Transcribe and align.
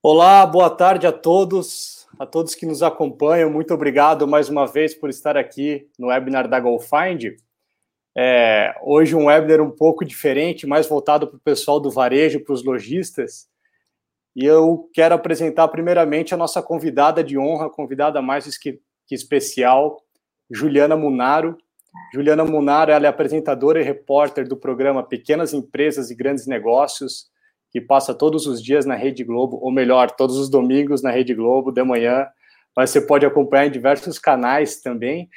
Olá, 0.00 0.46
boa 0.46 0.70
tarde 0.70 1.08
a 1.08 1.12
todos, 1.12 2.06
a 2.20 2.24
todos 2.24 2.54
que 2.54 2.64
nos 2.64 2.84
acompanham. 2.84 3.50
Muito 3.50 3.74
obrigado 3.74 4.28
mais 4.28 4.48
uma 4.48 4.64
vez 4.64 4.94
por 4.94 5.10
estar 5.10 5.36
aqui 5.36 5.88
no 5.98 6.06
webinar 6.06 6.48
da 6.48 6.60
GoFind. 6.60 7.36
É, 8.16 8.76
hoje 8.84 9.16
um 9.16 9.26
webinar 9.26 9.60
um 9.60 9.72
pouco 9.72 10.04
diferente, 10.04 10.68
mais 10.68 10.86
voltado 10.86 11.26
para 11.26 11.36
o 11.36 11.40
pessoal 11.40 11.80
do 11.80 11.90
varejo, 11.90 12.44
para 12.44 12.52
os 12.52 12.64
lojistas. 12.64 13.48
E 14.36 14.44
eu 14.44 14.88
quero 14.94 15.16
apresentar 15.16 15.66
primeiramente 15.66 16.32
a 16.32 16.36
nossa 16.36 16.62
convidada 16.62 17.24
de 17.24 17.36
honra, 17.36 17.68
convidada 17.68 18.22
mais 18.22 18.56
que, 18.56 18.80
especial, 19.10 20.00
Juliana 20.48 20.96
Munaro. 20.96 21.58
Juliana 22.14 22.44
Munaro 22.44 22.92
ela 22.92 23.06
é 23.06 23.08
apresentadora 23.08 23.80
e 23.80 23.84
repórter 23.84 24.46
do 24.46 24.56
programa 24.56 25.02
Pequenas 25.02 25.52
Empresas 25.52 26.08
e 26.08 26.14
Grandes 26.14 26.46
Negócios, 26.46 27.28
que 27.70 27.80
passa 27.80 28.14
todos 28.14 28.46
os 28.46 28.62
dias 28.62 28.86
na 28.86 28.94
Rede 28.94 29.24
Globo, 29.24 29.58
ou 29.60 29.70
melhor, 29.70 30.10
todos 30.10 30.36
os 30.36 30.48
domingos 30.48 31.02
na 31.02 31.10
Rede 31.10 31.34
Globo, 31.34 31.70
de 31.70 31.82
manhã, 31.82 32.26
mas 32.76 32.90
você 32.90 33.00
pode 33.00 33.26
acompanhar 33.26 33.66
em 33.66 33.70
diversos 33.70 34.18
canais 34.18 34.80
também. 34.80 35.28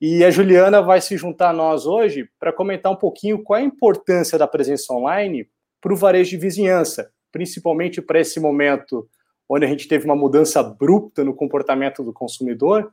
E 0.00 0.24
a 0.24 0.30
Juliana 0.30 0.82
vai 0.82 1.00
se 1.00 1.16
juntar 1.16 1.50
a 1.50 1.52
nós 1.52 1.86
hoje 1.86 2.28
para 2.38 2.52
comentar 2.52 2.92
um 2.92 2.96
pouquinho 2.96 3.42
qual 3.42 3.58
é 3.58 3.62
a 3.62 3.66
importância 3.66 4.38
da 4.38 4.46
presença 4.46 4.92
online 4.92 5.48
para 5.80 5.92
o 5.92 5.96
varejo 5.96 6.30
de 6.30 6.36
vizinhança, 6.36 7.10
principalmente 7.30 8.00
para 8.00 8.20
esse 8.20 8.40
momento 8.40 9.08
onde 9.48 9.66
a 9.66 9.68
gente 9.68 9.86
teve 9.86 10.04
uma 10.04 10.16
mudança 10.16 10.60
abrupta 10.60 11.22
no 11.22 11.34
comportamento 11.34 12.02
do 12.02 12.12
consumidor. 12.12 12.92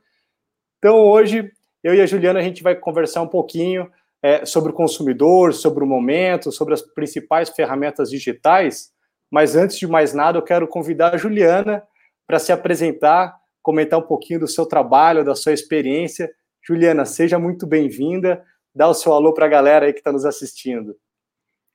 Então, 0.78 0.96
hoje, 0.96 1.50
eu 1.82 1.94
e 1.94 2.00
a 2.00 2.06
Juliana, 2.06 2.40
a 2.40 2.42
gente 2.42 2.62
vai 2.62 2.74
conversar 2.74 3.22
um 3.22 3.28
pouquinho 3.28 3.90
é, 4.22 4.46
sobre 4.46 4.70
o 4.70 4.74
consumidor, 4.74 5.52
sobre 5.52 5.82
o 5.82 5.86
momento, 5.86 6.52
sobre 6.52 6.74
as 6.74 6.80
principais 6.80 7.50
ferramentas 7.50 8.08
digitais. 8.08 8.92
Mas 9.30 9.56
antes 9.56 9.78
de 9.78 9.86
mais 9.86 10.14
nada, 10.14 10.38
eu 10.38 10.42
quero 10.42 10.68
convidar 10.68 11.14
a 11.14 11.18
Juliana 11.18 11.82
para 12.26 12.38
se 12.38 12.52
apresentar, 12.52 13.34
comentar 13.60 13.98
um 13.98 14.06
pouquinho 14.06 14.40
do 14.40 14.48
seu 14.48 14.64
trabalho, 14.64 15.24
da 15.24 15.34
sua 15.34 15.52
experiência. 15.52 16.30
Juliana, 16.62 17.04
seja 17.04 17.38
muito 17.38 17.66
bem-vinda. 17.66 18.44
Dá 18.74 18.88
o 18.88 18.94
seu 18.94 19.12
alô 19.12 19.34
para 19.34 19.46
a 19.46 19.48
galera 19.48 19.86
aí 19.86 19.92
que 19.92 19.98
está 19.98 20.12
nos 20.12 20.24
assistindo. 20.24 20.96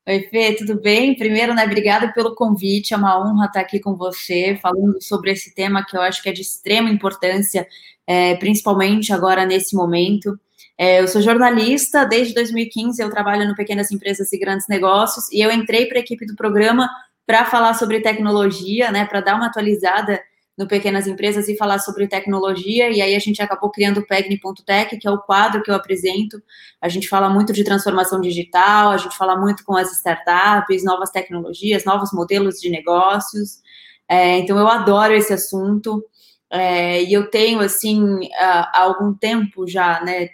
Oi, 0.07 0.21
Fê, 0.29 0.55
tudo 0.55 0.79
bem? 0.79 1.17
Primeiro, 1.17 1.53
né, 1.53 1.65
obrigada 1.65 2.13
pelo 2.13 2.33
convite, 2.33 2.93
é 2.93 2.97
uma 2.97 3.19
honra 3.19 3.47
estar 3.47 3.59
aqui 3.59 3.77
com 3.77 3.93
você, 3.93 4.57
falando 4.61 5.01
sobre 5.03 5.31
esse 5.31 5.53
tema 5.53 5.85
que 5.85 5.97
eu 5.97 6.01
acho 6.01 6.23
que 6.23 6.29
é 6.29 6.31
de 6.31 6.41
extrema 6.41 6.89
importância, 6.89 7.67
é, 8.07 8.33
principalmente 8.37 9.11
agora 9.11 9.45
nesse 9.45 9.75
momento. 9.75 10.39
É, 10.77 11.01
eu 11.01 11.07
sou 11.07 11.21
jornalista, 11.21 12.05
desde 12.05 12.33
2015 12.35 13.01
eu 13.01 13.09
trabalho 13.09 13.47
no 13.47 13.55
Pequenas 13.55 13.91
Empresas 13.91 14.31
e 14.31 14.37
Grandes 14.37 14.67
Negócios, 14.67 15.31
e 15.31 15.41
eu 15.41 15.51
entrei 15.51 15.87
para 15.87 15.97
a 15.97 16.01
equipe 16.01 16.25
do 16.25 16.35
programa 16.35 16.87
para 17.25 17.45
falar 17.45 17.73
sobre 17.73 17.99
tecnologia, 17.99 18.91
né, 18.91 19.05
para 19.05 19.21
dar 19.21 19.35
uma 19.35 19.47
atualizada 19.47 20.21
no 20.57 20.67
Pequenas 20.67 21.05
Empresas 21.05 21.47
e 21.47 21.55
falar 21.55 21.79
sobre 21.79 22.07
tecnologia, 22.07 22.89
e 22.89 23.01
aí 23.01 23.15
a 23.15 23.19
gente 23.19 23.41
acabou 23.41 23.69
criando 23.69 23.99
o 23.99 24.07
Pegni.tech, 24.07 24.97
que 24.97 25.07
é 25.07 25.11
o 25.11 25.19
quadro 25.19 25.61
que 25.61 25.69
eu 25.69 25.75
apresento. 25.75 26.41
A 26.81 26.89
gente 26.89 27.07
fala 27.07 27.29
muito 27.29 27.53
de 27.53 27.63
transformação 27.63 28.19
digital, 28.19 28.89
a 28.89 28.97
gente 28.97 29.15
fala 29.15 29.35
muito 29.35 29.63
com 29.63 29.75
as 29.75 29.91
startups, 29.91 30.83
novas 30.83 31.11
tecnologias, 31.11 31.85
novos 31.85 32.11
modelos 32.11 32.55
de 32.59 32.71
negócios. 32.71 33.61
É, 34.09 34.39
então 34.39 34.57
eu 34.57 34.67
adoro 34.67 35.13
esse 35.13 35.31
assunto. 35.31 36.03
É, 36.49 37.03
e 37.03 37.13
eu 37.13 37.29
tenho, 37.29 37.59
assim, 37.59 38.29
há 38.37 38.81
algum 38.81 39.13
tempo 39.13 39.67
já, 39.67 40.01
né, 40.03 40.29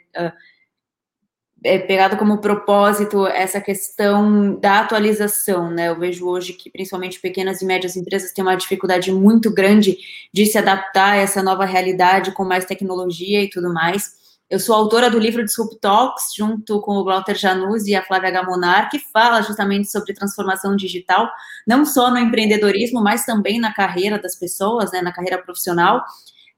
é, 1.63 1.79
pegado 1.79 2.17
como 2.17 2.39
propósito 2.41 3.25
essa 3.25 3.61
questão 3.61 4.59
da 4.59 4.81
atualização, 4.81 5.71
né? 5.71 5.87
Eu 5.87 5.97
vejo 5.97 6.27
hoje 6.27 6.53
que 6.53 6.69
principalmente 6.69 7.19
pequenas 7.21 7.61
e 7.61 7.65
médias 7.65 7.95
empresas 7.95 8.33
têm 8.33 8.43
uma 8.43 8.55
dificuldade 8.55 9.11
muito 9.11 9.51
grande 9.53 9.97
de 10.33 10.45
se 10.45 10.57
adaptar 10.57 11.13
a 11.13 11.15
essa 11.17 11.41
nova 11.41 11.63
realidade 11.65 12.33
com 12.33 12.43
mais 12.43 12.65
tecnologia 12.65 13.41
e 13.41 13.49
tudo 13.49 13.73
mais. 13.73 14.22
Eu 14.49 14.59
sou 14.59 14.75
autora 14.75 15.09
do 15.09 15.17
livro 15.17 15.43
Disrupt 15.43 15.79
Talks, 15.79 16.33
junto 16.35 16.79
com 16.81 16.97
o 16.97 17.03
Walter 17.03 17.35
Januzzi 17.35 17.91
e 17.91 17.95
a 17.95 18.03
Flávia 18.03 18.29
Gamonar, 18.29 18.89
que 18.89 18.99
fala 18.99 19.41
justamente 19.41 19.89
sobre 19.89 20.13
transformação 20.13 20.75
digital, 20.75 21.31
não 21.65 21.85
só 21.85 22.11
no 22.11 22.19
empreendedorismo, 22.19 23.01
mas 23.01 23.25
também 23.25 23.59
na 23.59 23.73
carreira 23.73 24.19
das 24.19 24.35
pessoas, 24.35 24.91
né, 24.91 25.01
na 25.01 25.11
carreira 25.11 25.41
profissional. 25.41 26.03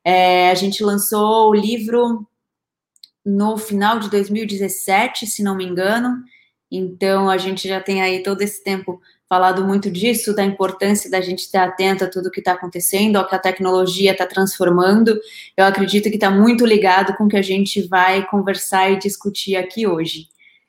É, 0.04 0.52
a 0.52 0.56
gente 0.56 0.84
lançou 0.84 1.50
o 1.50 1.56
livro 1.56 2.28
no 3.26 3.58
final 3.58 3.98
de 3.98 4.10
2017, 4.10 5.26
se 5.26 5.42
não 5.42 5.56
me 5.56 5.66
engano, 5.66 6.22
então 6.70 7.30
a 7.30 7.38
gente 7.38 7.68
já 7.68 7.80
tem 7.80 8.02
aí 8.02 8.22
todo 8.22 8.42
esse 8.42 8.64
tempo 8.64 9.02
falado 9.36 9.66
muito 9.66 9.92
disso, 9.92 10.34
da 10.34 10.46
importância 10.46 11.12
da 11.12 11.20
gente 11.20 11.40
estar 11.40 11.66
atento 11.66 12.06
a 12.06 12.08
tudo 12.10 12.32
que 12.32 12.40
está 12.40 12.54
acontecendo, 12.54 13.18
ao 13.18 13.28
que 13.28 13.36
a 13.36 13.40
tecnologia 13.40 14.14
está 14.14 14.26
transformando. 14.26 15.20
Eu 15.58 15.66
acredito 15.66 16.10
que 16.10 16.16
está 16.16 16.32
muito 16.32 16.66
ligado 16.66 17.14
com 17.18 17.26
o 17.26 17.28
que 17.28 17.36
a 17.36 17.42
gente 17.42 17.82
vai 17.82 18.26
conversar 18.28 18.92
e 18.92 18.98
discutir 18.98 19.58
aqui 19.58 19.86
hoje. 19.86 20.28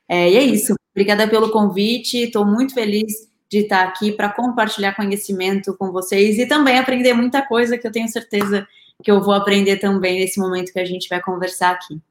É, 0.09 0.29
e 0.29 0.35
é 0.35 0.43
isso. 0.43 0.75
Obrigada 0.93 1.29
pelo 1.29 1.49
convite. 1.49 2.17
Estou 2.17 2.45
muito 2.45 2.73
feliz 2.73 3.29
de 3.49 3.59
estar 3.59 3.83
aqui 3.83 4.11
para 4.11 4.27
compartilhar 4.27 4.97
conhecimento 4.97 5.73
com 5.77 5.89
vocês 5.93 6.37
e 6.37 6.45
também 6.45 6.77
aprender 6.77 7.13
muita 7.13 7.41
coisa 7.41 7.77
que 7.77 7.87
eu 7.87 7.91
tenho 7.91 8.09
certeza 8.09 8.67
que 9.01 9.09
eu 9.09 9.21
vou 9.21 9.33
aprender 9.33 9.77
também 9.77 10.19
nesse 10.19 10.41
momento 10.41 10.73
que 10.73 10.79
a 10.79 10.85
gente 10.85 11.07
vai 11.07 11.21
conversar 11.21 11.71
aqui. 11.71 12.01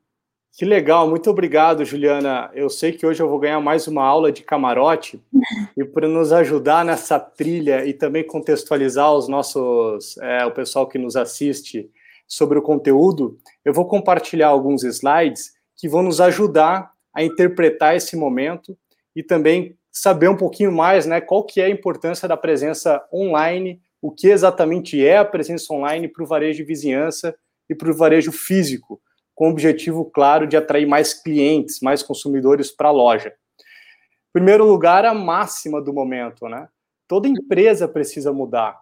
Que 0.56 0.64
legal, 0.64 1.06
muito 1.06 1.28
obrigado, 1.28 1.84
Juliana. 1.84 2.50
Eu 2.54 2.70
sei 2.70 2.90
que 2.90 3.04
hoje 3.04 3.22
eu 3.22 3.28
vou 3.28 3.38
ganhar 3.38 3.60
mais 3.60 3.86
uma 3.86 4.02
aula 4.02 4.32
de 4.32 4.42
camarote 4.42 5.22
e 5.76 5.84
para 5.84 6.08
nos 6.08 6.32
ajudar 6.32 6.82
nessa 6.82 7.20
trilha 7.20 7.84
e 7.84 7.92
também 7.92 8.26
contextualizar 8.26 9.12
os 9.12 9.28
nossos, 9.28 10.16
é, 10.16 10.46
o 10.46 10.50
pessoal 10.50 10.88
que 10.88 10.96
nos 10.96 11.14
assiste 11.14 11.90
sobre 12.26 12.58
o 12.58 12.62
conteúdo, 12.62 13.38
eu 13.66 13.74
vou 13.74 13.86
compartilhar 13.86 14.48
alguns 14.48 14.82
slides 14.82 15.52
que 15.76 15.90
vão 15.90 16.02
nos 16.02 16.22
ajudar 16.22 16.90
a 17.14 17.22
interpretar 17.22 17.94
esse 17.94 18.16
momento 18.16 18.78
e 19.14 19.22
também 19.22 19.76
saber 19.92 20.28
um 20.28 20.36
pouquinho 20.38 20.72
mais, 20.72 21.04
né, 21.04 21.20
qual 21.20 21.44
que 21.44 21.60
é 21.60 21.66
a 21.66 21.70
importância 21.70 22.26
da 22.26 22.36
presença 22.36 23.06
online, 23.12 23.78
o 24.00 24.10
que 24.10 24.28
exatamente 24.28 25.04
é 25.06 25.18
a 25.18 25.24
presença 25.24 25.70
online 25.74 26.08
para 26.08 26.24
o 26.24 26.26
varejo 26.26 26.56
de 26.56 26.64
vizinhança 26.64 27.36
e 27.68 27.74
para 27.74 27.90
o 27.90 27.94
varejo 27.94 28.32
físico 28.32 28.98
com 29.36 29.48
o 29.48 29.50
objetivo 29.50 30.06
claro 30.06 30.46
de 30.46 30.56
atrair 30.56 30.86
mais 30.86 31.12
clientes, 31.12 31.80
mais 31.80 32.02
consumidores 32.02 32.70
para 32.70 32.88
a 32.88 32.92
loja. 32.92 33.28
Em 33.28 34.32
primeiro 34.32 34.64
lugar, 34.64 35.04
a 35.04 35.12
máxima 35.12 35.80
do 35.80 35.92
momento, 35.92 36.48
né? 36.48 36.68
Toda 37.06 37.28
empresa 37.28 37.86
precisa 37.86 38.32
mudar. 38.32 38.80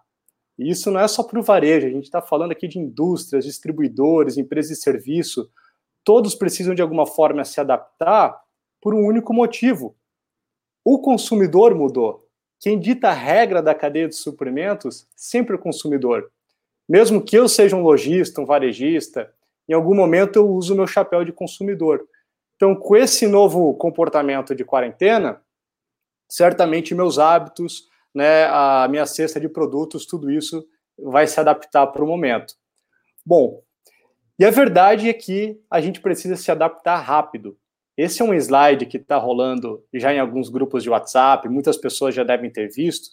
E 0.57 0.69
isso 0.69 0.89
não 0.89 1.01
é 1.01 1.07
só 1.09 1.21
para 1.23 1.37
o 1.37 1.43
varejo, 1.43 1.85
a 1.85 1.89
gente 1.89 2.05
está 2.05 2.21
falando 2.21 2.53
aqui 2.53 2.69
de 2.69 2.79
indústrias, 2.79 3.43
distribuidores, 3.43 4.37
empresas 4.37 4.77
de 4.77 4.81
serviço. 4.81 5.51
Todos 6.05 6.33
precisam, 6.33 6.73
de 6.73 6.81
alguma 6.81 7.05
forma, 7.05 7.43
se 7.43 7.59
adaptar 7.59 8.41
por 8.81 8.95
um 8.95 9.05
único 9.05 9.33
motivo. 9.33 9.97
O 10.85 10.99
consumidor 10.99 11.75
mudou. 11.75 12.29
Quem 12.61 12.79
dita 12.79 13.09
a 13.09 13.13
regra 13.13 13.61
da 13.61 13.75
cadeia 13.75 14.07
de 14.07 14.15
suprimentos 14.15 15.05
sempre 15.17 15.55
o 15.55 15.59
consumidor. 15.59 16.31
Mesmo 16.87 17.21
que 17.21 17.37
eu 17.37 17.49
seja 17.49 17.75
um 17.75 17.81
lojista, 17.81 18.39
um 18.39 18.45
varejista, 18.45 19.34
em 19.67 19.73
algum 19.73 19.95
momento 19.95 20.37
eu 20.37 20.49
uso 20.49 20.75
meu 20.75 20.87
chapéu 20.87 21.23
de 21.23 21.31
consumidor. 21.31 22.07
Então, 22.55 22.75
com 22.75 22.95
esse 22.95 23.27
novo 23.27 23.73
comportamento 23.75 24.55
de 24.55 24.63
quarentena, 24.63 25.41
certamente 26.29 26.95
meus 26.95 27.19
hábitos, 27.19 27.89
né, 28.13 28.45
a 28.45 28.87
minha 28.89 29.05
cesta 29.05 29.39
de 29.39 29.49
produtos, 29.49 30.05
tudo 30.05 30.31
isso 30.31 30.65
vai 30.97 31.27
se 31.27 31.39
adaptar 31.39 31.87
para 31.87 32.03
o 32.03 32.07
momento. 32.07 32.53
Bom, 33.25 33.61
e 34.39 34.45
a 34.45 34.51
verdade 34.51 35.09
é 35.09 35.13
que 35.13 35.59
a 35.69 35.81
gente 35.81 35.99
precisa 35.99 36.35
se 36.35 36.51
adaptar 36.51 36.97
rápido. 36.97 37.57
Esse 37.97 38.21
é 38.21 38.25
um 38.25 38.33
slide 38.33 38.85
que 38.85 38.97
está 38.97 39.17
rolando 39.17 39.83
já 39.93 40.13
em 40.13 40.19
alguns 40.19 40.49
grupos 40.49 40.83
de 40.83 40.89
WhatsApp, 40.89 41.47
muitas 41.47 41.77
pessoas 41.77 42.13
já 42.13 42.23
devem 42.23 42.49
ter 42.49 42.69
visto, 42.69 43.09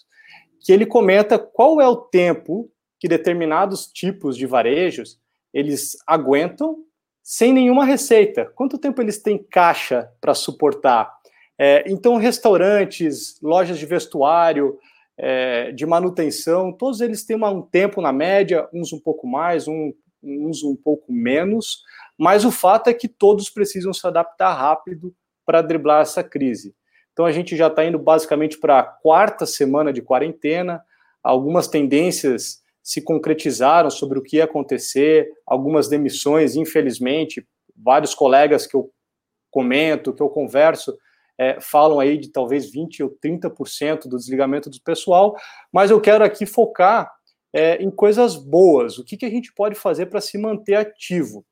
que 0.60 0.72
ele 0.72 0.86
comenta 0.86 1.38
qual 1.38 1.80
é 1.80 1.88
o 1.88 1.96
tempo 1.96 2.70
que 2.98 3.08
determinados 3.08 3.86
tipos 3.86 4.36
de 4.36 4.46
varejos 4.46 5.20
eles 5.52 5.96
aguentam 6.06 6.84
sem 7.22 7.52
nenhuma 7.52 7.84
receita. 7.84 8.46
Quanto 8.54 8.78
tempo 8.78 9.00
eles 9.00 9.18
têm 9.18 9.38
caixa 9.38 10.10
para 10.20 10.34
suportar? 10.34 11.12
É, 11.58 11.84
então, 11.86 12.16
restaurantes, 12.16 13.38
lojas 13.40 13.78
de 13.78 13.86
vestuário, 13.86 14.78
é, 15.16 15.70
de 15.72 15.86
manutenção, 15.86 16.72
todos 16.72 17.00
eles 17.00 17.24
têm 17.24 17.36
uma, 17.36 17.50
um 17.50 17.62
tempo 17.62 18.00
na 18.00 18.12
média, 18.12 18.68
uns 18.72 18.92
um 18.92 18.98
pouco 18.98 19.26
mais, 19.26 19.68
um, 19.68 19.92
uns 20.22 20.64
um 20.64 20.74
pouco 20.74 21.12
menos, 21.12 21.82
mas 22.18 22.44
o 22.44 22.50
fato 22.50 22.88
é 22.88 22.94
que 22.94 23.08
todos 23.08 23.50
precisam 23.50 23.92
se 23.92 24.06
adaptar 24.06 24.54
rápido 24.54 25.14
para 25.44 25.62
driblar 25.62 26.02
essa 26.02 26.24
crise. 26.24 26.74
Então, 27.12 27.26
a 27.26 27.32
gente 27.32 27.54
já 27.56 27.66
está 27.66 27.84
indo 27.84 27.98
basicamente 27.98 28.58
para 28.58 28.80
a 28.80 28.84
quarta 28.84 29.44
semana 29.44 29.92
de 29.92 30.00
quarentena, 30.00 30.82
algumas 31.22 31.68
tendências 31.68 32.61
se 32.82 33.00
concretizaram 33.00 33.90
sobre 33.90 34.18
o 34.18 34.22
que 34.22 34.36
ia 34.36 34.44
acontecer, 34.44 35.30
algumas 35.46 35.88
demissões, 35.88 36.56
infelizmente, 36.56 37.46
vários 37.76 38.14
colegas 38.14 38.66
que 38.66 38.74
eu 38.74 38.90
comento, 39.50 40.12
que 40.12 40.22
eu 40.22 40.28
converso, 40.28 40.96
é, 41.38 41.60
falam 41.60 42.00
aí 42.00 42.18
de 42.18 42.28
talvez 42.28 42.70
20 42.70 43.02
ou 43.02 43.10
30% 43.10 44.08
do 44.08 44.16
desligamento 44.16 44.68
do 44.68 44.80
pessoal, 44.80 45.36
mas 45.72 45.90
eu 45.90 46.00
quero 46.00 46.24
aqui 46.24 46.46
focar 46.46 47.10
é, 47.52 47.76
em 47.82 47.90
coisas 47.90 48.36
boas. 48.36 48.98
O 48.98 49.04
que, 49.04 49.16
que 49.16 49.26
a 49.26 49.30
gente 49.30 49.52
pode 49.52 49.74
fazer 49.74 50.06
para 50.06 50.20
se 50.20 50.38
manter 50.38 50.74
ativo? 50.74 51.44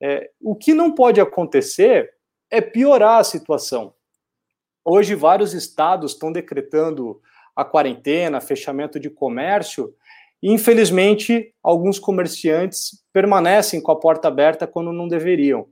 É, 0.00 0.30
o 0.40 0.54
que 0.54 0.74
não 0.74 0.94
pode 0.94 1.20
acontecer 1.20 2.10
é 2.50 2.60
piorar 2.60 3.18
a 3.18 3.24
situação. 3.24 3.94
Hoje, 4.84 5.14
vários 5.14 5.52
estados 5.52 6.12
estão 6.12 6.32
decretando 6.32 7.20
a 7.54 7.64
quarentena, 7.64 8.40
fechamento 8.40 8.98
de 8.98 9.10
comércio, 9.10 9.94
infelizmente 10.42 11.52
alguns 11.62 11.98
comerciantes 11.98 13.02
permanecem 13.12 13.80
com 13.80 13.90
a 13.90 13.98
porta 13.98 14.28
aberta 14.28 14.66
quando 14.66 14.92
não 14.92 15.08
deveriam. 15.08 15.66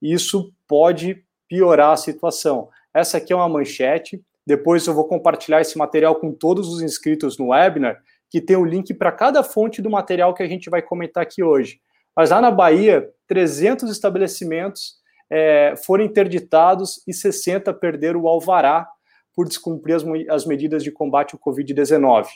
Isso 0.00 0.52
pode 0.66 1.24
piorar 1.48 1.92
a 1.92 1.96
situação. 1.96 2.68
Essa 2.94 3.18
aqui 3.18 3.32
é 3.32 3.36
uma 3.36 3.48
manchete. 3.48 4.22
Depois 4.46 4.86
eu 4.86 4.94
vou 4.94 5.06
compartilhar 5.06 5.60
esse 5.60 5.76
material 5.76 6.14
com 6.16 6.32
todos 6.32 6.68
os 6.68 6.80
inscritos 6.80 7.36
no 7.36 7.48
webinar, 7.48 8.00
que 8.30 8.40
tem 8.40 8.56
o 8.56 8.64
link 8.64 8.94
para 8.94 9.12
cada 9.12 9.42
fonte 9.42 9.82
do 9.82 9.90
material 9.90 10.34
que 10.34 10.42
a 10.42 10.48
gente 10.48 10.70
vai 10.70 10.80
comentar 10.80 11.22
aqui 11.22 11.42
hoje. 11.42 11.80
Mas 12.14 12.30
lá 12.30 12.40
na 12.40 12.50
Bahia, 12.50 13.08
300 13.26 13.90
estabelecimentos 13.90 14.94
é, 15.30 15.74
foram 15.84 16.04
interditados 16.04 17.02
e 17.06 17.12
60 17.12 17.72
perderam 17.74 18.20
o 18.20 18.28
alvará 18.28 18.88
por 19.34 19.46
descumprir 19.46 19.96
as, 19.96 20.04
as 20.30 20.46
medidas 20.46 20.82
de 20.82 20.90
combate 20.90 21.34
ao 21.34 21.40
Covid-19. 21.40 22.26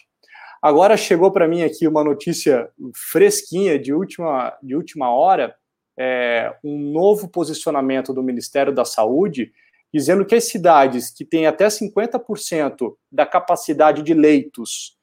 Agora 0.63 0.97
chegou 0.97 1.31
para 1.31 1.49
mim 1.49 1.63
aqui 1.63 1.89
uma 1.89 2.05
notícia 2.05 2.69
fresquinha 2.95 3.79
de 3.79 3.95
última, 3.95 4.57
de 4.63 4.77
última 4.77 5.11
hora, 5.11 5.55
é, 5.99 6.55
um 6.63 6.79
novo 6.93 7.29
posicionamento 7.29 8.13
do 8.13 8.23
Ministério 8.23 8.73
da 8.73 8.85
Saúde, 8.85 9.53
dizendo 9.93 10.25
que 10.25 10.35
as 10.35 10.45
cidades 10.45 11.11
que 11.11 11.25
têm 11.25 11.47
até 11.47 11.67
50% 11.67 12.95
da 13.11 13.25
capacidade 13.25 14.03
de 14.03 14.13
leitos 14.13 14.99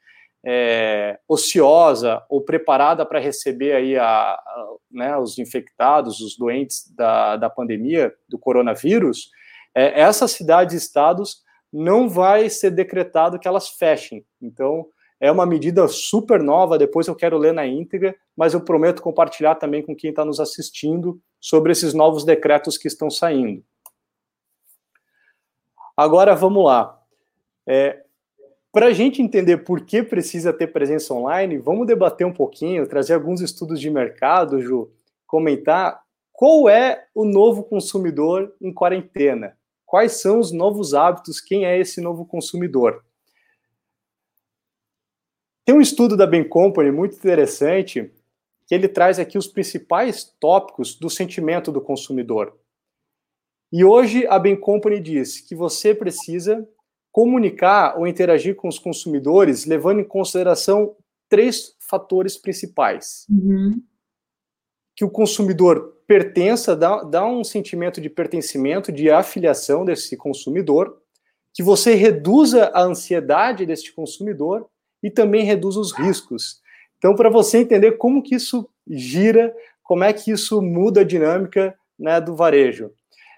é, 0.45 1.19
ociosa 1.27 2.23
ou 2.29 2.41
preparada 2.41 3.05
para 3.05 3.19
receber 3.19 3.73
aí 3.73 3.97
a, 3.97 4.05
a, 4.05 4.67
né, 4.91 5.17
os 5.17 5.37
infectados, 5.39 6.21
os 6.21 6.37
doentes 6.37 6.89
da, 6.95 7.35
da 7.35 7.49
pandemia, 7.49 8.13
do 8.29 8.37
coronavírus, 8.37 9.29
é, 9.75 9.99
essas 9.99 10.31
cidades 10.31 10.75
e 10.75 10.77
estados 10.77 11.43
não 11.73 12.07
vai 12.07 12.49
ser 12.49 12.71
decretado 12.71 13.39
que 13.39 13.47
elas 13.47 13.69
fechem. 13.69 14.25
Então, 14.41 14.87
é 15.19 15.31
uma 15.31 15.45
medida 15.45 15.87
super 15.87 16.41
nova, 16.41 16.77
depois 16.77 17.07
eu 17.07 17.15
quero 17.15 17.37
ler 17.37 17.53
na 17.53 17.65
íntegra, 17.65 18.15
mas 18.35 18.53
eu 18.53 18.61
prometo 18.61 19.01
compartilhar 19.01 19.55
também 19.55 19.81
com 19.81 19.95
quem 19.95 20.11
está 20.11 20.23
nos 20.23 20.39
assistindo 20.39 21.19
sobre 21.39 21.71
esses 21.71 21.93
novos 21.93 22.23
decretos 22.23 22.77
que 22.77 22.87
estão 22.87 23.09
saindo. 23.09 23.63
Agora 25.95 26.35
vamos 26.35 26.63
lá. 26.63 27.01
É, 27.65 28.03
Para 28.71 28.87
a 28.87 28.93
gente 28.93 29.21
entender 29.21 29.57
por 29.57 29.81
que 29.81 30.03
precisa 30.03 30.53
ter 30.53 30.67
presença 30.67 31.13
online, 31.13 31.57
vamos 31.57 31.87
debater 31.87 32.27
um 32.27 32.33
pouquinho, 32.33 32.87
trazer 32.87 33.15
alguns 33.15 33.41
estudos 33.41 33.79
de 33.79 33.89
mercado, 33.89 34.61
Ju, 34.61 34.91
comentar 35.25 35.99
qual 36.31 36.69
é 36.69 37.07
o 37.15 37.25
novo 37.25 37.63
consumidor 37.63 38.53
em 38.61 38.71
quarentena. 38.71 39.57
Quais 39.83 40.21
são 40.21 40.39
os 40.39 40.51
novos 40.51 40.93
hábitos? 40.93 41.41
Quem 41.41 41.65
é 41.65 41.79
esse 41.79 41.99
novo 41.99 42.23
consumidor? 42.27 43.03
Tem 45.67 45.75
um 45.75 45.81
estudo 45.81 46.15
da 46.15 46.25
Ben 46.25 46.47
Company 46.47 46.93
muito 46.93 47.17
interessante 47.17 48.09
que 48.65 48.73
ele 48.73 48.87
traz 48.87 49.19
aqui 49.19 49.37
os 49.37 49.47
principais 49.47 50.23
tópicos 50.39 50.95
do 50.95 51.09
sentimento 51.09 51.73
do 51.73 51.81
consumidor. 51.81 52.57
E 53.69 53.83
hoje 53.83 54.25
a 54.27 54.39
Ben 54.39 54.55
Company 54.55 54.97
diz 55.01 55.41
que 55.41 55.53
você 55.53 55.93
precisa 55.93 56.65
comunicar 57.11 57.99
ou 57.99 58.07
interagir 58.07 58.55
com 58.55 58.69
os 58.69 58.79
consumidores 58.79 59.65
levando 59.65 59.99
em 59.99 60.05
consideração 60.05 60.95
três 61.27 61.75
fatores 61.81 62.37
principais. 62.37 63.25
Uhum. 63.29 63.83
Que 64.95 65.03
o 65.03 65.09
consumidor 65.09 65.97
pertença, 66.07 66.77
dá, 66.77 67.03
dá 67.03 67.25
um 67.27 67.43
sentimento 67.43 67.99
de 67.99 68.09
pertencimento, 68.09 68.89
de 68.89 69.11
afiliação 69.11 69.83
desse 69.83 70.15
consumidor, 70.15 71.01
que 71.53 71.61
você 71.61 71.93
reduza 71.93 72.71
a 72.73 72.83
ansiedade 72.83 73.65
deste 73.65 73.91
consumidor 73.91 74.69
e 75.01 75.09
também 75.09 75.43
reduz 75.43 75.75
os 75.75 75.93
riscos. 75.93 76.61
Então, 76.97 77.15
para 77.15 77.29
você 77.29 77.59
entender 77.59 77.93
como 77.93 78.21
que 78.23 78.35
isso 78.35 78.69
gira, 78.89 79.53
como 79.83 80.03
é 80.03 80.11
que 80.11 80.31
isso 80.31 80.61
muda 80.61 81.01
a 81.01 81.05
dinâmica 81.05 81.77
né, 81.97 82.19
do 82.19 82.35
varejo. 82.35 82.91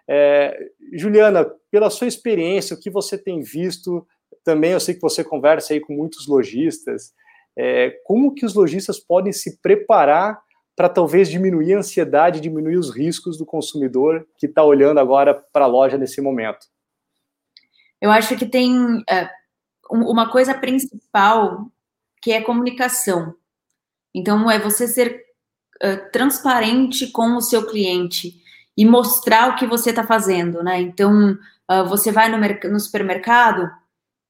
É, 0.07 0.57
Juliana, 0.93 1.45
pela 1.69 1.89
sua 1.89 2.07
experiência, 2.07 2.75
o 2.75 2.79
que 2.79 2.89
você 2.89 3.17
tem 3.17 3.41
visto, 3.41 4.05
também 4.43 4.71
eu 4.71 4.79
sei 4.79 4.95
que 4.95 5.01
você 5.01 5.23
conversa 5.23 5.73
aí 5.73 5.79
com 5.79 5.93
muitos 5.93 6.27
lojistas, 6.27 7.13
é, 7.57 7.91
como 8.05 8.33
que 8.33 8.45
os 8.45 8.53
lojistas 8.53 8.99
podem 8.99 9.33
se 9.33 9.59
preparar 9.61 10.39
para 10.75 10.87
talvez 10.87 11.29
diminuir 11.29 11.73
a 11.73 11.79
ansiedade, 11.79 12.39
diminuir 12.39 12.77
os 12.77 12.89
riscos 12.89 13.37
do 13.37 13.45
consumidor 13.45 14.25
que 14.37 14.45
está 14.45 14.63
olhando 14.63 14.99
agora 14.99 15.33
para 15.51 15.65
a 15.65 15.67
loja 15.67 15.97
nesse 15.97 16.21
momento? 16.21 16.67
Eu 18.01 18.09
acho 18.11 18.37
que 18.37 18.45
tem 18.45 19.03
é, 19.09 19.29
uma 19.89 20.29
coisa 20.29 20.53
principal 20.53 21.71
que 22.21 22.31
é 22.31 22.41
comunicação. 22.41 23.33
Então, 24.13 24.49
é 24.49 24.59
você 24.59 24.87
ser 24.87 25.25
transparente 26.11 27.07
com 27.07 27.37
o 27.37 27.41
seu 27.41 27.65
cliente 27.65 28.41
e 28.77 28.85
mostrar 28.85 29.49
o 29.49 29.55
que 29.55 29.65
você 29.65 29.89
está 29.89 30.05
fazendo, 30.05 30.63
né? 30.63 30.79
Então, 30.81 31.37
você 31.87 32.11
vai 32.11 32.29
no, 32.29 32.37
no, 32.71 32.79
supermercado, 32.79 33.69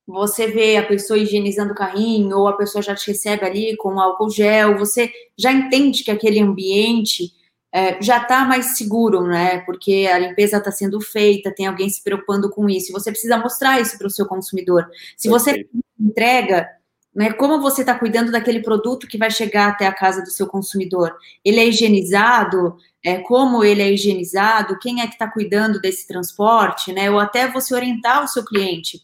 você 0.05 0.47
vê 0.47 0.77
a 0.77 0.85
pessoa 0.85 1.19
higienizando 1.19 1.73
o 1.73 1.75
carrinho, 1.75 2.37
ou 2.37 2.47
a 2.47 2.57
pessoa 2.57 2.81
já 2.81 2.95
te 2.95 3.11
recebe 3.11 3.45
ali 3.45 3.77
com 3.77 3.99
álcool 3.99 4.29
gel, 4.29 4.77
você 4.77 5.11
já 5.37 5.51
entende 5.51 6.03
que 6.03 6.11
aquele 6.11 6.39
ambiente 6.39 7.31
é, 7.71 8.01
já 8.01 8.17
está 8.21 8.45
mais 8.45 8.77
seguro, 8.77 9.27
né? 9.27 9.59
Porque 9.61 10.09
a 10.11 10.17
limpeza 10.17 10.57
está 10.57 10.71
sendo 10.71 10.99
feita, 10.99 11.53
tem 11.53 11.67
alguém 11.67 11.89
se 11.89 12.03
preocupando 12.03 12.49
com 12.49 12.67
isso. 12.67 12.91
Você 12.91 13.11
precisa 13.11 13.37
mostrar 13.37 13.79
isso 13.79 13.97
para 13.97 14.07
o 14.07 14.11
seu 14.11 14.25
consumidor. 14.25 14.89
Se 15.15 15.29
você 15.29 15.67
entrega, 15.99 16.67
né, 17.13 17.31
como 17.33 17.61
você 17.61 17.81
está 17.81 17.97
cuidando 17.97 18.31
daquele 18.31 18.61
produto 18.61 19.07
que 19.07 19.17
vai 19.17 19.29
chegar 19.29 19.67
até 19.69 19.85
a 19.85 19.93
casa 19.93 20.21
do 20.23 20.31
seu 20.31 20.47
consumidor? 20.47 21.15
Ele 21.45 21.59
é 21.59 21.67
higienizado? 21.67 22.77
É, 23.05 23.19
como 23.19 23.63
ele 23.63 23.81
é 23.81 23.93
higienizado? 23.93 24.79
Quem 24.79 25.01
é 25.01 25.07
que 25.07 25.13
está 25.13 25.29
cuidando 25.29 25.79
desse 25.79 26.07
transporte? 26.07 26.91
Né? 26.91 27.09
Ou 27.11 27.19
até 27.19 27.47
você 27.47 27.75
orientar 27.75 28.23
o 28.23 28.27
seu 28.27 28.43
cliente. 28.43 29.01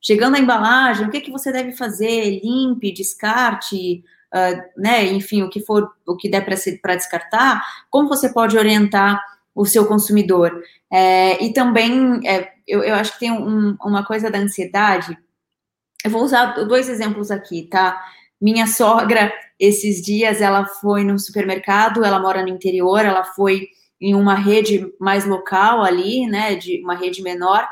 Chegando 0.00 0.34
a 0.34 0.40
embalagem, 0.40 1.06
o 1.06 1.10
que, 1.10 1.20
que 1.20 1.30
você 1.30 1.50
deve 1.50 1.72
fazer? 1.72 2.40
Limpe, 2.42 2.92
descarte, 2.92 4.04
uh, 4.34 4.80
né, 4.80 5.04
enfim, 5.06 5.42
o 5.42 5.48
que 5.48 5.60
for, 5.60 5.88
o 6.06 6.16
que 6.16 6.28
der 6.28 6.44
para 6.44 6.96
descartar, 6.96 7.62
como 7.88 8.08
você 8.08 8.28
pode 8.28 8.58
orientar 8.58 9.22
o 9.54 9.64
seu 9.64 9.86
consumidor? 9.86 10.60
É, 10.92 11.42
e 11.42 11.52
também, 11.52 12.20
é, 12.26 12.52
eu, 12.66 12.82
eu, 12.82 12.94
acho 12.96 13.12
que 13.12 13.20
tem 13.20 13.30
um, 13.30 13.76
uma 13.82 14.04
coisa 14.04 14.30
da 14.30 14.38
ansiedade. 14.38 15.16
Eu 16.04 16.10
vou 16.10 16.22
usar 16.22 16.64
dois 16.64 16.88
exemplos 16.88 17.30
aqui, 17.30 17.68
tá? 17.70 18.02
Minha 18.40 18.66
sogra, 18.66 19.32
esses 19.58 20.02
dias, 20.02 20.40
ela 20.40 20.66
foi 20.66 21.04
no 21.04 21.18
supermercado, 21.18 22.04
ela 22.04 22.18
mora 22.18 22.42
no 22.42 22.48
interior, 22.48 23.04
ela 23.04 23.24
foi 23.24 23.68
em 24.00 24.14
uma 24.14 24.34
rede 24.34 24.92
mais 25.00 25.24
local 25.24 25.82
ali, 25.82 26.26
né, 26.26 26.56
de 26.56 26.82
uma 26.82 26.94
rede 26.94 27.22
menor, 27.22 27.66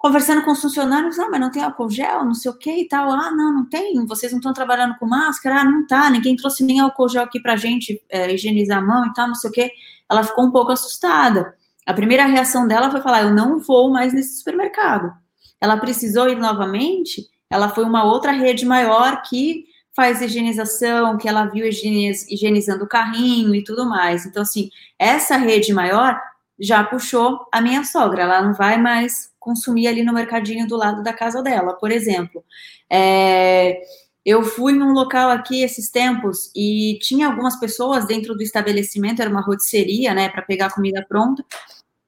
conversando 0.00 0.42
com 0.42 0.52
os 0.52 0.62
funcionários, 0.62 1.18
ah, 1.18 1.28
mas 1.30 1.38
não 1.38 1.50
tem 1.50 1.62
álcool 1.62 1.90
gel, 1.90 2.24
não 2.24 2.32
sei 2.32 2.50
o 2.50 2.56
que 2.56 2.72
e 2.72 2.88
tal. 2.88 3.10
Ah, 3.10 3.30
não, 3.30 3.52
não 3.52 3.66
tem, 3.66 4.06
vocês 4.06 4.32
não 4.32 4.38
estão 4.38 4.54
trabalhando 4.54 4.96
com 4.98 5.06
máscara? 5.06 5.60
Ah, 5.60 5.64
não 5.64 5.86
tá, 5.86 6.08
ninguém 6.08 6.34
trouxe 6.36 6.64
nem 6.64 6.80
álcool 6.80 7.10
gel 7.10 7.22
aqui 7.22 7.38
pra 7.38 7.54
gente 7.54 8.02
é, 8.08 8.32
higienizar 8.32 8.78
a 8.78 8.80
mão 8.80 9.04
e 9.04 9.12
tal, 9.12 9.28
não 9.28 9.34
sei 9.34 9.50
o 9.50 9.52
que. 9.52 9.70
Ela 10.10 10.24
ficou 10.24 10.46
um 10.46 10.50
pouco 10.50 10.72
assustada. 10.72 11.54
A 11.86 11.92
primeira 11.92 12.24
reação 12.24 12.66
dela 12.66 12.90
foi 12.90 13.02
falar, 13.02 13.24
eu 13.24 13.34
não 13.34 13.58
vou 13.58 13.90
mais 13.90 14.14
nesse 14.14 14.38
supermercado. 14.38 15.12
Ela 15.60 15.76
precisou 15.76 16.30
ir 16.30 16.38
novamente, 16.38 17.28
ela 17.50 17.68
foi 17.68 17.84
uma 17.84 18.02
outra 18.04 18.32
rede 18.32 18.64
maior 18.64 19.20
que 19.20 19.66
faz 19.94 20.22
higienização, 20.22 21.18
que 21.18 21.28
ela 21.28 21.44
viu 21.44 21.66
higienizando 21.66 22.84
o 22.84 22.88
carrinho 22.88 23.54
e 23.54 23.62
tudo 23.62 23.84
mais. 23.84 24.24
Então, 24.24 24.40
assim, 24.40 24.70
essa 24.98 25.36
rede 25.36 25.74
maior 25.74 26.18
já 26.58 26.82
puxou 26.84 27.46
a 27.52 27.60
minha 27.60 27.84
sogra, 27.84 28.22
ela 28.22 28.40
não 28.40 28.54
vai 28.54 28.80
mais 28.80 29.29
consumir 29.40 29.88
ali 29.88 30.04
no 30.04 30.12
mercadinho 30.12 30.68
do 30.68 30.76
lado 30.76 31.02
da 31.02 31.12
casa 31.12 31.42
dela, 31.42 31.72
por 31.72 31.90
exemplo. 31.90 32.44
É, 32.88 33.80
eu 34.24 34.44
fui 34.44 34.74
num 34.74 34.92
local 34.92 35.30
aqui 35.30 35.62
esses 35.62 35.90
tempos 35.90 36.52
e 36.54 36.98
tinha 37.00 37.26
algumas 37.26 37.58
pessoas 37.58 38.06
dentro 38.06 38.34
do 38.34 38.42
estabelecimento, 38.42 39.20
era 39.22 39.30
uma 39.30 39.40
rotisseria, 39.40 40.12
né, 40.12 40.28
para 40.28 40.42
pegar 40.42 40.74
comida 40.74 41.04
pronta. 41.08 41.44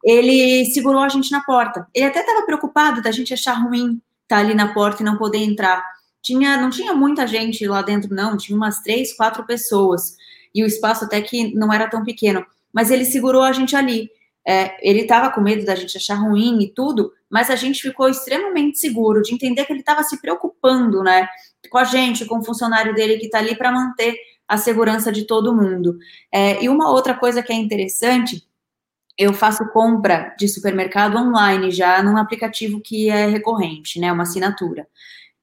Ele 0.04 0.64
segurou 0.66 1.00
a 1.00 1.08
gente 1.08 1.32
na 1.32 1.42
porta. 1.42 1.86
Ele 1.94 2.06
até 2.06 2.20
estava 2.20 2.44
preocupado 2.44 3.00
da 3.00 3.10
gente 3.10 3.32
achar 3.32 3.54
ruim 3.54 4.00
estar 4.22 4.36
tá 4.36 4.38
ali 4.38 4.54
na 4.54 4.74
porta 4.74 5.02
e 5.02 5.06
não 5.06 5.16
poder 5.16 5.38
entrar. 5.38 5.82
Tinha, 6.20 6.56
não 6.56 6.70
tinha 6.70 6.92
muita 6.92 7.26
gente 7.26 7.66
lá 7.66 7.82
dentro, 7.82 8.14
não, 8.14 8.36
tinha 8.36 8.56
umas 8.56 8.80
três, 8.80 9.14
quatro 9.16 9.44
pessoas. 9.46 10.16
E 10.54 10.62
o 10.62 10.66
espaço 10.66 11.04
até 11.04 11.20
que 11.20 11.54
não 11.54 11.72
era 11.72 11.88
tão 11.88 12.04
pequeno. 12.04 12.44
Mas 12.72 12.90
ele 12.90 13.04
segurou 13.04 13.42
a 13.42 13.52
gente 13.52 13.74
ali. 13.74 14.10
É, 14.46 14.76
ele 14.88 15.02
estava 15.02 15.30
com 15.30 15.40
medo 15.40 15.64
da 15.64 15.74
gente 15.74 15.96
achar 15.96 16.16
ruim 16.16 16.60
e 16.62 16.68
tudo, 16.68 17.12
mas 17.32 17.48
a 17.48 17.56
gente 17.56 17.80
ficou 17.80 18.10
extremamente 18.10 18.78
seguro 18.78 19.22
de 19.22 19.32
entender 19.32 19.64
que 19.64 19.72
ele 19.72 19.80
estava 19.80 20.02
se 20.02 20.20
preocupando, 20.20 21.02
né, 21.02 21.26
com 21.70 21.78
a 21.78 21.84
gente, 21.84 22.26
com 22.26 22.40
o 22.40 22.44
funcionário 22.44 22.94
dele 22.94 23.16
que 23.16 23.24
está 23.24 23.38
ali 23.38 23.56
para 23.56 23.72
manter 23.72 24.14
a 24.46 24.58
segurança 24.58 25.10
de 25.10 25.24
todo 25.24 25.56
mundo. 25.56 25.96
É, 26.30 26.62
e 26.62 26.68
uma 26.68 26.90
outra 26.90 27.14
coisa 27.14 27.42
que 27.42 27.50
é 27.50 27.56
interessante, 27.56 28.46
eu 29.16 29.32
faço 29.32 29.66
compra 29.70 30.34
de 30.38 30.46
supermercado 30.46 31.16
online 31.16 31.70
já 31.70 32.02
num 32.02 32.18
aplicativo 32.18 32.82
que 32.84 33.08
é 33.08 33.26
recorrente, 33.26 33.98
né, 33.98 34.12
uma 34.12 34.24
assinatura. 34.24 34.86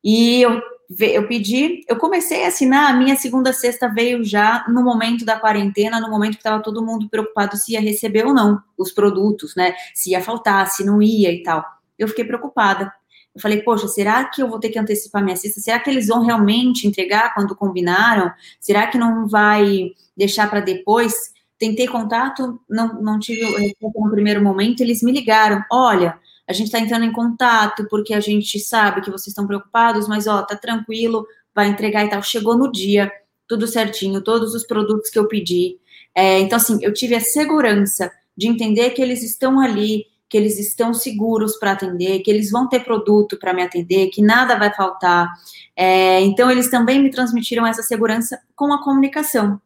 E 0.04 0.44
eu, 0.44 0.62
eu 1.00 1.28
pedi, 1.28 1.84
eu 1.88 1.96
comecei 1.96 2.46
a 2.46 2.50
assinar, 2.50 2.94
a 2.94 2.98
minha 2.98 3.16
segunda 3.16 3.52
sexta 3.52 3.88
veio 3.88 4.24
já 4.24 4.64
no 4.68 4.84
momento 4.84 5.26
da 5.26 5.40
quarentena, 5.40 6.00
no 6.00 6.10
momento 6.12 6.34
que 6.34 6.42
estava 6.42 6.62
todo 6.62 6.86
mundo 6.86 7.10
preocupado 7.10 7.58
se 7.58 7.72
ia 7.72 7.82
receber 7.82 8.28
ou 8.28 8.34
não 8.34 8.62
os 8.78 8.92
produtos, 8.92 9.56
né, 9.56 9.74
se 9.96 10.12
ia 10.12 10.22
faltar, 10.22 10.68
se 10.68 10.86
não 10.86 11.02
ia 11.02 11.32
e 11.32 11.42
tal. 11.42 11.79
Eu 12.00 12.08
fiquei 12.08 12.24
preocupada. 12.24 12.92
Eu 13.36 13.42
falei, 13.42 13.62
poxa, 13.62 13.88
será 13.88 14.26
que 14.26 14.42
eu 14.42 14.50
vou 14.50 14.60
ter 14.60 14.70
que 14.70 14.80
antecipar 14.80 15.24
minha 15.24 15.36
cesta? 15.36 15.60
Será 15.60 15.80
que 15.80 15.90
eles 15.90 16.08
vão 16.08 16.26
realmente 16.26 16.88
entregar 16.88 17.34
quando 17.36 17.56
combinaram? 17.56 18.32
Será 18.60 18.88
que 18.88 18.98
não 18.98 19.28
vai 19.28 19.92
deixar 20.18 20.50
para 20.50 20.62
depois? 20.62 21.14
Tentei 21.58 21.88
contato, 21.88 22.60
não, 22.70 23.02
não 23.02 23.20
tive 23.20 23.46
resposta 23.46 24.00
no 24.00 24.12
primeiro 24.12 24.42
momento. 24.42 24.82
Eles 24.82 25.04
me 25.04 25.12
ligaram: 25.12 25.64
olha, 25.72 26.18
a 26.48 26.54
gente 26.54 26.68
está 26.68 26.80
entrando 26.80 27.06
em 27.06 27.12
contato 27.12 27.86
porque 27.90 28.14
a 28.14 28.20
gente 28.20 28.60
sabe 28.60 29.02
que 29.02 29.12
vocês 29.12 29.28
estão 29.28 29.46
preocupados, 29.46 30.08
mas 30.08 30.26
ó, 30.26 30.42
tá 30.42 30.56
tranquilo, 30.56 31.28
vai 31.54 31.68
entregar 31.68 32.06
e 32.06 32.10
tal. 32.10 32.24
Chegou 32.24 32.58
no 32.58 32.72
dia, 32.72 33.12
tudo 33.48 33.68
certinho, 33.68 34.22
todos 34.24 34.56
os 34.56 34.66
produtos 34.66 35.10
que 35.10 35.20
eu 35.20 35.28
pedi. 35.28 35.78
É, 36.16 36.40
então, 36.40 36.58
assim, 36.58 36.80
eu 36.82 36.94
tive 36.94 37.16
a 37.16 37.20
segurança 37.20 38.12
de 38.36 38.48
entender 38.48 38.92
que 38.92 39.02
eles 39.02 39.22
estão 39.22 39.60
ali, 39.60 40.06
que 40.30 40.38
eles 40.38 40.60
estão 40.60 40.94
seguros 40.94 41.58
para 41.58 41.72
atender, 41.72 42.20
que 42.20 42.30
eles 42.30 42.52
vão 42.52 42.70
ter 42.70 42.82
produto 42.82 43.38
para 43.40 43.54
me 43.54 43.64
atender, 43.64 44.10
que 44.10 44.22
nada 44.22 44.56
vai 44.56 44.72
faltar. 44.74 45.28
É, 45.76 46.22
então, 46.22 46.52
eles 46.52 46.70
também 46.70 47.02
me 47.02 47.10
transmitiram 47.10 47.66
essa 47.66 47.82
segurança 47.82 48.40
com 48.56 48.72
a 48.72 48.84
comunicação. 48.84 49.60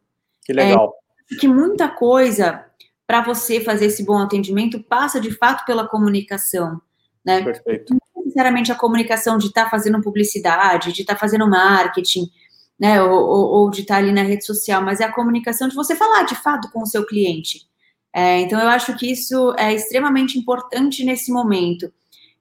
Que 0.45 0.53
legal. 0.53 0.93
É, 1.31 1.35
que 1.35 1.47
muita 1.47 1.89
coisa 1.89 2.65
para 3.05 3.21
você 3.21 3.59
fazer 3.59 3.87
esse 3.87 4.05
bom 4.05 4.17
atendimento 4.17 4.81
passa 4.81 5.19
de 5.19 5.31
fato 5.31 5.65
pela 5.65 5.87
comunicação. 5.87 6.81
Né? 7.25 7.43
Perfeito. 7.43 7.93
Não 7.93 8.23
necessariamente 8.23 8.71
a 8.71 8.75
comunicação 8.75 9.37
de 9.37 9.47
estar 9.47 9.65
tá 9.65 9.69
fazendo 9.69 10.01
publicidade, 10.01 10.93
de 10.93 11.01
estar 11.01 11.15
tá 11.15 11.19
fazendo 11.19 11.47
marketing, 11.49 12.29
né, 12.79 13.01
ou, 13.03 13.11
ou, 13.11 13.45
ou 13.47 13.69
de 13.69 13.81
estar 13.81 13.95
tá 13.95 13.99
ali 13.99 14.11
na 14.11 14.23
rede 14.23 14.45
social, 14.45 14.81
mas 14.81 14.99
é 14.99 15.03
a 15.03 15.11
comunicação 15.11 15.67
de 15.67 15.75
você 15.75 15.95
falar 15.95 16.23
de 16.23 16.35
fato 16.35 16.71
com 16.71 16.81
o 16.81 16.85
seu 16.85 17.05
cliente. 17.05 17.67
É, 18.13 18.39
então, 18.41 18.59
eu 18.59 18.67
acho 18.69 18.95
que 18.95 19.11
isso 19.11 19.53
é 19.57 19.73
extremamente 19.73 20.37
importante 20.37 21.03
nesse 21.03 21.31
momento. 21.31 21.91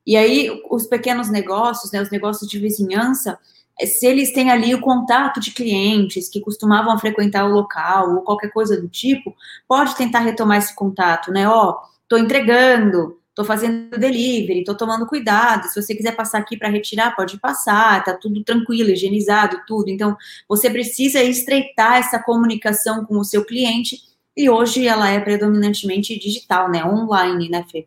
E 0.06 0.16
aí, 0.16 0.50
os 0.70 0.86
pequenos 0.86 1.30
negócios, 1.30 1.90
né, 1.92 2.02
os 2.02 2.10
negócios 2.10 2.50
de 2.50 2.58
vizinhança, 2.58 3.38
é, 3.80 3.86
se 3.86 4.06
eles 4.06 4.32
têm 4.32 4.50
ali 4.50 4.74
o 4.74 4.80
contato 4.80 5.40
de 5.40 5.52
clientes 5.52 6.28
que 6.28 6.40
costumavam 6.40 6.98
frequentar 6.98 7.46
o 7.46 7.52
local 7.52 8.16
ou 8.16 8.22
qualquer 8.22 8.50
coisa 8.52 8.80
do 8.80 8.88
tipo, 8.88 9.34
pode 9.66 9.96
tentar 9.96 10.20
retomar 10.20 10.58
esse 10.58 10.74
contato, 10.74 11.32
né? 11.32 11.48
Ó, 11.48 11.78
tô 12.06 12.18
entregando, 12.18 13.18
tô 13.34 13.44
fazendo 13.44 13.98
delivery, 13.98 14.64
tô 14.64 14.74
tomando 14.76 15.06
cuidado. 15.06 15.68
Se 15.68 15.80
você 15.80 15.94
quiser 15.94 16.14
passar 16.14 16.38
aqui 16.38 16.56
para 16.56 16.68
retirar, 16.68 17.16
pode 17.16 17.38
passar, 17.40 18.04
tá 18.04 18.14
tudo 18.14 18.44
tranquilo, 18.44 18.90
higienizado, 18.90 19.62
tudo. 19.66 19.88
Então, 19.88 20.16
você 20.48 20.68
precisa 20.68 21.22
estreitar 21.22 21.96
essa 21.96 22.18
comunicação 22.22 23.06
com 23.06 23.16
o 23.18 23.24
seu 23.24 23.44
cliente 23.44 24.11
e 24.36 24.48
hoje 24.48 24.86
ela 24.86 25.10
é 25.10 25.20
predominantemente 25.20 26.18
digital, 26.18 26.70
né? 26.70 26.84
Online, 26.84 27.48
né, 27.48 27.64
Fê? 27.70 27.86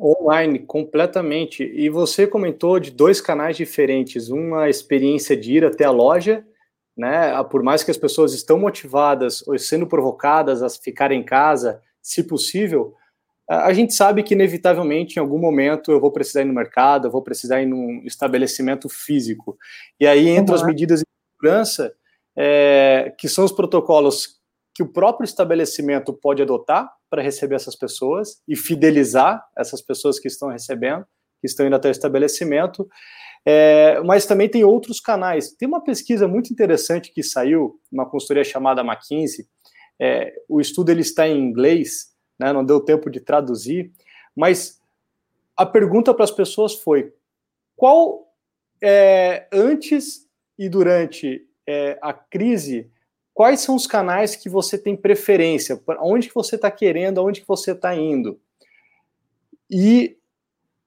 Online, 0.00 0.60
completamente. 0.60 1.62
E 1.62 1.90
você 1.90 2.26
comentou 2.26 2.80
de 2.80 2.90
dois 2.90 3.20
canais 3.20 3.56
diferentes. 3.56 4.30
Uma 4.30 4.68
experiência 4.70 5.36
de 5.36 5.52
ir 5.52 5.64
até 5.64 5.84
a 5.84 5.90
loja, 5.90 6.44
né? 6.96 7.32
Ah, 7.34 7.44
por 7.44 7.62
mais 7.62 7.82
que 7.82 7.90
as 7.90 7.98
pessoas 7.98 8.32
estão 8.32 8.58
motivadas 8.58 9.46
ou 9.46 9.58
sendo 9.58 9.86
provocadas 9.86 10.62
a 10.62 10.70
ficar 10.70 11.12
em 11.12 11.22
casa, 11.22 11.82
se 12.00 12.22
possível, 12.22 12.94
a 13.48 13.72
gente 13.72 13.92
sabe 13.94 14.22
que 14.22 14.32
inevitavelmente 14.32 15.16
em 15.16 15.20
algum 15.20 15.38
momento 15.38 15.90
eu 15.90 16.00
vou 16.00 16.12
precisar 16.12 16.42
ir 16.42 16.44
no 16.44 16.54
mercado, 16.54 17.08
eu 17.08 17.10
vou 17.10 17.20
precisar 17.20 17.60
ir 17.60 17.66
num 17.66 18.00
estabelecimento 18.04 18.88
físico. 18.88 19.58
E 19.98 20.06
aí 20.06 20.28
entre 20.28 20.54
uhum. 20.54 20.60
as 20.60 20.64
medidas 20.64 21.00
de 21.00 21.06
segurança, 21.34 21.92
é, 22.36 23.12
que 23.18 23.28
são 23.28 23.44
os 23.44 23.50
protocolos 23.50 24.39
que 24.74 24.82
o 24.82 24.88
próprio 24.88 25.24
estabelecimento 25.24 26.12
pode 26.12 26.42
adotar 26.42 26.90
para 27.08 27.22
receber 27.22 27.56
essas 27.56 27.76
pessoas 27.76 28.40
e 28.46 28.56
fidelizar 28.56 29.44
essas 29.56 29.82
pessoas 29.82 30.18
que 30.18 30.28
estão 30.28 30.48
recebendo, 30.48 31.04
que 31.40 31.46
estão 31.46 31.66
indo 31.66 31.76
até 31.76 31.88
o 31.88 31.90
estabelecimento. 31.90 32.88
É, 33.44 34.00
mas 34.02 34.26
também 34.26 34.48
tem 34.48 34.64
outros 34.64 35.00
canais. 35.00 35.52
Tem 35.52 35.66
uma 35.66 35.82
pesquisa 35.82 36.28
muito 36.28 36.52
interessante 36.52 37.12
que 37.12 37.22
saiu, 37.22 37.80
uma 37.90 38.08
consultoria 38.08 38.44
chamada 38.44 38.82
McKinsey. 38.82 39.46
É, 40.00 40.32
o 40.48 40.60
estudo 40.60 40.90
ele 40.90 41.00
está 41.00 41.26
em 41.26 41.38
inglês, 41.38 42.10
né, 42.38 42.52
não 42.52 42.64
deu 42.64 42.80
tempo 42.80 43.10
de 43.10 43.20
traduzir, 43.20 43.92
mas 44.36 44.78
a 45.56 45.66
pergunta 45.66 46.14
para 46.14 46.24
as 46.24 46.30
pessoas 46.30 46.74
foi: 46.74 47.12
qual 47.76 48.26
é, 48.82 49.46
antes 49.52 50.26
e 50.58 50.68
durante 50.68 51.46
é, 51.66 51.98
a 52.00 52.12
crise 52.12 52.90
quais 53.40 53.60
são 53.60 53.74
os 53.74 53.86
canais 53.86 54.36
que 54.36 54.50
você 54.50 54.76
tem 54.76 54.94
preferência, 54.94 55.82
onde 56.02 56.28
que 56.28 56.34
você 56.34 56.56
está 56.56 56.70
querendo, 56.70 57.18
aonde 57.18 57.40
que 57.40 57.48
você 57.48 57.72
está 57.72 57.96
indo. 57.96 58.38
E 59.70 60.18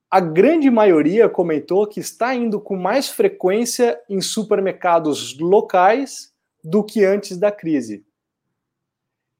a 0.07 0.19
grande 0.19 0.69
maioria 0.69 1.27
comentou 1.27 1.88
que 1.88 2.00
está 2.00 2.36
indo 2.36 2.62
com 2.62 2.75
mais 2.75 3.10
frequência 3.10 4.00
em 4.07 4.22
supermercados 4.22 5.36
locais 5.39 6.31
do 6.63 6.83
que 6.83 7.03
antes 7.03 7.39
da 7.39 7.51
crise. 7.51 8.05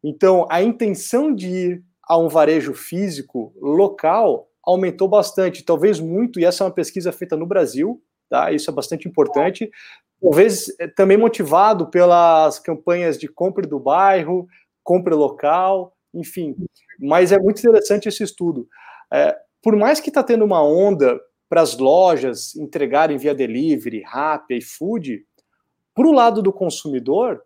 Então, 0.04 0.48
a 0.50 0.64
intenção 0.64 1.36
de 1.36 1.50
ir 1.50 1.84
a 2.02 2.18
um 2.18 2.28
varejo 2.28 2.74
físico 2.74 3.54
local 3.62 4.50
aumentou 4.64 5.08
bastante, 5.08 5.62
talvez 5.62 6.00
muito, 6.00 6.40
e 6.40 6.46
essa 6.46 6.64
é 6.64 6.66
uma 6.66 6.74
pesquisa 6.74 7.12
feita 7.12 7.38
no 7.38 7.46
Brasil, 7.46 8.02
tá? 8.34 8.52
Isso 8.52 8.68
é 8.68 8.74
bastante 8.74 9.08
importante, 9.08 9.70
talvez 10.20 10.74
eh, 10.80 10.88
também 10.88 11.18
motivado 11.18 11.92
pelas 11.92 12.58
campanhas 12.58 13.16
de 13.16 13.28
compra 13.28 13.68
do 13.68 13.80
bairro, 13.80 14.48
compra 14.84 15.16
local, 15.16 15.96
enfim. 16.12 16.56
Mas 17.00 17.32
é 17.32 17.38
muito 17.38 17.60
interessante 17.60 18.10
esse 18.10 18.24
estudo. 18.24 18.68
É, 19.14 19.38
por 19.62 19.76
mais 19.76 20.00
que 20.00 20.10
está 20.10 20.24
tendo 20.24 20.44
uma 20.44 20.64
onda 20.64 21.22
para 21.48 21.62
as 21.62 21.78
lojas 21.78 22.56
entregarem 22.56 23.18
via 23.18 23.36
delivery, 23.36 24.02
Rappi, 24.02 24.62
food, 24.62 25.24
para 25.94 26.08
o 26.08 26.12
lado 26.12 26.42
do 26.42 26.52
consumidor, 26.52 27.40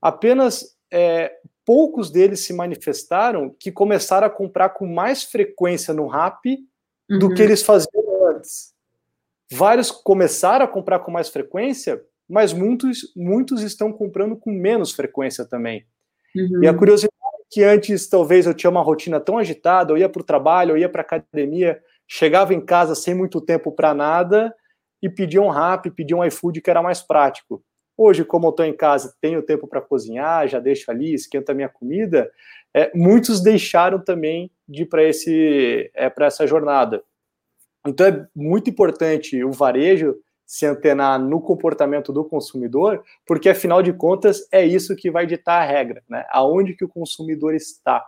apenas 0.00 0.76
é, 0.92 1.32
poucos 1.66 2.08
deles 2.08 2.44
se 2.44 2.52
manifestaram 2.52 3.52
que 3.58 3.72
começaram 3.72 4.28
a 4.28 4.30
comprar 4.30 4.68
com 4.68 4.86
mais 4.86 5.24
frequência 5.24 5.92
no 5.92 6.06
Rappi 6.06 6.60
uhum. 7.10 7.18
do 7.18 7.34
que 7.34 7.42
eles 7.42 7.64
faziam 7.64 8.28
antes. 8.28 8.78
Vários 9.52 9.90
começaram 9.90 10.64
a 10.64 10.68
comprar 10.68 11.00
com 11.00 11.10
mais 11.10 11.28
frequência 11.28 12.00
mas 12.30 12.52
muitos, 12.52 13.12
muitos 13.16 13.60
estão 13.60 13.92
comprando 13.92 14.36
com 14.36 14.52
menos 14.52 14.92
frequência 14.92 15.44
também. 15.44 15.84
Uhum. 16.34 16.62
E 16.62 16.68
a 16.68 16.72
curiosidade 16.72 17.12
é 17.12 17.44
que 17.50 17.64
antes 17.64 18.08
talvez 18.08 18.46
eu 18.46 18.54
tinha 18.54 18.70
uma 18.70 18.82
rotina 18.82 19.18
tão 19.18 19.36
agitada, 19.36 19.92
eu 19.92 19.98
ia 19.98 20.08
para 20.08 20.22
o 20.22 20.24
trabalho, 20.24 20.70
eu 20.70 20.78
ia 20.78 20.88
para 20.88 21.00
a 21.00 21.04
academia, 21.04 21.80
chegava 22.06 22.54
em 22.54 22.60
casa 22.60 22.94
sem 22.94 23.14
muito 23.14 23.40
tempo 23.40 23.72
para 23.72 23.92
nada 23.92 24.54
e 25.02 25.10
pedia 25.10 25.42
um 25.42 25.50
rap, 25.50 25.90
pedia 25.90 26.16
um 26.16 26.24
iFood 26.24 26.60
que 26.60 26.70
era 26.70 26.80
mais 26.80 27.02
prático. 27.02 27.64
Hoje, 27.98 28.24
como 28.24 28.46
eu 28.46 28.50
estou 28.50 28.64
em 28.64 28.76
casa, 28.76 29.12
tenho 29.20 29.42
tempo 29.42 29.66
para 29.66 29.80
cozinhar, 29.80 30.46
já 30.46 30.60
deixo 30.60 30.88
ali, 30.88 31.12
esquenta 31.12 31.50
a 31.50 31.54
minha 31.54 31.68
comida. 31.68 32.30
É, 32.72 32.92
muitos 32.94 33.42
deixaram 33.42 33.98
também 33.98 34.52
de 34.68 34.82
ir 34.82 34.86
para 34.86 35.02
é, 35.02 36.08
para 36.08 36.26
essa 36.26 36.46
jornada. 36.46 37.02
Então 37.86 38.06
é 38.06 38.26
muito 38.34 38.68
importante 38.68 39.42
o 39.42 39.52
varejo 39.52 40.16
se 40.46 40.66
antenar 40.66 41.18
no 41.18 41.40
comportamento 41.40 42.12
do 42.12 42.24
consumidor, 42.24 43.04
porque 43.24 43.48
afinal 43.48 43.82
de 43.82 43.92
contas 43.92 44.46
é 44.50 44.64
isso 44.64 44.96
que 44.96 45.10
vai 45.10 45.24
ditar 45.24 45.62
a 45.62 45.64
regra, 45.64 46.02
né? 46.08 46.24
Aonde 46.30 46.74
que 46.74 46.84
o 46.84 46.88
consumidor 46.88 47.54
está. 47.54 48.04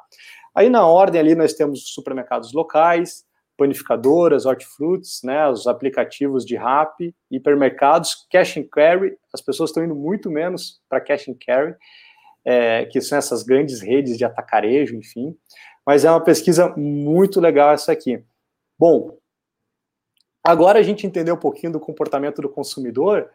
Aí 0.54 0.68
na 0.68 0.86
ordem 0.86 1.20
ali 1.20 1.34
nós 1.34 1.54
temos 1.54 1.94
supermercados 1.94 2.52
locais, 2.52 3.24
panificadoras, 3.56 4.44
hortifrutis, 4.44 5.20
né, 5.22 5.48
os 5.48 5.66
aplicativos 5.68 6.44
de 6.44 6.56
rap, 6.56 7.14
hipermercados, 7.30 8.26
cash 8.30 8.56
and 8.56 8.66
carry, 8.72 9.16
as 9.32 9.40
pessoas 9.40 9.70
estão 9.70 9.84
indo 9.84 9.94
muito 9.94 10.30
menos 10.30 10.80
para 10.88 11.00
cash 11.00 11.28
and 11.28 11.36
carry, 11.44 11.74
é, 12.44 12.86
que 12.86 13.00
são 13.00 13.16
essas 13.16 13.44
grandes 13.44 13.80
redes 13.80 14.18
de 14.18 14.24
atacarejo, 14.24 14.96
enfim. 14.96 15.36
Mas 15.86 16.04
é 16.04 16.10
uma 16.10 16.22
pesquisa 16.22 16.74
muito 16.76 17.40
legal 17.40 17.72
essa 17.72 17.92
aqui. 17.92 18.22
Bom, 18.76 19.16
Agora 20.42 20.78
a 20.78 20.82
gente 20.82 21.06
entendeu 21.06 21.34
um 21.34 21.38
pouquinho 21.38 21.72
do 21.72 21.80
comportamento 21.80 22.42
do 22.42 22.48
consumidor, 22.48 23.30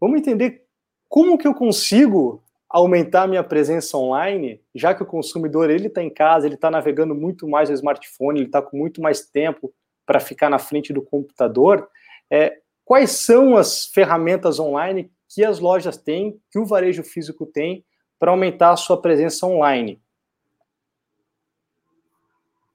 vamos 0.00 0.20
entender 0.20 0.64
como 1.08 1.38
que 1.38 1.46
eu 1.46 1.54
consigo 1.54 2.42
aumentar 2.68 3.28
minha 3.28 3.44
presença 3.44 3.96
online, 3.98 4.60
já 4.74 4.94
que 4.94 5.02
o 5.02 5.06
consumidor 5.06 5.70
ele 5.70 5.88
está 5.88 6.02
em 6.02 6.08
casa, 6.08 6.46
ele 6.46 6.54
está 6.54 6.70
navegando 6.70 7.14
muito 7.14 7.46
mais 7.46 7.68
no 7.68 7.74
smartphone, 7.74 8.40
ele 8.40 8.46
está 8.46 8.62
com 8.62 8.76
muito 8.76 9.00
mais 9.00 9.20
tempo 9.20 9.72
para 10.06 10.18
ficar 10.18 10.48
na 10.48 10.58
frente 10.58 10.92
do 10.92 11.02
computador. 11.02 11.88
É, 12.30 12.58
quais 12.84 13.10
são 13.10 13.56
as 13.56 13.86
ferramentas 13.86 14.58
online 14.58 15.10
que 15.28 15.44
as 15.44 15.58
lojas 15.58 15.96
têm, 15.96 16.40
que 16.50 16.58
o 16.58 16.66
varejo 16.66 17.02
físico 17.02 17.46
tem 17.46 17.84
para 18.18 18.30
aumentar 18.30 18.70
a 18.70 18.76
sua 18.76 19.00
presença 19.00 19.46
online. 19.46 20.01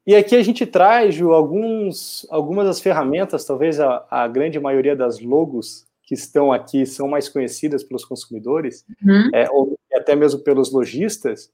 E 0.07 0.15
aqui 0.15 0.37
a 0.37 0.41
gente 0.41 0.65
traz, 0.65 1.15
Ju, 1.15 1.33
alguns, 1.33 2.25
algumas 2.29 2.65
das 2.65 2.79
ferramentas, 2.79 3.43
talvez 3.43 3.77
a, 3.77 4.05
a 4.09 4.25
grande 4.25 4.57
maioria 4.57 4.95
das 4.95 5.19
logos 5.19 5.85
que 6.01 6.13
estão 6.13 6.53
aqui 6.53 6.85
são 6.85 7.09
mais 7.09 7.27
conhecidas 7.27 7.83
pelos 7.83 8.05
consumidores, 8.05 8.85
uhum. 9.05 9.29
é, 9.33 9.49
ou 9.51 9.77
até 9.93 10.15
mesmo 10.15 10.39
pelos 10.39 10.71
lojistas, 10.71 11.51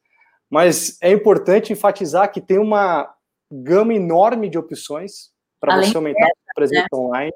mas 0.47 0.99
é 1.01 1.11
importante 1.11 1.73
enfatizar 1.73 2.31
que 2.31 2.39
tem 2.39 2.59
uma 2.59 3.11
gama 3.51 3.91
enorme 3.95 4.47
de 4.47 4.59
opções 4.59 5.31
para 5.59 5.81
você 5.81 5.97
aumentar 5.97 6.27
a 6.27 6.53
presença 6.53 6.87
né? 6.91 6.99
online. 6.99 7.33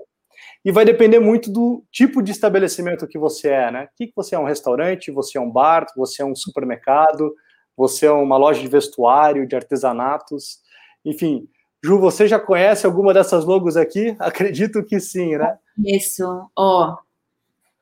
E 0.63 0.71
vai 0.71 0.85
depender 0.85 1.19
muito 1.19 1.51
do 1.51 1.83
tipo 1.91 2.21
de 2.21 2.31
estabelecimento 2.31 3.07
que 3.07 3.17
você 3.17 3.49
é, 3.49 3.71
né? 3.71 3.85
O 3.85 3.89
que 3.95 4.13
você 4.15 4.35
é 4.35 4.39
um 4.39 4.45
restaurante, 4.45 5.09
você 5.09 5.39
é 5.39 5.41
um 5.41 5.49
bar, 5.49 5.87
você 5.95 6.21
é 6.21 6.25
um 6.25 6.35
supermercado, 6.35 7.33
você 7.75 8.05
é 8.05 8.11
uma 8.11 8.37
loja 8.37 8.61
de 8.61 8.67
vestuário, 8.67 9.47
de 9.47 9.55
artesanatos, 9.55 10.59
enfim. 11.07 11.47
Ju, 11.83 11.99
você 11.99 12.27
já 12.27 12.39
conhece 12.39 12.85
alguma 12.85 13.13
dessas 13.13 13.45
logos 13.45 13.77
aqui? 13.77 14.15
Acredito 14.19 14.83
que 14.83 14.99
sim, 14.99 15.37
né? 15.37 15.57
Isso, 15.85 16.49
ó. 16.55 16.93
Oh. 16.93 16.97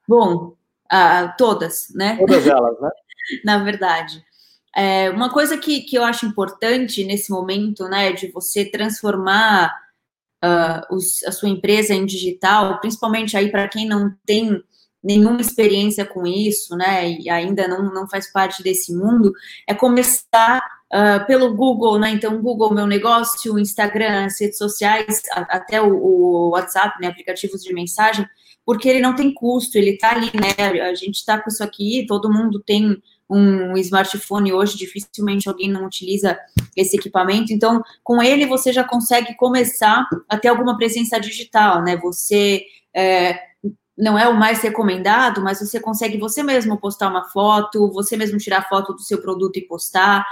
Bom, 0.08 0.55
uh, 0.94 1.34
todas, 1.38 1.88
né? 1.96 2.17
Todas 2.17 2.46
elas, 2.46 2.79
né? 2.79 2.89
Na 3.44 3.63
verdade. 3.63 4.24
É, 4.75 5.10
uma 5.10 5.32
coisa 5.32 5.58
que, 5.58 5.82
que 5.82 5.98
eu 5.98 6.03
acho 6.03 6.25
importante 6.25 7.03
nesse 7.05 7.32
momento, 7.32 7.88
né, 7.88 8.12
de 8.12 8.27
você 8.27 8.65
transformar 8.65 9.74
uh, 10.44 10.94
os, 10.94 11.24
a 11.24 11.32
sua 11.32 11.48
empresa 11.48 11.94
em 11.94 12.05
digital, 12.05 12.79
principalmente 12.82 13.38
aí 13.38 13.50
para 13.50 13.70
quem 13.70 13.88
não 13.88 14.13
tem 14.25 14.62
nenhuma 15.01 15.39
experiência 15.39 16.05
com 16.05 16.27
isso, 16.27 16.75
né, 16.75 17.10
e 17.10 17.29
ainda 17.29 17.70
não, 17.70 17.94
não 17.94 18.10
faz 18.10 18.29
parte 18.29 18.62
desse 18.62 18.94
mundo, 18.94 19.32
é 19.65 19.74
começar 19.74 20.62
uh, 20.96 21.25
pelo 21.28 21.54
Google, 21.54 22.00
né, 22.00 22.12
então 22.12 22.42
Google 22.42 22.74
Meu 22.74 22.88
Negócio, 22.88 23.60
Instagram, 23.60 24.25
as 24.25 24.40
redes 24.40 24.58
sociais, 24.58 25.22
a, 25.34 25.42
até 25.58 25.82
o, 25.82 25.94
o, 25.94 26.50
WhatsApp, 26.52 27.00
né, 27.02 27.08
aplicativos 27.08 27.62
de 27.62 27.74
mensagem, 27.74 28.25
porque 28.66 28.88
ele 28.88 29.02
não 29.02 29.14
tem 29.14 29.34
custo, 29.34 29.78
ele 29.78 29.92
está 29.92 30.12
ali, 30.12 30.32
né, 30.34 30.82
a 30.82 30.96
gente 30.96 31.16
está 31.16 31.38
com 31.40 31.50
isso 31.50 31.64
aqui, 31.64 32.06
todo 32.08 32.32
mundo 32.32 32.64
tem 32.66 32.98
um 33.30 33.75
smartphone 33.78 34.54
hoje, 34.54 34.78
dificilmente 34.78 35.50
alguém 35.50 35.70
não 35.70 35.86
utiliza 35.86 36.38
esse 36.78 36.96
equipamento. 36.96 37.52
Então, 37.52 37.82
com 38.04 38.22
ele 38.22 38.46
você 38.46 38.72
já 38.72 38.84
consegue 38.84 39.36
começar 39.36 40.08
a 40.30 40.38
ter 40.38 40.50
alguma 40.50 40.78
presença 40.78 41.20
digital, 41.20 41.84
né? 41.84 41.98
Você 41.98 42.64
é, 42.96 43.40
não 43.98 44.18
é 44.18 44.28
o 44.28 44.38
mais 44.38 44.62
recomendado, 44.62 45.42
mas 45.42 45.60
você 45.60 45.80
consegue 45.80 46.18
você 46.18 46.44
mesmo 46.44 46.78
postar 46.78 47.10
uma 47.10 47.28
foto, 47.30 47.92
você 47.92 48.16
mesmo 48.16 48.38
tirar 48.38 48.68
foto 48.68 48.94
do 48.94 49.02
seu 49.02 49.20
produto 49.22 49.58
e 49.58 49.68
postar. 49.68 50.25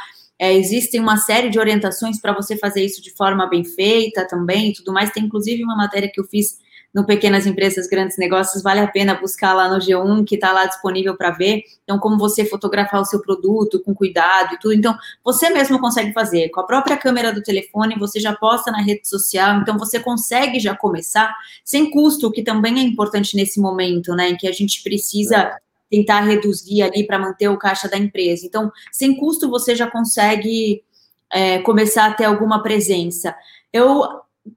É, 0.43 0.53
existem 0.53 0.99
uma 0.99 1.15
série 1.15 1.49
de 1.49 1.57
orientações 1.57 2.19
para 2.19 2.33
você 2.33 2.57
fazer 2.57 2.83
isso 2.83 3.01
de 3.01 3.11
forma 3.11 3.47
bem 3.47 3.63
feita 3.63 4.27
também 4.27 4.71
e 4.71 4.73
tudo 4.73 4.91
mais. 4.91 5.09
Tem 5.09 5.23
inclusive 5.23 5.63
uma 5.63 5.73
matéria 5.73 6.11
que 6.13 6.19
eu 6.19 6.25
fiz 6.25 6.59
no 6.93 7.05
Pequenas 7.05 7.47
Empresas, 7.47 7.87
Grandes 7.87 8.17
Negócios, 8.17 8.61
vale 8.61 8.81
a 8.81 8.87
pena 8.87 9.13
buscar 9.15 9.53
lá 9.53 9.69
no 9.69 9.79
G1, 9.79 10.25
que 10.25 10.35
está 10.35 10.51
lá 10.51 10.65
disponível 10.65 11.15
para 11.15 11.31
ver. 11.31 11.63
Então, 11.85 11.97
como 11.97 12.17
você 12.17 12.43
fotografar 12.43 12.99
o 12.99 13.05
seu 13.05 13.21
produto 13.21 13.79
com 13.79 13.95
cuidado 13.95 14.55
e 14.55 14.59
tudo. 14.59 14.73
Então, 14.73 14.93
você 15.23 15.49
mesmo 15.49 15.79
consegue 15.79 16.11
fazer. 16.11 16.49
Com 16.49 16.59
a 16.59 16.65
própria 16.65 16.97
câmera 16.97 17.31
do 17.31 17.41
telefone, 17.41 17.97
você 17.97 18.19
já 18.19 18.35
posta 18.35 18.69
na 18.69 18.81
rede 18.81 19.07
social. 19.07 19.61
Então, 19.61 19.77
você 19.77 19.97
consegue 19.97 20.59
já 20.59 20.75
começar 20.75 21.33
sem 21.63 21.89
custo, 21.89 22.29
que 22.29 22.43
também 22.43 22.79
é 22.79 22.83
importante 22.83 23.37
nesse 23.37 23.61
momento, 23.61 24.13
né? 24.13 24.31
Em 24.31 24.35
que 24.35 24.49
a 24.49 24.51
gente 24.51 24.83
precisa 24.83 25.57
tentar 25.93 26.21
reduzir 26.21 26.81
ali 26.81 27.05
para 27.05 27.19
manter 27.19 27.47
o 27.49 27.57
caixa 27.57 27.87
da 27.87 27.95
empresa. 27.95 28.47
Então, 28.47 28.71
sem 28.91 29.15
custo, 29.15 29.47
você 29.47 29.75
já 29.75 29.85
consegue 29.85 30.83
é, 31.31 31.59
começar 31.59 32.07
a 32.07 32.13
ter 32.15 32.25
alguma 32.25 32.63
presença. 32.63 33.35
Eu 33.71 34.03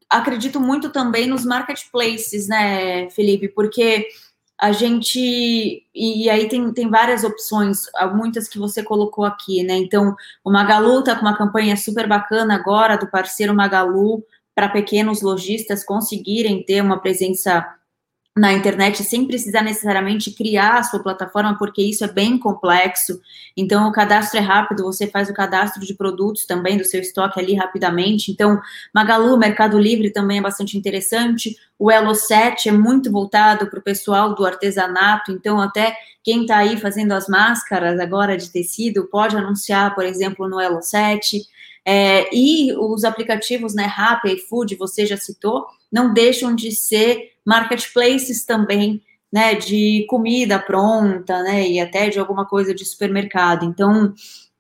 acredito 0.08 0.58
muito 0.58 0.88
também 0.88 1.26
nos 1.26 1.44
marketplaces, 1.44 2.48
né, 2.48 3.11
Felipe? 3.11 3.48
Porque 3.48 4.08
a 4.58 4.72
gente. 4.72 5.84
E 5.94 6.30
aí 6.30 6.48
tem, 6.48 6.72
tem 6.72 6.88
várias 6.88 7.22
opções, 7.22 7.82
muitas 8.14 8.48
que 8.48 8.58
você 8.58 8.82
colocou 8.82 9.26
aqui, 9.26 9.62
né? 9.62 9.74
Então, 9.76 10.16
o 10.42 10.50
Magalu 10.50 11.00
está 11.00 11.16
com 11.16 11.20
uma 11.20 11.37
campanha 11.37 11.76
super 11.76 12.08
bacana 12.08 12.54
agora 12.54 12.96
do 12.96 13.11
parceiro 13.11 13.54
Magalu 13.54 14.24
para 14.54 14.70
pequenos 14.70 15.20
lojistas 15.20 15.84
conseguirem 15.84 16.64
ter 16.64 16.80
uma 16.80 16.98
presença 16.98 17.76
na 18.37 18.53
internet 18.53 19.03
sem 19.03 19.27
precisar 19.27 19.62
necessariamente 19.62 20.31
criar 20.31 20.79
a 20.79 20.83
sua 20.83 21.03
plataforma, 21.03 21.57
porque 21.57 21.81
isso 21.81 22.05
é 22.05 22.12
bem 22.12 22.38
complexo. 22.38 23.18
Então, 23.57 23.88
o 23.88 23.92
cadastro 23.92 24.38
é 24.38 24.42
rápido, 24.42 24.85
você 24.85 25.07
faz 25.07 25.31
o 25.31 25.35
cadastro 25.35 25.87
de 25.87 25.94
produtos 25.94 26.44
também 26.44 26.77
do 26.77 26.85
seu 26.85 27.01
estoque 27.01 27.40
ali 27.40 27.55
rapidamente. 27.55 28.31
Então, 28.31 28.61
Magalu, 28.94 29.38
Mercado 29.38 29.79
Livre 29.79 30.11
também 30.11 30.38
é 30.38 30.42
bastante 30.42 30.77
interessante. 30.77 31.57
O 31.79 31.90
Elo 31.90 32.14
7 32.14 32.68
é 32.68 32.72
muito 32.72 33.11
voltado 33.11 33.70
para 33.70 33.79
o 33.79 33.83
pessoal 33.83 34.35
do 34.35 34.44
artesanato, 34.44 35.33
então 35.33 35.59
até 35.59 35.96
quem 36.22 36.42
está 36.42 36.59
aí 36.59 36.77
fazendo 36.77 37.12
as 37.12 37.29
máscaras 37.29 37.99
agora 37.99 38.37
de 38.37 38.51
tecido 38.51 39.09
pode 39.11 39.35
anunciar, 39.35 39.94
por 39.94 40.05
exemplo, 40.05 40.46
no 40.46 40.61
Elo 40.61 40.83
7. 40.83 41.40
É, 41.87 42.29
e 42.35 42.72
os 42.77 43.05
aplicativos, 43.05 43.75
né, 43.75 43.85
Rappi, 43.85 44.33
iFood, 44.35 44.75
você 44.75 45.07
já 45.07 45.16
citou, 45.16 45.64
não 45.90 46.12
deixam 46.12 46.55
de 46.55 46.72
ser 46.72 47.36
marketplaces 47.46 48.44
também, 48.44 49.00
né, 49.32 49.54
de 49.54 50.04
comida 50.09 50.59
pronta, 50.59 51.42
né, 51.42 51.68
e 51.68 51.80
até 51.80 52.09
de 52.09 52.18
alguma 52.18 52.44
coisa 52.44 52.74
de 52.74 52.85
supermercado. 52.85 53.64
Então, 53.64 54.12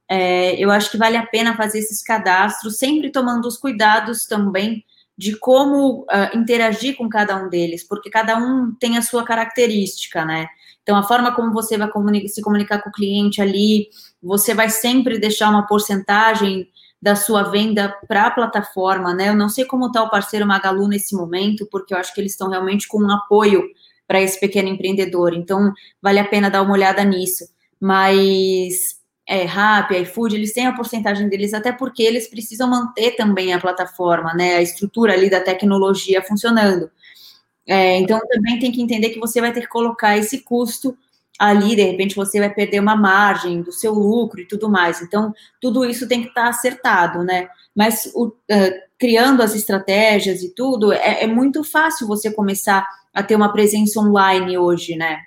é, 0.08 0.54
eu 0.56 0.70
acho 0.70 0.90
que 0.90 0.96
vale 0.96 1.16
a 1.16 1.26
pena 1.26 1.56
fazer 1.56 1.80
esses 1.80 2.02
cadastros, 2.02 2.78
sempre 2.78 3.10
tomando 3.10 3.46
os 3.46 3.56
cuidados 3.56 4.26
também 4.26 4.84
de 5.18 5.34
como 5.36 6.02
uh, 6.02 6.36
interagir 6.36 6.96
com 6.96 7.08
cada 7.08 7.36
um 7.36 7.48
deles, 7.48 7.82
porque 7.82 8.10
cada 8.10 8.36
um 8.36 8.74
tem 8.78 8.98
a 8.98 9.02
sua 9.02 9.24
característica, 9.24 10.24
né? 10.24 10.46
Então, 10.82 10.94
a 10.96 11.02
forma 11.02 11.34
como 11.34 11.52
você 11.52 11.76
vai 11.76 11.88
se 12.28 12.42
comunicar 12.42 12.80
com 12.80 12.90
o 12.90 12.92
cliente 12.92 13.40
ali, 13.40 13.88
você 14.22 14.54
vai 14.54 14.68
sempre 14.68 15.18
deixar 15.18 15.48
uma 15.48 15.66
porcentagem 15.66 16.68
da 17.06 17.14
sua 17.14 17.44
venda 17.44 17.96
para 18.08 18.26
a 18.26 18.30
plataforma, 18.32 19.14
né? 19.14 19.28
Eu 19.28 19.36
não 19.36 19.48
sei 19.48 19.64
como 19.64 19.86
está 19.86 20.02
o 20.02 20.10
parceiro 20.10 20.44
Magalu 20.44 20.88
nesse 20.88 21.14
momento, 21.14 21.64
porque 21.70 21.94
eu 21.94 21.98
acho 21.98 22.12
que 22.12 22.20
eles 22.20 22.32
estão 22.32 22.50
realmente 22.50 22.88
com 22.88 23.00
um 23.00 23.12
apoio 23.12 23.62
para 24.08 24.20
esse 24.20 24.40
pequeno 24.40 24.68
empreendedor. 24.70 25.32
Então, 25.32 25.72
vale 26.02 26.18
a 26.18 26.24
pena 26.24 26.50
dar 26.50 26.62
uma 26.62 26.72
olhada 26.72 27.04
nisso. 27.04 27.44
Mas 27.80 28.96
é, 29.24 29.44
Rappi, 29.44 29.98
iFood, 29.98 30.34
eles 30.34 30.52
têm 30.52 30.66
a 30.66 30.72
porcentagem 30.72 31.28
deles, 31.28 31.54
até 31.54 31.70
porque 31.70 32.02
eles 32.02 32.26
precisam 32.26 32.68
manter 32.68 33.12
também 33.12 33.54
a 33.54 33.60
plataforma, 33.60 34.34
né? 34.34 34.56
A 34.56 34.62
estrutura 34.62 35.12
ali 35.12 35.30
da 35.30 35.40
tecnologia 35.40 36.20
funcionando. 36.24 36.90
É, 37.68 37.98
então, 37.98 38.18
também 38.28 38.58
tem 38.58 38.72
que 38.72 38.82
entender 38.82 39.10
que 39.10 39.20
você 39.20 39.40
vai 39.40 39.52
ter 39.52 39.60
que 39.60 39.68
colocar 39.68 40.18
esse 40.18 40.40
custo 40.40 40.98
ali, 41.38 41.76
de 41.76 41.82
repente, 41.82 42.16
você 42.16 42.38
vai 42.38 42.52
perder 42.52 42.80
uma 42.80 42.96
margem 42.96 43.62
do 43.62 43.72
seu 43.72 43.92
lucro 43.92 44.40
e 44.40 44.46
tudo 44.46 44.68
mais. 44.68 45.02
Então, 45.02 45.32
tudo 45.60 45.84
isso 45.84 46.08
tem 46.08 46.22
que 46.22 46.28
estar 46.28 46.48
acertado, 46.48 47.22
né? 47.22 47.48
Mas 47.74 48.10
o, 48.14 48.28
uh, 48.28 48.86
criando 48.98 49.42
as 49.42 49.54
estratégias 49.54 50.42
e 50.42 50.54
tudo, 50.54 50.92
é, 50.92 51.24
é, 51.24 51.26
muito 51.26 51.62
fácil 51.62 52.06
você 52.06 52.32
começar 52.32 52.86
a 53.12 53.22
ter 53.22 53.36
uma 53.36 53.52
presença 53.52 54.00
online 54.00 54.56
hoje, 54.56 54.96
né? 54.96 55.20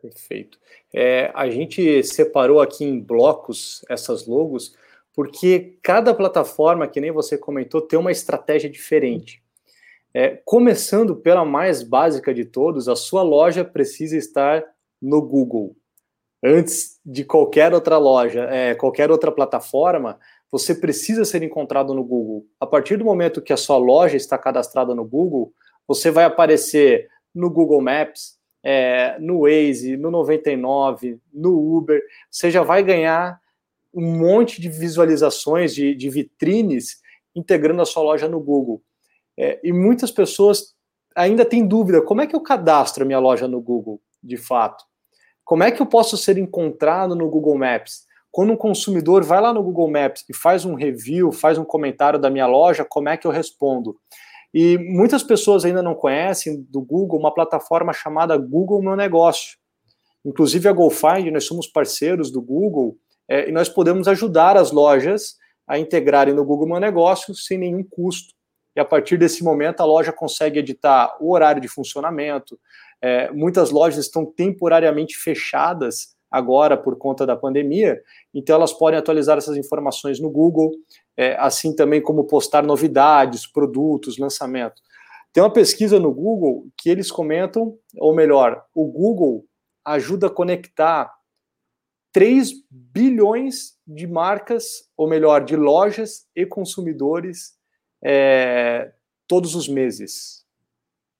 Perfeito. 0.00 0.58
É, 0.92 1.30
a 1.34 1.48
gente 1.48 2.02
separou 2.02 2.60
aqui 2.60 2.84
em 2.84 3.00
blocos 3.00 3.84
essas 3.88 4.26
logos, 4.26 4.74
porque 5.14 5.76
cada 5.82 6.14
plataforma, 6.14 6.88
que 6.88 7.00
nem 7.00 7.10
você 7.10 7.36
comentou, 7.36 7.80
tem 7.80 7.98
uma 7.98 8.12
estratégia 8.12 8.68
diferente. 8.68 9.42
É, 10.14 10.40
começando 10.44 11.16
pela 11.16 11.44
mais 11.44 11.82
básica 11.82 12.34
de 12.34 12.44
todos, 12.44 12.88
a 12.88 12.96
sua 12.96 13.22
loja 13.22 13.64
precisa 13.64 14.16
estar 14.16 14.62
no 15.02 15.20
Google, 15.20 15.76
antes 16.42 17.00
de 17.04 17.24
qualquer 17.24 17.74
outra 17.74 17.98
loja, 17.98 18.44
é, 18.44 18.74
qualquer 18.74 19.10
outra 19.10 19.32
plataforma, 19.32 20.18
você 20.50 20.74
precisa 20.74 21.24
ser 21.24 21.42
encontrado 21.42 21.92
no 21.92 22.04
Google. 22.04 22.46
A 22.60 22.66
partir 22.66 22.96
do 22.96 23.04
momento 23.04 23.42
que 23.42 23.52
a 23.52 23.56
sua 23.56 23.78
loja 23.78 24.16
está 24.16 24.38
cadastrada 24.38 24.94
no 24.94 25.04
Google, 25.04 25.52
você 25.88 26.10
vai 26.10 26.24
aparecer 26.24 27.08
no 27.34 27.50
Google 27.50 27.80
Maps, 27.80 28.38
é, 28.62 29.18
no 29.18 29.40
Waze, 29.40 29.96
no 29.96 30.10
99, 30.10 31.18
no 31.32 31.76
Uber. 31.76 32.00
Você 32.30 32.50
já 32.50 32.62
vai 32.62 32.82
ganhar 32.82 33.40
um 33.92 34.18
monte 34.18 34.60
de 34.60 34.68
visualizações, 34.68 35.74
de, 35.74 35.94
de 35.94 36.08
vitrines, 36.08 37.00
integrando 37.34 37.82
a 37.82 37.86
sua 37.86 38.02
loja 38.02 38.28
no 38.28 38.38
Google. 38.38 38.82
É, 39.36 39.58
e 39.64 39.72
muitas 39.72 40.10
pessoas 40.10 40.74
ainda 41.16 41.44
têm 41.44 41.66
dúvida: 41.66 42.02
como 42.02 42.20
é 42.20 42.26
que 42.26 42.36
eu 42.36 42.40
cadastro 42.40 43.02
a 43.04 43.06
minha 43.06 43.18
loja 43.18 43.48
no 43.48 43.60
Google, 43.60 44.00
de 44.22 44.36
fato? 44.36 44.84
Como 45.44 45.62
é 45.62 45.70
que 45.70 45.82
eu 45.82 45.86
posso 45.86 46.16
ser 46.16 46.38
encontrado 46.38 47.14
no 47.14 47.28
Google 47.28 47.58
Maps? 47.58 48.06
Quando 48.30 48.52
um 48.52 48.56
consumidor 48.56 49.22
vai 49.22 49.40
lá 49.40 49.52
no 49.52 49.62
Google 49.62 49.90
Maps 49.90 50.24
e 50.28 50.34
faz 50.34 50.64
um 50.64 50.74
review, 50.74 51.30
faz 51.30 51.58
um 51.58 51.64
comentário 51.64 52.18
da 52.18 52.30
minha 52.30 52.46
loja, 52.46 52.84
como 52.84 53.08
é 53.10 53.16
que 53.16 53.26
eu 53.26 53.30
respondo? 53.30 53.96
E 54.54 54.78
muitas 54.78 55.22
pessoas 55.22 55.64
ainda 55.64 55.82
não 55.82 55.94
conhecem 55.94 56.66
do 56.70 56.80
Google 56.80 57.18
uma 57.18 57.32
plataforma 57.32 57.92
chamada 57.92 58.36
Google 58.36 58.82
Meu 58.82 58.96
Negócio. 58.96 59.58
Inclusive 60.24 60.68
a 60.68 60.72
GoFind, 60.72 61.30
nós 61.32 61.44
somos 61.44 61.66
parceiros 61.66 62.30
do 62.30 62.40
Google 62.40 62.96
é, 63.28 63.48
e 63.48 63.52
nós 63.52 63.68
podemos 63.68 64.06
ajudar 64.08 64.56
as 64.56 64.70
lojas 64.70 65.36
a 65.66 65.78
integrarem 65.78 66.34
no 66.34 66.44
Google 66.44 66.68
Meu 66.68 66.80
Negócio 66.80 67.34
sem 67.34 67.58
nenhum 67.58 67.82
custo. 67.82 68.34
E 68.74 68.80
a 68.80 68.84
partir 68.84 69.16
desse 69.16 69.44
momento 69.44 69.80
a 69.80 69.84
loja 69.84 70.12
consegue 70.12 70.58
editar 70.58 71.16
o 71.20 71.32
horário 71.32 71.60
de 71.60 71.68
funcionamento. 71.68 72.58
É, 73.00 73.30
muitas 73.30 73.70
lojas 73.70 74.04
estão 74.04 74.24
temporariamente 74.24 75.16
fechadas 75.16 76.16
agora 76.30 76.76
por 76.76 76.96
conta 76.96 77.26
da 77.26 77.36
pandemia, 77.36 78.00
então 78.32 78.56
elas 78.56 78.72
podem 78.72 78.98
atualizar 78.98 79.36
essas 79.36 79.56
informações 79.58 80.18
no 80.18 80.30
Google, 80.30 80.72
é, 81.14 81.36
assim 81.38 81.76
também 81.76 82.00
como 82.00 82.24
postar 82.24 82.62
novidades, 82.62 83.46
produtos, 83.46 84.16
lançamento. 84.16 84.80
Tem 85.32 85.42
uma 85.42 85.52
pesquisa 85.52 86.00
no 86.00 86.12
Google 86.12 86.68
que 86.76 86.88
eles 86.88 87.10
comentam, 87.10 87.76
ou 87.98 88.14
melhor, 88.14 88.64
o 88.74 88.86
Google 88.86 89.44
ajuda 89.84 90.28
a 90.28 90.30
conectar 90.30 91.12
3 92.12 92.52
bilhões 92.70 93.74
de 93.86 94.06
marcas, 94.06 94.88
ou 94.96 95.08
melhor, 95.08 95.44
de 95.44 95.56
lojas 95.56 96.26
e 96.36 96.46
consumidores 96.46 97.54
é, 98.02 98.92
todos 99.26 99.54
os 99.54 99.68
meses 99.68 100.44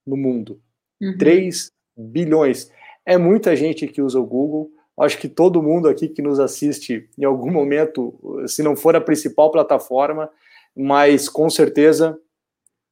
no 0.07 0.17
mundo. 0.17 0.61
Uhum. 1.01 1.17
3 1.19 1.71
bilhões. 1.97 2.71
É 3.05 3.17
muita 3.17 3.55
gente 3.57 3.87
que 3.87 4.03
usa 4.03 4.19
o 4.19 4.27
Google. 4.27 4.71
Acho 4.99 5.19
que 5.19 5.29
todo 5.29 5.63
mundo 5.63 5.89
aqui 5.89 6.09
que 6.09 6.23
nos 6.23 6.39
assiste 6.39 7.09
em 7.19 7.25
algum 7.25 7.51
momento, 7.51 8.43
se 8.47 8.63
não 8.63 8.77
for 8.77 8.95
a 8.95 9.01
principal 9.01 9.51
plataforma, 9.51 10.31
mas 10.77 11.29
com 11.29 11.49
certeza 11.49 12.19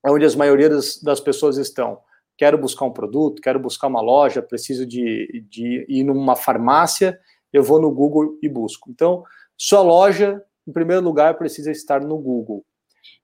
é 0.05 0.11
onde 0.11 0.25
as 0.25 0.35
maioria 0.35 0.69
das, 0.69 1.01
das 1.03 1.21
pessoas 1.21 1.57
estão 1.59 1.99
quero 2.41 2.57
buscar 2.57 2.87
um 2.87 2.91
produto, 2.91 3.43
quero 3.43 3.61
buscar 3.61 3.87
uma 3.87 4.01
loja, 4.01 4.41
preciso 4.41 4.87
de, 4.87 5.45
de 5.51 5.85
ir 5.87 6.03
numa 6.03 6.35
farmácia, 6.35 7.21
eu 7.53 7.63
vou 7.63 7.79
no 7.79 7.91
Google 7.91 8.39
e 8.43 8.49
busco. 8.49 8.91
Então, 8.91 9.23
sua 9.59 9.83
loja, 9.83 10.43
em 10.67 10.73
primeiro 10.73 11.05
lugar, 11.05 11.37
precisa 11.37 11.71
estar 11.71 12.01
no 12.01 12.17
Google. 12.17 12.65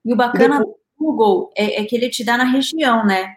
E 0.04 0.12
o 0.12 0.16
bacana 0.16 0.58
Depois... 0.58 0.76
do 0.76 0.78
Google 0.98 1.52
é, 1.56 1.80
é, 1.80 1.84
que 1.84 1.96
ele 1.96 2.08
te 2.08 2.24
dá 2.24 2.36
na 2.36 2.44
região, 2.44 3.04
né? 3.04 3.36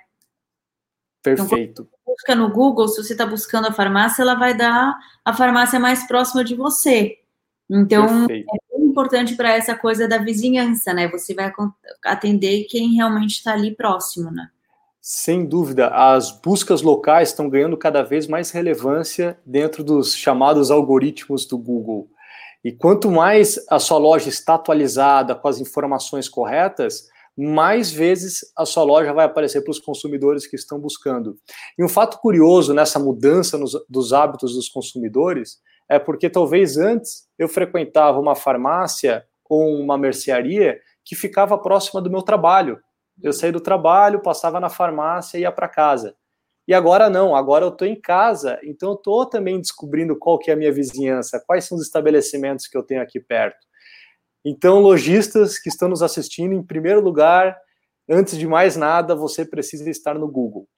Perfeito. 1.21 1.82
Então, 1.82 1.99
busca 2.06 2.36
no 2.36 2.49
Google, 2.49 2.88
se 2.88 3.04
você 3.04 3.13
está 3.13 3.25
buscando 3.25 3.67
a 3.67 3.73
farmácia, 3.73 4.21
ela 4.21 4.36
vai 4.36 4.56
dar 4.56 4.97
a 5.23 5.34
farmácia 5.34 5.80
mais 5.80 6.08
próxima 6.08 6.43
de 6.43 6.56
você. 6.56 7.17
Então, 7.69 8.25
Perfeito. 8.25 8.47
é 8.49 8.78
muito 8.78 8.91
importante 8.91 9.36
para 9.36 9.54
essa 9.54 9.75
coisa 9.75 10.08
da 10.08 10.17
vizinhança, 10.17 10.93
né? 10.93 11.08
Você 11.10 11.34
vai 11.34 11.52
atender 12.04 12.65
quem 12.65 12.95
realmente 12.95 13.32
está 13.32 13.54
ali 13.54 13.75
próximo, 13.75 14.32
né? 14.32 14.49
Sem 15.02 15.45
dúvida, 15.45 15.88
as 15.88 16.30
buscas 16.30 16.82
locais 16.82 17.30
estão 17.30 17.49
ganhando 17.49 17.78
cada 17.78 18.04
vez 18.04 18.28
mais 18.28 18.52
relevância 18.52 19.39
dentro 19.45 19.84
dos 19.84 20.13
chamados 20.15 20.69
algoritmos 20.69 21.45
do 21.45 21.58
Google. 21.58 22.10
E 22.63 22.72
quanto 22.72 23.10
mais 23.10 23.60
a 23.69 23.80
sua 23.80 23.98
loja 23.98 24.28
está 24.28 24.56
atualizada 24.56 25.34
com 25.36 25.48
as 25.48 25.60
informações 25.60 26.28
corretas, 26.28 27.08
mais 27.38 27.89
vezes 27.89 28.41
a 28.58 28.65
sua 28.65 28.84
loja 28.84 29.13
vai 29.13 29.26
aparecer 29.26 29.62
para 29.62 29.72
os 29.72 29.80
consumidores 29.80 30.45
que 30.45 30.58
estão 30.58 30.78
buscando. 30.78 31.38
E 31.78 31.84
um 31.84 31.88
fato 31.88 32.17
curioso 32.19 32.74
nessa 32.74 33.00
mudança 33.00 33.58
nos, 33.58 33.72
dos 33.88 34.12
hábitos 34.12 34.54
dos 34.54 34.67
consumidores 34.67 35.58
é 35.89 35.98
porque 35.98 36.30
talvez 36.30 36.78
antes 36.78 37.28
eu 37.38 37.48
frequentava 37.48 38.19
uma 38.19 38.36
farmácia 38.36 39.26
ou 39.50 39.76
uma 39.80 39.98
mercearia 39.98 40.78
que 41.06 41.15
ficava 41.15 41.58
próxima 41.58 42.02
do 42.02 42.12
meu 42.12 42.22
trabalho. 42.22 42.78
Eu 43.24 43.32
saí 43.32 43.52
do 43.52 43.62
trabalho, 43.62 44.22
passava 44.22 44.60
na 44.60 44.69
farmácia 44.69 45.38
e 45.38 45.41
ia 45.41 45.52
para 45.52 45.67
casa. 45.67 46.13
E 46.70 46.74
agora 46.76 47.10
não, 47.10 47.36
agora 47.36 47.66
eu 47.66 47.70
estou 47.70 47.88
em 47.88 48.00
casa, 48.00 48.60
então 48.62 48.90
eu 48.90 48.96
estou 48.96 49.26
também 49.26 49.60
descobrindo 49.60 50.16
qual 50.16 50.38
que 50.38 50.52
é 50.52 50.54
a 50.54 50.56
minha 50.56 50.72
vizinhança, 50.72 51.44
quais 51.48 51.66
são 51.66 51.76
os 51.76 51.84
estabelecimentos 51.84 52.68
que 52.68 52.78
eu 52.78 52.84
tenho 52.84 53.02
aqui 53.02 53.20
perto. 53.20 53.58
Então, 54.46 54.80
lojistas 54.80 55.58
que 55.58 55.68
estão 55.68 55.90
nos 55.90 56.04
assistindo, 56.04 56.54
em 56.54 56.62
primeiro 56.62 57.02
lugar, 57.02 57.58
antes 58.08 58.38
de 58.38 58.46
mais 58.46 58.76
nada, 58.76 59.16
você 59.16 59.44
precisa 59.44 59.90
estar 59.90 60.14
no 60.14 60.28
Google. 60.28 60.70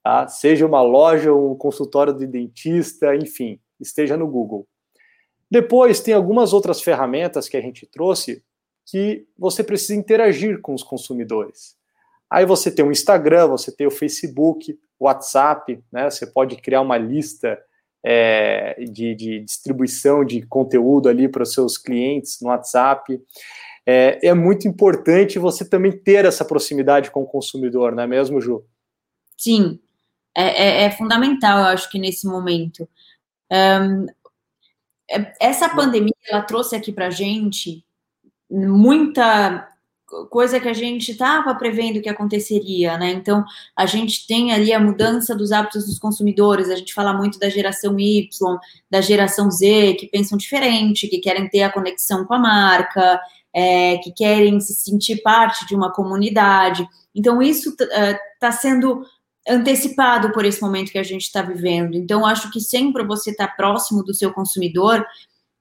Tá? 0.00 0.28
Seja 0.28 0.64
uma 0.64 0.80
loja, 0.80 1.34
um 1.34 1.56
consultório 1.56 2.14
de 2.14 2.28
dentista, 2.28 3.12
enfim, 3.16 3.60
esteja 3.80 4.16
no 4.16 4.28
Google. 4.28 4.64
Depois, 5.50 5.98
tem 5.98 6.14
algumas 6.14 6.52
outras 6.52 6.80
ferramentas 6.80 7.48
que 7.48 7.56
a 7.56 7.60
gente 7.60 7.84
trouxe 7.84 8.44
que 8.88 9.26
você 9.36 9.64
precisa 9.64 9.96
interagir 9.96 10.60
com 10.60 10.72
os 10.72 10.84
consumidores. 10.84 11.76
Aí 12.30 12.46
você 12.46 12.70
tem 12.70 12.84
o 12.84 12.92
Instagram, 12.92 13.48
você 13.48 13.74
tem 13.74 13.88
o 13.88 13.90
Facebook, 13.90 14.78
WhatsApp, 14.98 15.82
né? 15.92 16.10
Você 16.10 16.26
pode 16.26 16.56
criar 16.56 16.80
uma 16.80 16.96
lista 16.96 17.58
é, 18.04 18.76
de, 18.84 19.14
de, 19.14 19.40
distribuição 19.40 20.24
de 20.24 20.42
conteúdo 20.42 21.08
ali 21.08 21.28
para 21.28 21.42
os 21.42 21.52
seus 21.52 21.76
clientes 21.76 22.38
no 22.40 22.48
WhatsApp. 22.48 23.20
É, 23.84 24.28
é, 24.28 24.34
muito 24.34 24.66
importante 24.66 25.38
você 25.38 25.68
também 25.68 25.92
ter 25.92 26.24
essa 26.24 26.44
proximidade 26.44 27.10
com 27.10 27.22
o 27.22 27.26
consumidor, 27.26 27.94
não 27.94 28.02
é 28.02 28.06
mesmo, 28.06 28.40
Ju? 28.40 28.64
Sim, 29.36 29.80
é, 30.36 30.44
é, 30.44 30.82
é 30.84 30.90
fundamental, 30.90 31.58
eu 31.58 31.66
acho 31.66 31.90
que 31.90 31.98
nesse 31.98 32.26
momento. 32.26 32.88
Um, 33.50 34.06
é, 35.10 35.32
essa 35.40 35.68
pandemia 35.68 36.14
ela 36.28 36.42
trouxe 36.42 36.74
aqui 36.74 36.92
para 36.92 37.10
gente 37.10 37.84
muita 38.50 39.68
coisa 40.30 40.58
que 40.58 40.68
a 40.68 40.72
gente 40.72 41.12
estava 41.12 41.54
prevendo 41.54 42.00
que 42.00 42.08
aconteceria, 42.08 42.96
né? 42.96 43.12
Então, 43.12 43.44
a 43.76 43.86
gente 43.86 44.26
tem 44.26 44.52
ali 44.52 44.72
a 44.72 44.80
mudança 44.80 45.34
dos 45.34 45.52
hábitos 45.52 45.86
dos 45.86 45.98
consumidores, 45.98 46.70
a 46.70 46.76
gente 46.76 46.94
fala 46.94 47.12
muito 47.12 47.38
da 47.38 47.48
geração 47.48 47.98
Y, 47.98 48.28
da 48.90 49.00
geração 49.00 49.50
Z, 49.50 49.94
que 49.94 50.06
pensam 50.06 50.38
diferente, 50.38 51.08
que 51.08 51.18
querem 51.18 51.48
ter 51.48 51.62
a 51.62 51.72
conexão 51.72 52.24
com 52.24 52.34
a 52.34 52.38
marca, 52.38 53.20
é, 53.54 53.98
que 53.98 54.12
querem 54.12 54.60
se 54.60 54.74
sentir 54.74 55.22
parte 55.22 55.66
de 55.66 55.74
uma 55.74 55.92
comunidade. 55.92 56.86
Então, 57.14 57.40
isso 57.40 57.70
está 57.70 58.48
uh, 58.50 58.52
sendo 58.52 59.02
antecipado 59.48 60.32
por 60.32 60.44
esse 60.44 60.60
momento 60.60 60.90
que 60.90 60.98
a 60.98 61.02
gente 61.02 61.22
está 61.22 61.40
vivendo. 61.40 61.94
Então, 61.94 62.26
acho 62.26 62.50
que 62.50 62.60
sempre 62.60 63.04
você 63.04 63.30
está 63.30 63.46
próximo 63.46 64.02
do 64.02 64.12
seu 64.12 64.32
consumidor 64.32 65.06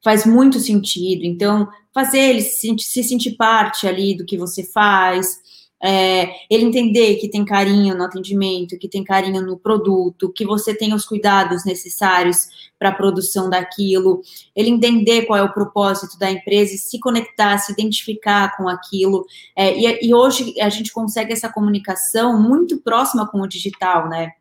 faz 0.06 0.24
muito 0.24 0.60
sentido. 0.60 1.26
Então, 1.26 1.68
fazer 1.92 2.20
ele 2.20 2.42
se 2.42 2.58
sentir, 2.58 2.86
se 2.86 3.04
sentir 3.04 3.32
parte 3.32 3.88
ali 3.88 4.16
do 4.16 4.24
que 4.24 4.38
você 4.38 4.64
faz, 4.64 5.40
é, 5.84 6.30
ele 6.48 6.64
entender 6.64 7.16
que 7.16 7.28
tem 7.28 7.44
carinho 7.44 7.98
no 7.98 8.04
atendimento, 8.04 8.78
que 8.78 8.88
tem 8.88 9.04
carinho 9.04 9.42
no 9.42 9.58
produto, 9.58 10.32
que 10.32 10.46
você 10.46 10.76
tem 10.76 10.94
os 10.94 11.06
cuidados 11.06 11.66
necessários 11.66 12.70
para 12.78 12.90
a 12.90 12.96
produção 12.96 13.50
daquilo, 13.50 14.22
ele 14.56 14.70
entender 14.70 15.24
qual 15.26 15.40
é 15.40 15.44
o 15.44 15.54
propósito 15.54 16.20
da 16.20 16.30
empresa 16.30 16.76
e 16.76 16.78
se 16.78 17.00
conectar, 17.00 17.58
se 17.58 17.72
identificar 17.72 18.56
com 18.56 18.70
aquilo. 18.70 19.26
É, 19.56 19.76
e, 19.76 20.08
e 20.08 20.14
hoje 20.14 20.54
a 20.62 20.70
gente 20.70 20.94
consegue 20.94 21.34
essa 21.34 21.52
comunicação 21.52 22.40
muito 22.40 22.80
próxima 22.82 23.28
com 23.28 23.42
o 23.42 23.48
digital, 23.48 24.08
né? 24.08 24.34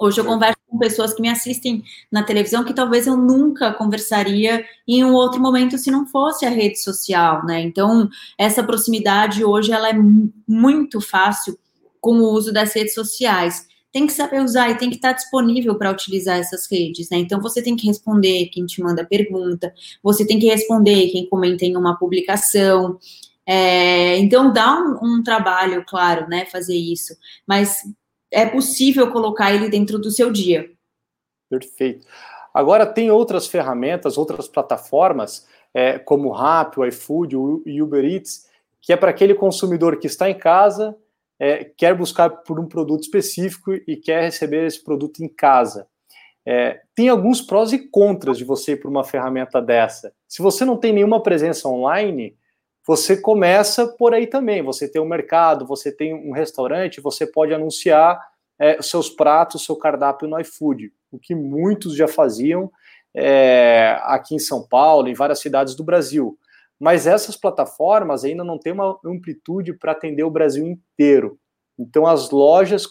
Hoje 0.00 0.20
eu 0.20 0.24
converso 0.24 0.58
com 0.68 0.78
pessoas 0.78 1.12
que 1.12 1.20
me 1.20 1.28
assistem 1.28 1.82
na 2.10 2.22
televisão 2.22 2.64
que 2.64 2.72
talvez 2.72 3.08
eu 3.08 3.16
nunca 3.16 3.72
conversaria 3.72 4.64
em 4.86 5.04
um 5.04 5.12
outro 5.12 5.40
momento 5.40 5.76
se 5.76 5.90
não 5.90 6.06
fosse 6.06 6.46
a 6.46 6.50
rede 6.50 6.80
social, 6.80 7.44
né? 7.44 7.60
Então, 7.62 8.08
essa 8.38 8.62
proximidade 8.62 9.44
hoje 9.44 9.72
ela 9.72 9.88
é 9.90 9.96
muito 10.46 11.00
fácil 11.00 11.58
com 12.00 12.12
o 12.20 12.32
uso 12.32 12.52
das 12.52 12.72
redes 12.72 12.94
sociais. 12.94 13.66
Tem 13.92 14.06
que 14.06 14.12
saber 14.12 14.40
usar 14.40 14.70
e 14.70 14.76
tem 14.76 14.88
que 14.88 14.96
estar 14.96 15.14
disponível 15.14 15.74
para 15.74 15.90
utilizar 15.90 16.38
essas 16.38 16.70
redes, 16.70 17.10
né? 17.10 17.18
Então, 17.18 17.40
você 17.40 17.60
tem 17.60 17.74
que 17.74 17.88
responder 17.88 18.46
quem 18.52 18.66
te 18.66 18.80
manda 18.80 19.04
pergunta, 19.04 19.74
você 20.00 20.24
tem 20.24 20.38
que 20.38 20.46
responder 20.46 21.08
quem 21.08 21.28
comenta 21.28 21.64
em 21.64 21.76
uma 21.76 21.98
publicação. 21.98 22.98
É, 23.44 24.16
então, 24.18 24.52
dá 24.52 24.78
um, 24.78 24.98
um 25.02 25.22
trabalho, 25.24 25.84
claro, 25.88 26.28
né, 26.28 26.44
fazer 26.44 26.76
isso, 26.76 27.16
mas 27.46 27.82
é 28.30 28.46
possível 28.46 29.10
colocar 29.10 29.52
ele 29.52 29.68
dentro 29.68 29.98
do 29.98 30.10
seu 30.10 30.30
dia. 30.30 30.70
Perfeito. 31.48 32.06
Agora, 32.52 32.86
tem 32.86 33.10
outras 33.10 33.46
ferramentas, 33.46 34.18
outras 34.18 34.48
plataformas, 34.48 35.46
é, 35.72 35.98
como 35.98 36.28
o 36.28 36.32
Rappi, 36.32 36.80
o 36.80 36.86
iFood, 36.86 37.36
o 37.36 37.62
Uber 37.82 38.04
Eats, 38.04 38.46
que 38.80 38.92
é 38.92 38.96
para 38.96 39.10
aquele 39.10 39.34
consumidor 39.34 39.98
que 39.98 40.06
está 40.06 40.28
em 40.28 40.36
casa, 40.36 40.96
é, 41.38 41.64
quer 41.64 41.94
buscar 41.94 42.30
por 42.30 42.58
um 42.58 42.66
produto 42.66 43.02
específico 43.02 43.72
e 43.72 43.96
quer 43.96 44.22
receber 44.22 44.66
esse 44.66 44.82
produto 44.82 45.22
em 45.22 45.28
casa. 45.28 45.86
É, 46.44 46.80
tem 46.94 47.08
alguns 47.08 47.40
prós 47.42 47.72
e 47.72 47.78
contras 47.78 48.38
de 48.38 48.44
você 48.44 48.72
ir 48.72 48.76
para 48.78 48.90
uma 48.90 49.04
ferramenta 49.04 49.60
dessa. 49.60 50.12
Se 50.26 50.40
você 50.42 50.64
não 50.64 50.76
tem 50.76 50.92
nenhuma 50.92 51.22
presença 51.22 51.68
online, 51.68 52.34
você 52.88 53.20
começa 53.20 53.86
por 53.86 54.14
aí 54.14 54.26
também. 54.26 54.62
Você 54.62 54.90
tem 54.90 55.02
um 55.02 55.08
mercado, 55.08 55.66
você 55.66 55.92
tem 55.92 56.14
um 56.14 56.32
restaurante, 56.32 57.02
você 57.02 57.26
pode 57.26 57.52
anunciar 57.52 58.18
é, 58.58 58.80
seus 58.80 59.10
pratos, 59.10 59.66
seu 59.66 59.76
cardápio 59.76 60.26
no 60.26 60.40
iFood, 60.40 60.90
o 61.12 61.18
que 61.18 61.34
muitos 61.34 61.94
já 61.94 62.08
faziam 62.08 62.72
é, 63.14 64.00
aqui 64.04 64.34
em 64.34 64.38
São 64.38 64.66
Paulo, 64.66 65.06
em 65.06 65.14
várias 65.14 65.40
cidades 65.40 65.74
do 65.76 65.84
Brasil. 65.84 66.38
Mas 66.80 67.06
essas 67.06 67.36
plataformas 67.36 68.24
ainda 68.24 68.42
não 68.42 68.58
têm 68.58 68.72
uma 68.72 68.98
amplitude 69.04 69.74
para 69.74 69.92
atender 69.92 70.22
o 70.22 70.30
Brasil 70.30 70.66
inteiro. 70.66 71.38
Então 71.78 72.06
as 72.06 72.30
lojas 72.30 72.86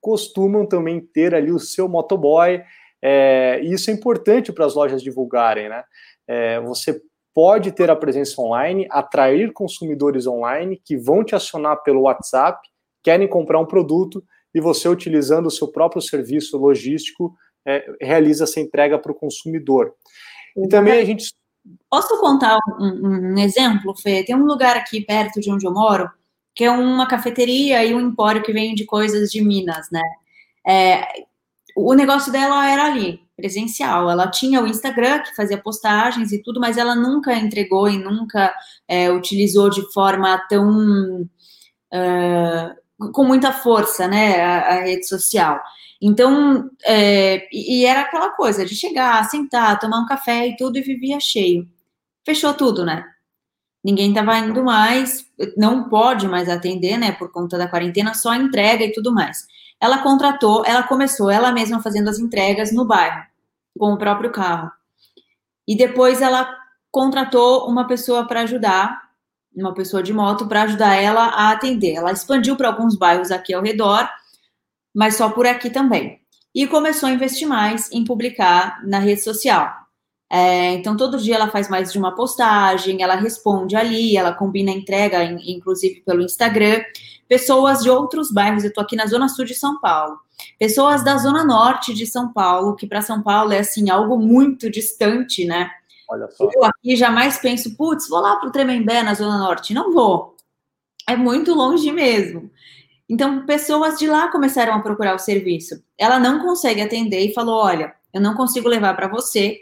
costumam 0.00 0.64
também 0.66 0.98
ter 0.98 1.34
ali 1.34 1.52
o 1.52 1.58
seu 1.58 1.88
motoboy, 1.88 2.62
É, 3.02 3.60
e 3.62 3.74
isso 3.74 3.90
é 3.90 3.92
importante 3.92 4.50
para 4.52 4.64
as 4.64 4.74
lojas 4.74 5.02
divulgarem, 5.02 5.68
né? 5.68 5.84
É, 6.26 6.58
você 6.60 6.98
pode 7.36 7.70
ter 7.70 7.90
a 7.90 7.94
presença 7.94 8.40
online, 8.40 8.88
atrair 8.90 9.52
consumidores 9.52 10.26
online 10.26 10.80
que 10.82 10.96
vão 10.96 11.22
te 11.22 11.34
acionar 11.34 11.82
pelo 11.82 12.04
WhatsApp, 12.04 12.66
querem 13.02 13.28
comprar 13.28 13.60
um 13.60 13.66
produto 13.66 14.24
e 14.54 14.60
você, 14.60 14.88
utilizando 14.88 15.44
o 15.44 15.50
seu 15.50 15.68
próprio 15.68 16.00
serviço 16.00 16.56
logístico, 16.56 17.36
é, 17.66 17.84
realiza 18.00 18.44
essa 18.44 18.58
entrega 18.58 18.98
para 18.98 19.12
o 19.12 19.14
consumidor. 19.14 19.92
E 20.56 20.66
também 20.66 20.94
a 20.94 21.04
gente. 21.04 21.30
Posso 21.90 22.18
contar 22.20 22.56
um, 22.80 23.34
um, 23.34 23.38
exemplo, 23.38 23.94
Fê? 23.94 24.24
Tem 24.24 24.34
um 24.34 24.46
lugar 24.46 24.74
aqui 24.74 25.02
perto 25.02 25.38
de 25.38 25.52
onde 25.52 25.66
eu 25.66 25.74
moro, 25.74 26.10
que 26.54 26.64
é 26.64 26.70
uma 26.70 27.06
cafeteria 27.06 27.84
e 27.84 27.94
um 27.94 28.00
empório 28.00 28.42
que 28.42 28.52
vende 28.52 28.86
coisas 28.86 29.30
de 29.30 29.42
Minas, 29.42 29.88
né? 29.92 30.00
É, 30.66 31.26
o 31.76 31.94
negócio 31.94 32.32
dela 32.32 32.68
era 32.68 32.86
ali, 32.86 33.20
presencial. 33.36 34.10
Ela 34.10 34.30
tinha 34.30 34.62
o 34.62 34.66
Instagram, 34.66 35.20
que 35.20 35.36
fazia 35.36 35.58
postagens 35.58 36.32
e 36.32 36.42
tudo, 36.42 36.58
mas 36.58 36.78
ela 36.78 36.94
nunca 36.94 37.34
entregou 37.34 37.88
e 37.88 37.98
nunca 37.98 38.54
é, 38.88 39.10
utilizou 39.12 39.70
de 39.70 39.82
forma 39.92 40.38
tão. 40.48 41.28
Uh, 41.92 42.86
com 43.12 43.24
muita 43.24 43.52
força, 43.52 44.08
né, 44.08 44.40
a, 44.40 44.78
a 44.78 44.80
rede 44.80 45.06
social. 45.06 45.60
Então, 46.00 46.70
é, 46.84 47.46
e 47.52 47.84
era 47.84 48.02
aquela 48.02 48.30
coisa 48.30 48.64
de 48.64 48.74
chegar, 48.74 49.22
sentar, 49.28 49.78
tomar 49.78 50.00
um 50.00 50.06
café 50.06 50.46
e 50.46 50.56
tudo, 50.56 50.78
e 50.78 50.82
vivia 50.82 51.18
cheio. 51.20 51.68
Fechou 52.24 52.54
tudo, 52.54 52.84
né? 52.84 53.04
Ninguém 53.84 54.08
estava 54.08 54.36
indo 54.38 54.64
mais, 54.64 55.26
não 55.56 55.88
pode 55.88 56.26
mais 56.26 56.48
atender, 56.48 56.98
né, 56.98 57.12
por 57.12 57.30
conta 57.30 57.56
da 57.56 57.68
quarentena, 57.68 58.14
só 58.14 58.34
entrega 58.34 58.84
e 58.84 58.92
tudo 58.92 59.12
mais. 59.12 59.46
Ela 59.80 59.98
contratou, 59.98 60.64
ela 60.64 60.82
começou 60.82 61.30
ela 61.30 61.52
mesma 61.52 61.82
fazendo 61.82 62.08
as 62.08 62.18
entregas 62.18 62.72
no 62.72 62.84
bairro, 62.84 63.22
com 63.78 63.92
o 63.92 63.98
próprio 63.98 64.30
carro. 64.32 64.70
E 65.66 65.76
depois 65.76 66.22
ela 66.22 66.48
contratou 66.90 67.68
uma 67.68 67.86
pessoa 67.86 68.26
para 68.26 68.42
ajudar, 68.42 69.02
uma 69.54 69.74
pessoa 69.74 70.02
de 70.02 70.12
moto, 70.12 70.46
para 70.46 70.62
ajudar 70.62 70.94
ela 70.94 71.24
a 71.26 71.50
atender. 71.50 71.94
Ela 71.94 72.12
expandiu 72.12 72.56
para 72.56 72.68
alguns 72.68 72.96
bairros 72.96 73.30
aqui 73.30 73.52
ao 73.52 73.62
redor 73.62 74.08
mas 74.96 75.16
só 75.16 75.28
por 75.28 75.46
aqui 75.46 75.68
também. 75.68 76.18
E 76.54 76.66
começou 76.66 77.06
a 77.06 77.12
investir 77.12 77.46
mais 77.46 77.92
em 77.92 78.02
publicar 78.02 78.82
na 78.82 78.98
rede 78.98 79.22
social. 79.22 79.70
É, 80.32 80.72
então, 80.72 80.96
todo 80.96 81.18
dia 81.18 81.34
ela 81.34 81.50
faz 81.50 81.68
mais 81.68 81.92
de 81.92 81.98
uma 81.98 82.14
postagem, 82.14 83.02
ela 83.02 83.14
responde 83.14 83.76
ali, 83.76 84.16
ela 84.16 84.32
combina 84.32 84.72
a 84.72 84.74
entrega, 84.74 85.22
inclusive 85.22 86.00
pelo 86.00 86.22
Instagram. 86.22 86.82
Pessoas 87.28 87.82
de 87.82 87.90
outros 87.90 88.30
bairros, 88.30 88.62
eu 88.62 88.68
estou 88.68 88.82
aqui 88.82 88.96
na 88.96 89.06
Zona 89.06 89.28
Sul 89.28 89.44
de 89.44 89.54
São 89.54 89.80
Paulo. 89.80 90.18
Pessoas 90.58 91.02
da 91.04 91.16
Zona 91.16 91.44
Norte 91.44 91.94
de 91.94 92.06
São 92.06 92.32
Paulo, 92.32 92.76
que 92.76 92.86
para 92.86 93.02
São 93.02 93.22
Paulo 93.22 93.52
é 93.52 93.60
assim, 93.60 93.90
algo 93.90 94.18
muito 94.18 94.70
distante, 94.70 95.44
né? 95.44 95.70
Olha 96.08 96.28
só. 96.30 96.48
Eu 96.54 96.64
aqui 96.64 96.96
jamais 96.96 97.38
penso, 97.38 97.76
putz, 97.76 98.08
vou 98.08 98.20
lá 98.20 98.36
para 98.36 98.48
o 98.48 98.52
Tremembé 98.52 99.02
na 99.02 99.14
Zona 99.14 99.38
Norte. 99.38 99.74
Não 99.74 99.92
vou. 99.92 100.36
É 101.08 101.16
muito 101.16 101.54
longe 101.54 101.90
mesmo. 101.92 102.50
Então, 103.08 103.46
pessoas 103.46 103.98
de 103.98 104.06
lá 104.06 104.28
começaram 104.28 104.74
a 104.74 104.80
procurar 104.80 105.14
o 105.14 105.18
serviço. 105.18 105.82
Ela 105.96 106.18
não 106.18 106.40
consegue 106.40 106.80
atender 106.80 107.20
e 107.28 107.34
falou: 107.34 107.62
Olha, 107.62 107.94
eu 108.12 108.20
não 108.20 108.34
consigo 108.34 108.68
levar 108.68 108.94
para 108.94 109.08
você, 109.08 109.60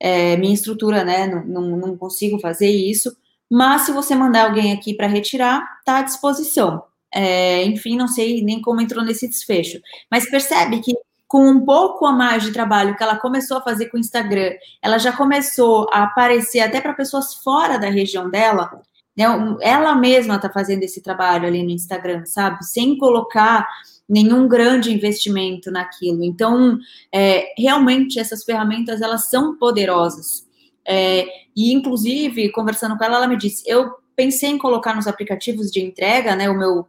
é, 0.00 0.36
minha 0.36 0.54
estrutura, 0.54 1.04
né? 1.04 1.26
Não, 1.26 1.44
não, 1.44 1.76
não, 1.76 1.96
consigo 1.96 2.38
fazer 2.40 2.70
isso, 2.70 3.16
mas 3.50 3.82
se 3.82 3.92
você 3.92 4.14
mandar 4.14 4.46
alguém 4.46 4.72
aqui 4.72 4.94
para 4.94 5.06
retirar, 5.06 5.78
está 5.78 5.98
à 5.98 6.02
disposição. 6.02 6.82
É, 7.14 7.64
enfim, 7.64 7.96
não 7.96 8.08
sei 8.08 8.42
nem 8.42 8.60
como 8.60 8.80
entrou 8.80 9.04
nesse 9.04 9.28
desfecho, 9.28 9.80
mas 10.10 10.30
percebe 10.30 10.80
que 10.80 10.94
com 11.28 11.48
um 11.48 11.64
pouco 11.64 12.04
a 12.04 12.12
mais 12.12 12.42
de 12.42 12.52
trabalho 12.52 12.94
que 12.94 13.02
ela 13.02 13.16
começou 13.16 13.56
a 13.56 13.62
fazer 13.62 13.86
com 13.86 13.96
o 13.96 14.00
Instagram, 14.00 14.52
ela 14.82 14.98
já 14.98 15.12
começou 15.12 15.86
a 15.90 16.02
aparecer 16.02 16.60
até 16.60 16.78
para 16.80 16.92
pessoas 16.92 17.34
fora 17.36 17.78
da 17.78 17.88
região 17.88 18.28
dela, 18.28 18.70
né? 19.16 19.24
Ela 19.60 19.94
mesma 19.94 20.36
está 20.36 20.50
fazendo 20.50 20.82
esse 20.82 21.02
trabalho 21.02 21.46
ali 21.46 21.62
no 21.62 21.70
Instagram, 21.70 22.24
sabe? 22.26 22.64
Sem 22.64 22.98
colocar 22.98 23.66
nenhum 24.08 24.46
grande 24.46 24.92
investimento 24.92 25.70
naquilo. 25.70 26.22
Então, 26.22 26.78
é, 27.10 27.54
realmente 27.56 28.18
essas 28.18 28.44
ferramentas 28.44 29.00
elas 29.00 29.30
são 29.30 29.56
poderosas. 29.56 30.46
É, 30.86 31.26
e 31.56 31.72
inclusive 31.72 32.50
conversando 32.50 32.98
com 32.98 33.04
ela, 33.04 33.16
ela 33.16 33.26
me 33.26 33.36
disse: 33.36 33.62
eu 33.66 33.90
pensei 34.14 34.50
em 34.50 34.58
colocar 34.58 34.94
nos 34.94 35.06
aplicativos 35.06 35.70
de 35.70 35.80
entrega, 35.80 36.36
né? 36.36 36.50
O 36.50 36.58
meu, 36.58 36.88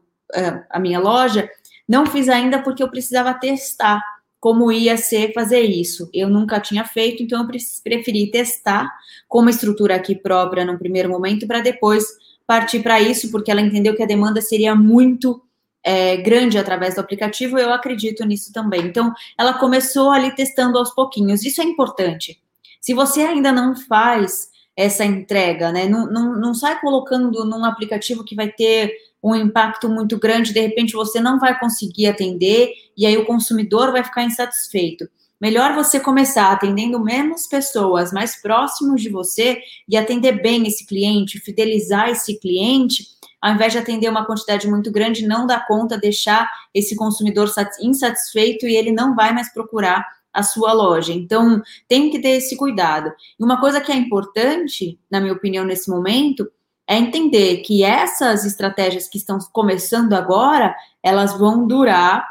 a 0.70 0.80
minha 0.80 1.00
loja, 1.00 1.50
não 1.88 2.06
fiz 2.06 2.30
ainda 2.30 2.62
porque 2.62 2.82
eu 2.82 2.90
precisava 2.90 3.34
testar 3.34 4.02
como 4.40 4.72
ia 4.72 4.98
ser 4.98 5.32
fazer 5.34 5.62
isso. 5.62 6.10
Eu 6.14 6.30
nunca 6.30 6.60
tinha 6.60 6.84
feito, 6.84 7.24
então 7.24 7.42
eu 7.42 7.48
preferi 7.82 8.30
testar 8.30 8.92
com 9.28 9.40
uma 9.40 9.50
estrutura 9.50 9.96
aqui 9.96 10.16
própria 10.16 10.66
no 10.66 10.78
primeiro 10.78 11.10
momento, 11.10 11.48
para 11.48 11.62
depois 11.62 12.06
partir 12.46 12.84
para 12.84 13.00
isso, 13.00 13.32
porque 13.32 13.50
ela 13.50 13.62
entendeu 13.62 13.96
que 13.96 14.04
a 14.04 14.06
demanda 14.06 14.42
seria 14.42 14.76
muito 14.76 15.42
é, 15.84 16.18
grande 16.18 16.58
através 16.58 16.96
do 16.96 17.02
aplicativo, 17.02 17.58
eu 17.58 17.72
acredito 17.72 18.26
nisso 18.26 18.52
também. 18.52 18.82
Então, 18.82 19.14
ela 19.38 19.54
começou 19.54 20.12
ali 20.12 20.34
testando 20.36 20.78
aos 20.78 20.92
pouquinhos, 20.92 21.44
isso 21.44 21.62
é 21.62 21.66
importante. 21.66 22.42
Se 22.82 22.94
você 22.94 23.22
ainda 23.22 23.52
não 23.52 23.76
faz 23.76 24.50
essa 24.76 25.06
entrega, 25.06 25.72
né, 25.72 25.88
não, 25.88 26.08
não, 26.08 26.36
não 26.36 26.54
sai 26.54 26.80
colocando 26.82 27.46
num 27.46 27.64
aplicativo 27.64 28.24
que 28.24 28.36
vai 28.36 28.52
ter 28.52 28.92
um 29.24 29.36
impacto 29.36 29.88
muito 29.88 30.20
grande, 30.20 30.54
de 30.54 30.60
repente 30.60 30.94
você 30.94 31.22
não 31.22 31.40
vai 31.40 31.58
conseguir 31.58 32.08
atender 32.08 32.74
e 32.98 33.06
aí 33.06 33.18
o 33.18 33.26
consumidor 33.26 33.92
vai 33.92 34.04
ficar 34.04 34.24
insatisfeito. 34.24 35.08
Melhor 35.40 35.74
você 35.76 36.00
começar 36.00 36.52
atendendo 36.52 37.00
menos 37.00 37.48
pessoas 37.48 38.12
mais 38.12 38.42
próximos 38.42 39.02
de 39.02 39.10
você 39.10 39.62
e 39.88 39.98
atender 39.98 40.42
bem 40.42 40.68
esse 40.68 40.86
cliente, 40.86 41.40
fidelizar 41.40 42.10
esse 42.10 42.40
cliente, 42.40 43.06
ao 43.42 43.54
invés 43.54 43.74
de 43.74 43.80
atender 43.80 44.08
uma 44.08 44.26
quantidade 44.26 44.68
muito 44.70 44.90
grande, 44.92 45.28
não 45.28 45.46
dar 45.46 45.68
conta, 45.68 45.98
deixar 45.98 46.50
esse 46.74 46.96
consumidor 46.96 47.52
insatisfeito 47.82 48.66
e 48.66 48.76
ele 48.76 48.92
não 48.92 49.16
vai 49.16 49.34
mais 49.34 49.54
procurar 49.54 50.06
a 50.32 50.42
sua 50.42 50.74
loja. 50.74 51.14
Então, 51.14 51.62
tem 51.88 52.10
que 52.10 52.20
ter 52.20 52.38
esse 52.38 52.56
cuidado. 52.56 53.12
E 53.38 53.44
uma 53.44 53.60
coisa 53.60 53.80
que 53.80 53.92
é 53.92 53.96
importante, 53.96 54.98
na 55.12 55.20
minha 55.20 55.34
opinião, 55.34 55.64
nesse 55.64 55.90
momento, 55.90 56.50
é 56.88 56.98
entender 56.98 57.58
que 57.58 57.84
essas 57.84 58.46
estratégias 58.46 59.08
que 59.08 59.18
estão 59.18 59.40
começando 59.52 60.14
agora, 60.14 60.76
elas 61.02 61.38
vão 61.38 61.66
durar 61.66 62.28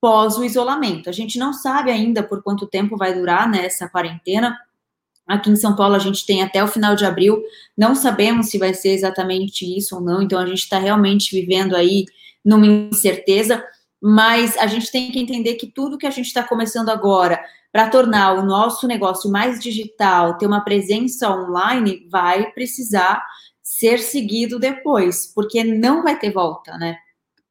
pós 0.00 0.36
o 0.36 0.44
isolamento. 0.44 1.08
A 1.08 1.12
gente 1.12 1.38
não 1.38 1.52
sabe 1.52 1.90
ainda 1.90 2.22
por 2.22 2.42
quanto 2.42 2.66
tempo 2.66 2.96
vai 2.96 3.14
durar 3.14 3.48
nessa 3.48 3.86
né, 3.86 3.90
quarentena. 3.90 4.58
Aqui 5.26 5.50
em 5.50 5.56
São 5.56 5.74
Paulo 5.74 5.94
a 5.94 5.98
gente 5.98 6.24
tem 6.24 6.42
até 6.42 6.62
o 6.62 6.68
final 6.68 6.94
de 6.94 7.04
abril, 7.04 7.42
não 7.76 7.96
sabemos 7.96 8.48
se 8.48 8.58
vai 8.58 8.72
ser 8.72 8.90
exatamente 8.90 9.64
isso 9.76 9.96
ou 9.96 10.00
não, 10.00 10.22
então 10.22 10.38
a 10.38 10.46
gente 10.46 10.60
está 10.60 10.78
realmente 10.78 11.34
vivendo 11.34 11.74
aí 11.74 12.04
numa 12.44 12.64
incerteza, 12.64 13.64
mas 14.00 14.56
a 14.56 14.68
gente 14.68 14.92
tem 14.92 15.10
que 15.10 15.18
entender 15.18 15.54
que 15.54 15.66
tudo 15.66 15.98
que 15.98 16.06
a 16.06 16.10
gente 16.10 16.26
está 16.26 16.44
começando 16.44 16.90
agora 16.90 17.42
para 17.72 17.90
tornar 17.90 18.34
o 18.34 18.46
nosso 18.46 18.86
negócio 18.86 19.28
mais 19.28 19.58
digital, 19.58 20.38
ter 20.38 20.46
uma 20.46 20.60
presença 20.60 21.28
online, 21.28 22.06
vai 22.08 22.52
precisar 22.52 23.20
ser 23.78 23.98
seguido 23.98 24.58
depois, 24.58 25.30
porque 25.34 25.62
não 25.62 26.02
vai 26.02 26.18
ter 26.18 26.30
volta, 26.30 26.78
né? 26.78 26.96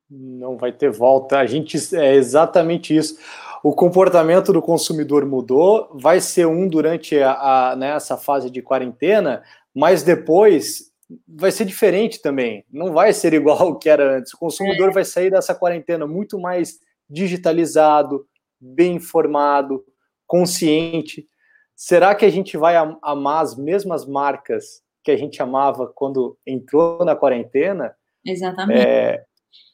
Não 0.09 0.57
vai 0.57 0.71
ter 0.71 0.89
volta. 0.89 1.38
A 1.38 1.45
gente 1.45 1.77
é 1.95 2.15
exatamente 2.15 2.95
isso. 2.95 3.19
O 3.63 3.73
comportamento 3.73 4.51
do 4.51 4.61
consumidor 4.61 5.23
mudou, 5.25 5.89
vai 5.93 6.19
ser 6.19 6.47
um 6.47 6.67
durante 6.67 7.19
a, 7.19 7.71
a 7.71 7.75
nessa 7.75 8.15
né, 8.15 8.21
fase 8.21 8.49
de 8.49 8.61
quarentena, 8.61 9.43
mas 9.73 10.01
depois 10.01 10.91
vai 11.27 11.51
ser 11.51 11.65
diferente 11.65 12.19
também. 12.19 12.65
Não 12.71 12.91
vai 12.91 13.13
ser 13.13 13.33
igual 13.33 13.59
ao 13.59 13.77
que 13.77 13.88
era 13.88 14.17
antes. 14.17 14.33
O 14.33 14.38
consumidor 14.39 14.89
é. 14.89 14.93
vai 14.93 15.05
sair 15.05 15.29
dessa 15.29 15.53
quarentena 15.53 16.07
muito 16.07 16.39
mais 16.39 16.79
digitalizado, 17.07 18.25
bem 18.59 18.95
informado, 18.95 19.83
consciente. 20.25 21.27
Será 21.75 22.15
que 22.15 22.25
a 22.25 22.31
gente 22.31 22.57
vai 22.57 22.75
amar 23.03 23.43
as 23.43 23.55
mesmas 23.55 24.07
marcas 24.07 24.85
que 25.06 25.12
a 25.12 25.18
gente 25.18 25.41
amava 25.41 25.88
quando 25.94 26.36
entrou 26.46 27.06
na 27.06 27.15
quarentena. 27.15 27.96
Exatamente. 28.26 28.82
É, 28.82 29.24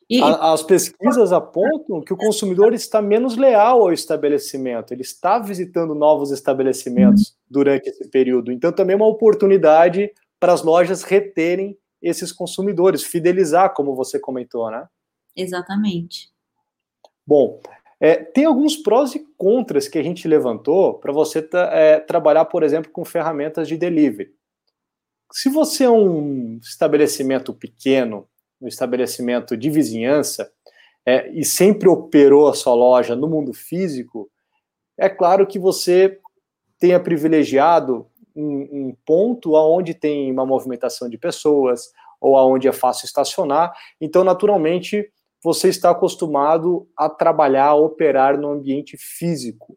e... 0.09 0.21
a, 0.21 0.51
as 0.51 0.61
pesquisas 0.61 1.31
apontam 1.31 2.01
que 2.01 2.13
o 2.13 2.17
consumidor 2.17 2.73
está 2.73 3.01
menos 3.01 3.37
leal 3.37 3.81
ao 3.81 3.93
estabelecimento, 3.93 4.93
ele 4.93 5.03
está 5.03 5.39
visitando 5.39 5.95
novos 5.95 6.31
estabelecimentos 6.31 7.29
uhum. 7.29 7.35
durante 7.49 7.89
esse 7.89 8.09
período. 8.09 8.51
Então, 8.51 8.73
também 8.73 8.93
é 8.93 8.97
uma 8.97 9.07
oportunidade 9.07 10.11
para 10.37 10.51
as 10.51 10.63
lojas 10.63 11.01
reterem 11.03 11.77
esses 12.01 12.33
consumidores, 12.33 13.03
fidelizar, 13.03 13.73
como 13.73 13.95
você 13.95 14.19
comentou, 14.19 14.69
né? 14.69 14.85
Exatamente. 15.33 16.29
Bom, 17.25 17.61
é, 18.01 18.15
tem 18.15 18.43
alguns 18.43 18.75
prós 18.75 19.15
e 19.15 19.25
contras 19.37 19.87
que 19.87 19.97
a 19.97 20.03
gente 20.03 20.27
levantou 20.27 20.95
para 20.95 21.13
você 21.13 21.47
é, 21.53 21.99
trabalhar, 21.99 22.45
por 22.45 22.63
exemplo, 22.63 22.91
com 22.91 23.05
ferramentas 23.05 23.65
de 23.67 23.77
delivery 23.77 24.33
se 25.31 25.49
você 25.49 25.85
é 25.85 25.89
um 25.89 26.59
estabelecimento 26.61 27.53
pequeno, 27.53 28.27
um 28.61 28.67
estabelecimento 28.67 29.57
de 29.57 29.69
vizinhança, 29.69 30.51
é, 31.05 31.31
e 31.31 31.43
sempre 31.43 31.89
operou 31.89 32.47
a 32.47 32.53
sua 32.53 32.75
loja 32.75 33.15
no 33.15 33.27
mundo 33.27 33.53
físico, 33.53 34.29
é 34.97 35.09
claro 35.09 35.47
que 35.47 35.57
você 35.57 36.19
tenha 36.77 36.99
privilegiado 36.99 38.07
um, 38.35 38.89
um 38.89 38.95
ponto 39.05 39.53
onde 39.53 39.93
tem 39.93 40.31
uma 40.31 40.45
movimentação 40.45 41.09
de 41.09 41.17
pessoas 41.17 41.91
ou 42.19 42.37
aonde 42.37 42.67
é 42.67 42.71
fácil 42.71 43.05
estacionar. 43.05 43.73
Então, 43.99 44.23
naturalmente, 44.23 45.11
você 45.43 45.69
está 45.69 45.89
acostumado 45.89 46.87
a 46.95 47.09
trabalhar, 47.09 47.67
a 47.67 47.75
operar 47.75 48.37
no 48.39 48.51
ambiente 48.51 48.95
físico. 48.97 49.75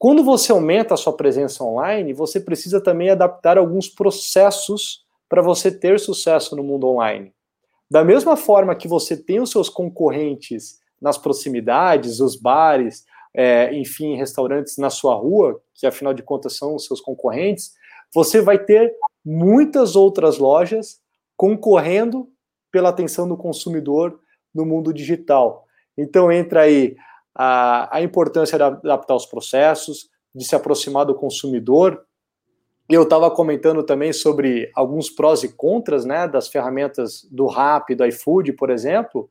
Quando 0.00 0.24
você 0.24 0.50
aumenta 0.50 0.94
a 0.94 0.96
sua 0.96 1.12
presença 1.14 1.62
online, 1.62 2.14
você 2.14 2.40
precisa 2.40 2.80
também 2.80 3.10
adaptar 3.10 3.58
alguns 3.58 3.86
processos 3.86 5.04
para 5.28 5.42
você 5.42 5.70
ter 5.70 6.00
sucesso 6.00 6.56
no 6.56 6.64
mundo 6.64 6.88
online. 6.88 7.34
Da 7.90 8.02
mesma 8.02 8.34
forma 8.34 8.74
que 8.74 8.88
você 8.88 9.14
tem 9.14 9.40
os 9.40 9.50
seus 9.50 9.68
concorrentes 9.68 10.78
nas 10.98 11.18
proximidades, 11.18 12.18
os 12.18 12.34
bares, 12.34 13.04
é, 13.34 13.74
enfim, 13.74 14.16
restaurantes 14.16 14.78
na 14.78 14.88
sua 14.88 15.14
rua, 15.14 15.60
que 15.74 15.86
afinal 15.86 16.14
de 16.14 16.22
contas 16.22 16.56
são 16.56 16.74
os 16.74 16.86
seus 16.86 17.02
concorrentes, 17.02 17.74
você 18.14 18.40
vai 18.40 18.58
ter 18.58 18.94
muitas 19.22 19.96
outras 19.96 20.38
lojas 20.38 20.98
concorrendo 21.36 22.26
pela 22.72 22.88
atenção 22.88 23.28
do 23.28 23.36
consumidor 23.36 24.18
no 24.54 24.64
mundo 24.64 24.94
digital. 24.94 25.66
Então 25.94 26.32
entra 26.32 26.62
aí 26.62 26.96
a, 27.34 27.96
a 27.96 28.02
importância 28.02 28.56
de 28.56 28.64
adaptar 28.64 29.14
os 29.14 29.26
processos, 29.26 30.08
de 30.34 30.44
se 30.44 30.54
aproximar 30.54 31.04
do 31.06 31.14
consumidor. 31.14 32.04
Eu 32.88 33.02
estava 33.02 33.30
comentando 33.30 33.82
também 33.82 34.12
sobre 34.12 34.70
alguns 34.74 35.10
prós 35.10 35.42
e 35.42 35.48
contras 35.48 36.04
né, 36.04 36.26
das 36.26 36.48
ferramentas 36.48 37.26
do 37.30 37.46
Rap, 37.46 37.94
do 37.94 38.04
iFood, 38.06 38.52
por 38.54 38.70
exemplo. 38.70 39.30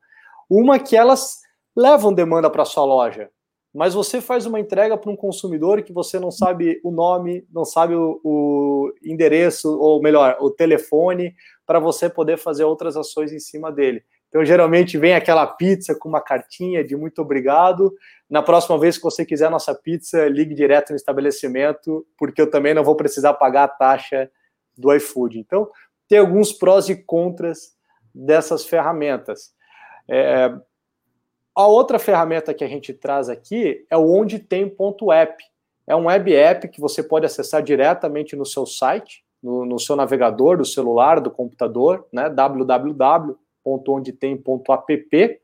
Uma 0.50 0.80
que 0.80 0.96
elas 0.96 1.40
levam 1.76 2.14
demanda 2.14 2.50
para 2.50 2.66
sua 2.66 2.86
loja 2.86 3.30
mas 3.74 3.94
você 3.94 4.20
faz 4.20 4.46
uma 4.46 4.60
entrega 4.60 4.98
para 4.98 5.12
um 5.12 5.16
consumidor 5.16 5.84
que 5.84 5.94
você 5.94 6.20
não 6.20 6.32
sabe 6.32 6.80
o 6.84 6.92
nome, 6.92 7.46
não 7.52 7.64
sabe 7.64 7.94
o, 7.94 8.20
o 8.24 8.92
endereço, 9.04 9.80
ou 9.80 10.02
melhor, 10.02 10.38
o 10.40 10.50
telefone, 10.50 11.36
para 11.66 11.80
você 11.80 12.10
poder 12.10 12.38
fazer 12.38 12.64
outras 12.64 12.98
ações 12.98 13.32
em 13.32 13.40
cima 13.40 13.72
dele. 13.72 14.04
Então, 14.30 14.46
geralmente 14.46 14.98
vem 14.98 15.16
aquela 15.16 15.46
pizza 15.46 15.96
com 15.96 16.08
uma 16.08 16.22
cartinha 16.22 16.84
de 16.84 16.96
muito 16.96 17.20
obrigado. 17.20 17.94
Na 18.30 18.44
próxima 18.44 18.78
vez 18.78 18.96
que 18.96 19.04
você 19.04 19.26
quiser 19.26 19.50
nossa 19.50 19.74
pizza, 19.74 20.28
ligue 20.28 20.54
direto 20.54 20.92
no 20.92 20.96
estabelecimento, 20.96 22.06
porque 22.18 22.40
eu 22.40 22.50
também 22.50 22.76
não 22.76 22.84
vou 22.84 22.96
precisar 22.96 23.34
pagar 23.34 23.64
a 23.64 23.68
taxa 23.68 24.30
do 24.78 24.94
iFood. 24.94 25.40
Então, 25.40 25.68
tem 26.08 26.20
alguns 26.20 26.54
prós 26.54 26.90
e 26.90 26.96
contras 26.96 27.76
dessas 28.14 28.66
ferramentas. 28.66 29.52
É, 30.08 30.52
a 31.56 31.68
outra 31.68 31.98
ferramenta 32.00 32.54
que 32.54 32.64
a 32.64 32.68
gente 32.68 32.94
traz 32.94 33.30
aqui 33.30 33.86
é 33.90 33.98
o 33.98 34.12
onde 34.12 34.40
tem.app. 34.40 35.44
É 35.88 35.96
um 35.96 36.06
web 36.06 36.36
app 36.36 36.68
que 36.68 36.80
você 36.80 37.02
pode 37.02 37.26
acessar 37.26 37.64
diretamente 37.64 38.36
no 38.36 38.46
seu 38.46 38.66
site, 38.66 39.24
no, 39.42 39.66
no 39.66 39.80
seu 39.80 39.96
navegador, 39.96 40.58
do 40.58 40.66
celular, 40.66 41.20
do 41.20 41.32
computador, 41.32 42.08
né? 42.14 42.30
www.ondetem.app. 43.64 45.42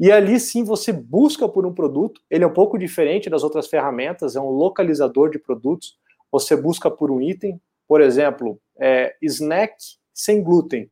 E 0.00 0.10
ali 0.10 0.40
sim 0.40 0.64
você 0.64 0.92
busca 0.92 1.48
por 1.48 1.64
um 1.64 1.72
produto. 1.72 2.20
Ele 2.28 2.44
é 2.44 2.46
um 2.46 2.52
pouco 2.52 2.78
diferente 2.78 3.30
das 3.30 3.44
outras 3.44 3.68
ferramentas, 3.68 4.34
é 4.34 4.40
um 4.40 4.50
localizador 4.50 5.30
de 5.30 5.38
produtos. 5.38 5.96
Você 6.32 6.56
busca 6.56 6.90
por 6.90 7.10
um 7.10 7.20
item, 7.20 7.60
por 7.86 8.00
exemplo, 8.00 8.60
é, 8.78 9.14
snack 9.22 9.74
sem 10.12 10.42
glúten. 10.42 10.90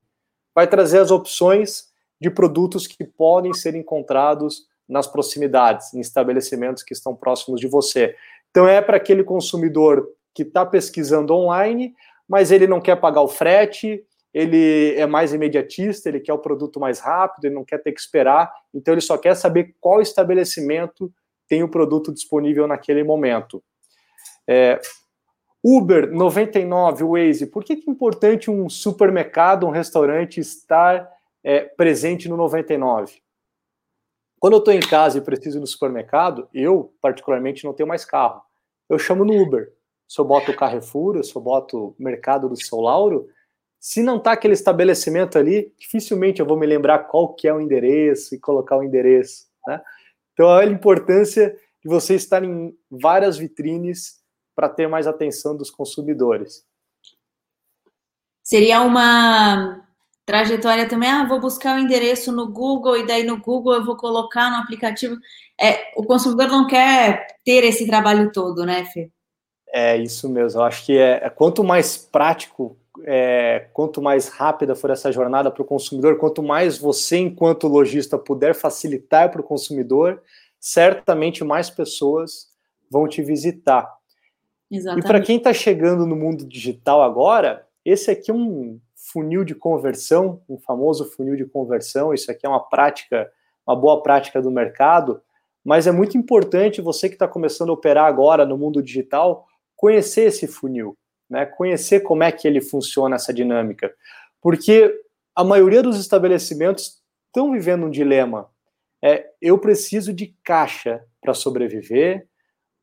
Vai 0.55 0.69
trazer 0.69 0.99
as 0.99 1.11
opções 1.11 1.91
de 2.21 2.31
produtos 2.31 2.87
que 2.87 3.05
podem 3.05 3.53
ser 3.53 3.75
encontrados 3.75 4.67
nas 4.89 5.07
proximidades, 5.07 5.93
em 5.95 6.01
estabelecimentos 6.01 6.83
que 6.83 6.93
estão 6.93 7.17
próximos 7.17 7.61
de 7.61 7.67
você. 7.67 8.15
Então, 8.51 8.69
é 8.69 8.81
para 8.81 8.99
aquele 8.99 9.25
consumidor 9.25 10.07
que 10.35 10.43
está 10.43 10.65
pesquisando 10.65 11.35
online, 11.35 11.95
mas 12.29 12.53
ele 12.53 12.67
não 12.67 12.81
quer 12.81 12.97
pagar 12.97 13.23
o 13.23 13.29
frete, 13.29 14.05
ele 14.33 14.95
é 14.95 15.07
mais 15.07 15.33
imediatista, 15.33 16.09
ele 16.09 16.21
quer 16.21 16.33
o 16.33 16.39
produto 16.39 16.81
mais 16.81 17.01
rápido, 17.01 17.45
ele 17.45 17.55
não 17.55 17.65
quer 17.65 17.79
ter 17.79 17.93
que 17.93 18.01
esperar, 18.01 18.53
então 18.73 18.95
ele 18.95 19.01
só 19.01 19.19
quer 19.19 19.35
saber 19.35 19.75
qual 19.81 20.01
estabelecimento 20.01 21.13
tem 21.49 21.63
o 21.63 21.69
produto 21.69 22.13
disponível 22.13 22.67
naquele 22.67 23.05
momento. 23.05 23.63
É, 24.49 24.81
Uber 25.63 26.11
99, 26.11 27.05
Waze, 27.05 27.47
por 27.47 27.63
que, 27.63 27.75
é 27.75 27.91
importante 27.91 28.51
um 28.51 28.69
supermercado, 28.69 29.67
um 29.67 29.71
restaurante 29.71 30.41
estar 30.41 31.09
é, 31.45 31.61
presente 31.61 32.29
no 32.29 32.37
99. 32.37 33.21
Quando 34.41 34.55
eu 34.55 34.59
estou 34.59 34.75
em 34.75 34.81
casa 34.81 35.19
e 35.19 35.21
preciso 35.21 35.59
ir 35.59 35.61
no 35.61 35.67
supermercado, 35.67 36.49
eu, 36.53 36.93
particularmente, 37.01 37.65
não 37.65 37.73
tenho 37.73 37.89
mais 37.89 38.05
carro. 38.05 38.43
Eu 38.89 38.99
chamo 38.99 39.25
no 39.25 39.41
Uber. 39.41 39.73
Se 40.09 40.21
eu 40.21 40.25
boto 40.25 40.51
o 40.51 40.57
Carrefour, 40.57 41.23
se 41.23 41.35
eu 41.35 41.41
boto 41.41 41.79
o 41.79 41.95
Mercado 41.97 42.49
do 42.49 42.61
São 42.61 42.81
Lauro, 42.81 43.29
se 43.83 44.01
não 44.01 44.19
está 44.19 44.31
aquele 44.31 44.55
estabelecimento 44.55 45.37
ali, 45.37 45.75
dificilmente 45.77 46.39
eu 46.39 46.47
vou 46.47 46.57
me 46.57 46.65
lembrar 46.65 47.01
qual 47.01 47.35
que 47.35 47.49
é 47.49 47.53
o 47.53 47.61
endereço 47.61 48.33
e 48.33 48.39
colocar 48.39 48.77
o 48.79 48.85
endereço. 48.85 49.49
Né? 49.67 49.83
Então, 50.33 50.49
a 50.49 50.65
importância 50.65 51.51
de 51.83 51.89
você 51.89 52.15
estar 52.15 52.45
em 52.45 52.79
várias 52.89 53.37
vitrines 53.37 54.23
para 54.55 54.69
ter 54.69 54.87
mais 54.87 55.09
atenção 55.09 55.57
dos 55.57 55.69
consumidores. 55.69 56.65
Seria 58.41 58.83
uma 58.83 59.85
trajetória 60.25 60.89
também, 60.89 61.11
ah, 61.11 61.27
vou 61.27 61.41
buscar 61.41 61.75
o 61.75 61.81
endereço 61.81 62.31
no 62.31 62.53
Google 62.53 62.99
e 62.99 63.07
daí 63.07 63.25
no 63.25 63.41
Google 63.41 63.75
eu 63.75 63.85
vou 63.85 63.97
colocar 63.97 64.49
no 64.49 64.59
aplicativo. 64.59 65.17
É, 65.61 65.91
o 65.97 66.05
consumidor 66.05 66.47
não 66.47 66.69
quer 66.69 67.27
ter 67.45 67.65
esse 67.65 67.85
trabalho 67.85 68.31
todo, 68.31 68.65
né, 68.65 68.85
Fê? 68.85 69.11
É 69.75 69.97
isso 69.97 70.29
mesmo. 70.29 70.61
Eu 70.61 70.65
acho 70.65 70.87
que 70.87 70.97
é, 70.97 71.25
é 71.25 71.31
quanto 71.31 71.65
mais 71.65 71.97
prático, 71.97 72.77
é, 73.05 73.69
quanto 73.73 74.03
mais 74.03 74.29
rápida 74.29 74.75
for 74.75 74.91
essa 74.91 75.11
jornada 75.11 75.51
para 75.51 75.63
o 75.63 75.67
consumidor, 75.67 76.19
quanto 76.19 76.43
mais 76.43 76.79
você, 76.79 77.19
enquanto 77.19 77.69
lojista, 77.69 78.19
puder 78.19 78.55
facilitar 78.55 79.31
para 79.31 79.41
o 79.41 79.45
consumidor, 79.45 80.23
certamente 80.61 81.43
mais 81.43 81.71
pessoas 81.71 82.51
vão 82.91 83.09
te 83.09 83.23
visitar. 83.23 83.91
Exatamente. 84.71 85.05
E 85.05 85.07
para 85.07 85.21
quem 85.21 85.37
está 85.37 85.53
chegando 85.53 86.07
no 86.07 86.17
mundo 86.17 86.47
digital 86.47 87.03
agora, 87.03 87.67
esse 87.85 88.11
aqui 88.11 88.31
é 88.31 88.35
um 88.35 88.79
funil 88.95 89.45
de 89.45 89.55
conversão, 89.55 90.41
um 90.49 90.59
famoso 90.59 91.05
funil 91.05 91.37
de 91.37 91.45
conversão. 91.45 92.15
Isso 92.15 92.31
aqui 92.31 92.47
é 92.47 92.49
uma 92.49 92.61
prática, 92.61 93.31
uma 93.67 93.77
boa 93.77 94.03
prática 94.03 94.41
do 94.41 94.51
mercado, 94.51 95.21
mas 95.65 95.87
é 95.87 95.93
muito 95.93 96.17
importante 96.17 96.81
você 96.81 97.09
que 97.09 97.15
está 97.15 97.29
começando 97.29 97.71
a 97.71 97.75
operar 97.75 98.07
agora 98.07 98.47
no 98.47 98.57
mundo 98.57 98.83
digital 98.83 99.47
conhecer 99.77 100.23
esse 100.23 100.47
funil, 100.47 100.97
né? 101.33 101.47
Conhecer 101.47 102.01
como 102.01 102.23
é 102.23 102.31
que 102.31 102.47
ele 102.47 102.61
funciona 102.61 103.17
essa 103.17 103.33
dinâmica, 103.33 103.93
porque 104.41 104.95
a 105.35 105.43
maioria 105.43 105.83
dos 105.83 105.99
estabelecimentos 105.99 107.01
estão 107.27 107.51
vivendo 107.51 107.87
um 107.87 107.91
dilema. 107.91 108.51
É, 109.03 109.31
eu 109.41 109.59
preciso 109.59 110.13
de 110.13 110.37
caixa 110.45 111.03
para 111.23 111.33
sobreviver, 111.33 112.29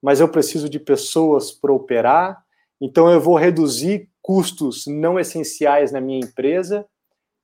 mas 0.01 0.19
eu 0.19 0.27
preciso 0.27 0.67
de 0.67 0.79
pessoas 0.79 1.51
para 1.51 1.71
operar, 1.71 2.43
então 2.81 3.07
eu 3.11 3.21
vou 3.21 3.35
reduzir 3.35 4.09
custos 4.19 4.87
não 4.87 5.19
essenciais 5.19 5.91
na 5.91 6.01
minha 6.01 6.19
empresa, 6.19 6.87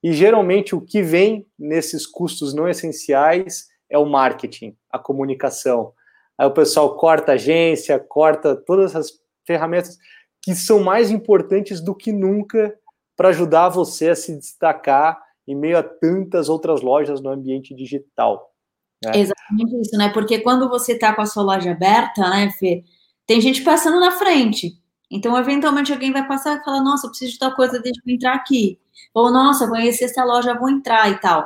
e 0.01 0.11
geralmente 0.11 0.73
o 0.73 0.81
que 0.81 1.03
vem 1.03 1.47
nesses 1.57 2.07
custos 2.07 2.51
não 2.51 2.67
essenciais 2.67 3.67
é 3.87 3.97
o 3.97 4.05
marketing, 4.05 4.75
a 4.89 4.97
comunicação. 4.97 5.93
Aí 6.35 6.47
o 6.47 6.51
pessoal 6.51 6.97
corta 6.97 7.33
agência, 7.33 7.99
corta 7.99 8.55
todas 8.55 8.95
as 8.95 9.11
ferramentas 9.45 9.97
que 10.45 10.53
são 10.53 10.84
mais 10.84 11.10
importantes 11.10 11.81
do 11.81 11.95
que 11.95 12.12
nunca 12.12 12.71
para 13.17 13.29
ajudar 13.29 13.69
você 13.69 14.10
a 14.10 14.15
se 14.15 14.38
destacar 14.38 15.19
em 15.47 15.55
meio 15.55 15.75
a 15.75 15.81
tantas 15.81 16.49
outras 16.49 16.84
lojas 16.84 17.19
no 17.19 17.31
ambiente 17.31 17.73
digital. 17.73 18.54
Né? 19.04 19.12
Exatamente 19.15 19.81
isso, 19.81 19.98
né? 19.98 20.10
Porque 20.13 20.39
quando 20.39 20.69
você 20.69 20.93
está 20.93 21.15
com 21.15 21.23
a 21.23 21.25
sua 21.25 21.41
loja 21.41 21.71
aberta, 21.71 22.29
né, 22.29 22.52
Fê, 22.52 22.83
tem 23.25 23.41
gente 23.41 23.63
passando 23.63 24.00
na 24.00 24.12
frente. 24.12 24.79
Então, 25.10 25.35
eventualmente, 25.35 25.91
alguém 25.91 26.12
vai 26.12 26.27
passar 26.27 26.58
e 26.58 26.63
falar: 26.63 26.81
Nossa, 26.81 27.08
preciso 27.08 27.33
de 27.33 27.39
tal 27.39 27.56
coisa, 27.56 27.79
deixa 27.79 28.00
eu 28.06 28.13
entrar 28.13 28.35
aqui. 28.35 28.79
Ou, 29.15 29.31
Nossa, 29.31 29.67
conheci 29.67 30.04
essa 30.04 30.23
loja, 30.23 30.54
vou 30.54 30.69
entrar 30.69 31.10
e 31.10 31.19
tal. 31.19 31.43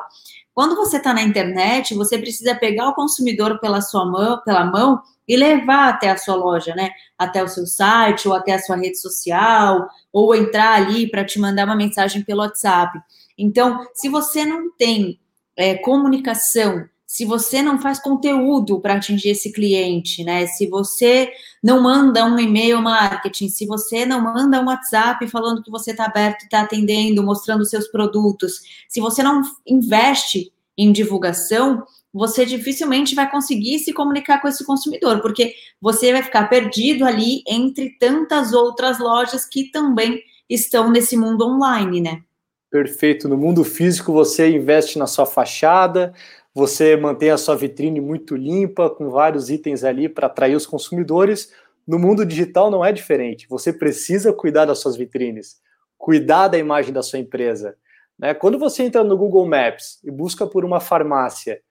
Quando 0.59 0.75
você 0.75 0.97
está 0.97 1.13
na 1.13 1.21
internet, 1.21 1.95
você 1.95 2.17
precisa 2.17 2.53
pegar 2.53 2.89
o 2.89 2.93
consumidor 2.93 3.61
pela 3.61 3.79
sua 3.79 4.03
mão, 4.03 4.41
pela 4.43 4.65
mão 4.65 5.01
e 5.25 5.37
levar 5.37 5.87
até 5.87 6.09
a 6.09 6.17
sua 6.17 6.35
loja, 6.35 6.75
né? 6.75 6.89
Até 7.17 7.41
o 7.41 7.47
seu 7.47 7.65
site 7.65 8.27
ou 8.27 8.33
até 8.33 8.51
a 8.51 8.59
sua 8.59 8.75
rede 8.75 8.99
social, 8.99 9.87
ou 10.11 10.35
entrar 10.35 10.73
ali 10.73 11.09
para 11.09 11.23
te 11.23 11.39
mandar 11.39 11.63
uma 11.63 11.77
mensagem 11.77 12.23
pelo 12.23 12.41
WhatsApp. 12.41 12.99
Então, 13.37 13.87
se 13.93 14.09
você 14.09 14.43
não 14.43 14.69
tem 14.69 15.17
é, 15.55 15.75
comunicação 15.75 16.83
se 17.09 17.25
você 17.25 17.63
não 17.63 17.81
faz 17.81 17.99
conteúdo 17.99 18.79
para 18.79 18.93
atingir 18.93 19.29
esse 19.29 19.51
cliente, 19.51 20.23
né? 20.23 20.45
Se 20.45 20.67
você 20.67 21.31
não 21.61 21.81
manda 21.81 22.23
um 22.23 22.37
e-mail 22.37 22.79
marketing, 22.83 23.49
se 23.49 23.65
você 23.65 24.05
não 24.05 24.21
manda 24.21 24.61
um 24.61 24.67
WhatsApp 24.67 25.27
falando 25.27 25.63
que 25.63 25.71
você 25.71 25.89
está 25.89 26.05
aberto 26.05 26.43
está 26.43 26.61
atendendo, 26.61 27.23
mostrando 27.23 27.65
seus 27.65 27.87
produtos, 27.87 28.61
se 28.87 29.01
você 29.01 29.23
não 29.23 29.41
investe 29.65 30.53
em 30.77 30.91
divulgação, 30.91 31.83
você 32.13 32.45
dificilmente 32.45 33.15
vai 33.15 33.27
conseguir 33.29 33.79
se 33.79 33.91
comunicar 33.91 34.39
com 34.39 34.47
esse 34.47 34.63
consumidor, 34.63 35.19
porque 35.19 35.55
você 35.81 36.11
vai 36.11 36.21
ficar 36.21 36.47
perdido 36.47 37.05
ali 37.05 37.41
entre 37.47 37.89
tantas 37.97 38.53
outras 38.53 38.99
lojas 38.99 39.45
que 39.45 39.71
também 39.71 40.21
estão 40.47 40.91
nesse 40.91 41.17
mundo 41.17 41.43
online, 41.43 42.01
né? 42.01 42.21
Perfeito. 42.69 43.27
No 43.27 43.35
mundo 43.35 43.63
físico, 43.63 44.13
você 44.13 44.47
investe 44.51 44.99
na 44.99 45.07
sua 45.07 45.25
fachada, 45.25 46.13
você 46.59 46.97
mantém 46.97 47.29
a 47.29 47.37
sua 47.37 47.55
vitrine 47.55 48.01
muito 48.01 48.35
limpa, 48.35 48.89
com 48.89 49.09
vários 49.09 49.49
itens 49.49 49.85
ali 49.85 50.09
para 50.09 50.27
atrair 50.27 50.55
os 50.55 50.65
consumidores. 50.65 51.53
No 51.87 51.97
mundo 51.97 52.25
digital 52.25 52.69
não 52.69 52.83
é 52.83 52.91
diferente. 52.91 53.47
Você 53.47 53.71
precisa 53.71 54.33
cuidar 54.33 54.65
das 54.65 54.79
suas 54.79 54.97
vitrines, 54.97 55.61
cuidar 55.97 56.49
da 56.49 56.57
imagem 56.57 56.91
da 56.91 57.01
sua 57.01 57.17
empresa. 57.17 57.77
Né? 58.17 58.33
Quando 58.33 58.59
você 58.59 58.83
entra 58.83 59.05
no 59.05 59.17
Google 59.17 59.45
Maps 59.45 60.03
e 60.03 60.11
busca 60.11 60.45
por 60.45 60.65
uma 60.65 60.81
farmácia, 60.81 61.61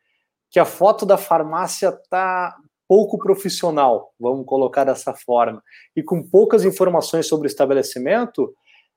que 0.51 0.59
a 0.59 0.65
foto 0.65 1.05
da 1.05 1.19
farmácia 1.19 1.91
está 1.91 2.57
pouco 2.89 3.19
profissional, 3.19 4.15
vamos 4.19 4.47
colocar 4.47 4.85
dessa 4.85 5.13
forma, 5.13 5.63
e 5.95 6.03
com 6.03 6.23
poucas 6.23 6.65
informações 6.65 7.27
sobre 7.27 7.47
o 7.47 7.51
estabelecimento, 7.51 8.55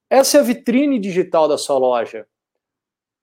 essa 0.10 0.38
é 0.38 0.40
a 0.40 0.44
vitrine 0.44 0.98
digital 0.98 1.50
da 1.50 1.58
sua 1.58 1.78
loja. 1.78 2.26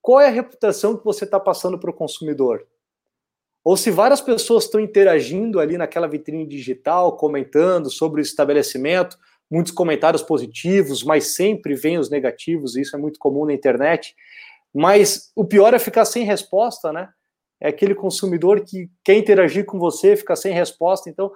Qual 0.01 0.21
é 0.21 0.29
a 0.29 0.31
reputação 0.31 0.97
que 0.97 1.05
você 1.05 1.25
está 1.25 1.39
passando 1.39 1.79
para 1.79 1.91
o 1.91 1.95
consumidor? 1.95 2.67
Ou 3.65 3.77
se 3.77 3.91
várias 3.91 4.21
pessoas 4.21 4.65
estão 4.65 4.81
interagindo 4.81 5.61
ali 5.61 5.77
naquela 5.77 6.07
vitrine 6.07 6.47
digital, 6.47 7.17
comentando 7.17 7.91
sobre 7.91 8.21
o 8.21 8.23
estabelecimento, 8.23 9.19
muitos 9.51 9.73
comentários 9.73 10.23
positivos, 10.23 11.03
mas 11.03 11.35
sempre 11.35 11.75
vem 11.75 11.99
os 11.99 12.09
negativos, 12.09 12.77
isso 12.77 12.97
é 12.97 12.99
muito 12.99 13.19
comum 13.19 13.45
na 13.45 13.53
internet. 13.53 14.15
Mas 14.75 15.33
o 15.35 15.45
pior 15.45 15.75
é 15.75 15.79
ficar 15.79 16.05
sem 16.05 16.25
resposta, 16.25 16.93
né? 16.93 17.09
É 17.61 17.69
aquele 17.69 17.95
consumidor 17.95 18.61
que 18.61 18.89
quer 19.03 19.15
interagir 19.15 19.65
com 19.65 19.79
você, 19.79 20.17
fica 20.17 20.37
sem 20.37 20.53
resposta. 20.53 21.11
Então, 21.11 21.33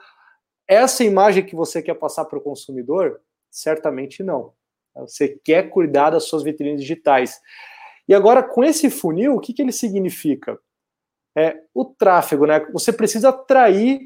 essa 0.68 1.02
imagem 1.02 1.44
que 1.44 1.56
você 1.56 1.82
quer 1.82 1.94
passar 1.94 2.24
para 2.26 2.38
o 2.38 2.42
consumidor, 2.42 3.20
certamente 3.50 4.22
não. 4.22 4.52
Você 4.94 5.40
quer 5.44 5.70
cuidar 5.70 6.10
das 6.10 6.24
suas 6.24 6.42
vitrines 6.42 6.80
digitais. 6.80 7.40
E 8.12 8.14
agora, 8.14 8.42
com 8.42 8.62
esse 8.62 8.90
funil, 8.90 9.34
o 9.34 9.40
que, 9.40 9.54
que 9.54 9.62
ele 9.62 9.72
significa? 9.72 10.58
É, 11.34 11.62
o 11.72 11.82
tráfego, 11.82 12.44
né? 12.44 12.60
Você 12.70 12.92
precisa 12.92 13.30
atrair 13.30 14.02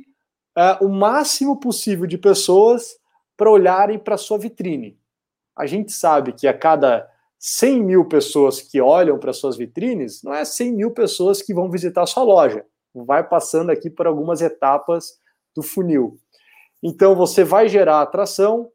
é, 0.56 0.78
o 0.80 0.88
máximo 0.88 1.58
possível 1.58 2.06
de 2.06 2.16
pessoas 2.16 2.96
para 3.36 3.50
olharem 3.50 3.98
para 3.98 4.16
sua 4.16 4.38
vitrine. 4.38 4.96
A 5.58 5.66
gente 5.66 5.90
sabe 5.90 6.32
que 6.32 6.46
a 6.46 6.56
cada 6.56 7.10
100 7.40 7.82
mil 7.82 8.04
pessoas 8.04 8.60
que 8.60 8.80
olham 8.80 9.18
para 9.18 9.32
suas 9.32 9.56
vitrines, 9.56 10.22
não 10.22 10.32
é 10.32 10.44
100 10.44 10.72
mil 10.72 10.92
pessoas 10.92 11.42
que 11.42 11.52
vão 11.52 11.68
visitar 11.68 12.04
a 12.04 12.06
sua 12.06 12.22
loja. 12.22 12.64
Vai 12.94 13.28
passando 13.28 13.70
aqui 13.70 13.90
por 13.90 14.06
algumas 14.06 14.40
etapas 14.40 15.18
do 15.52 15.64
funil. 15.64 16.16
Então, 16.80 17.16
você 17.16 17.42
vai 17.42 17.68
gerar 17.68 18.02
atração, 18.02 18.70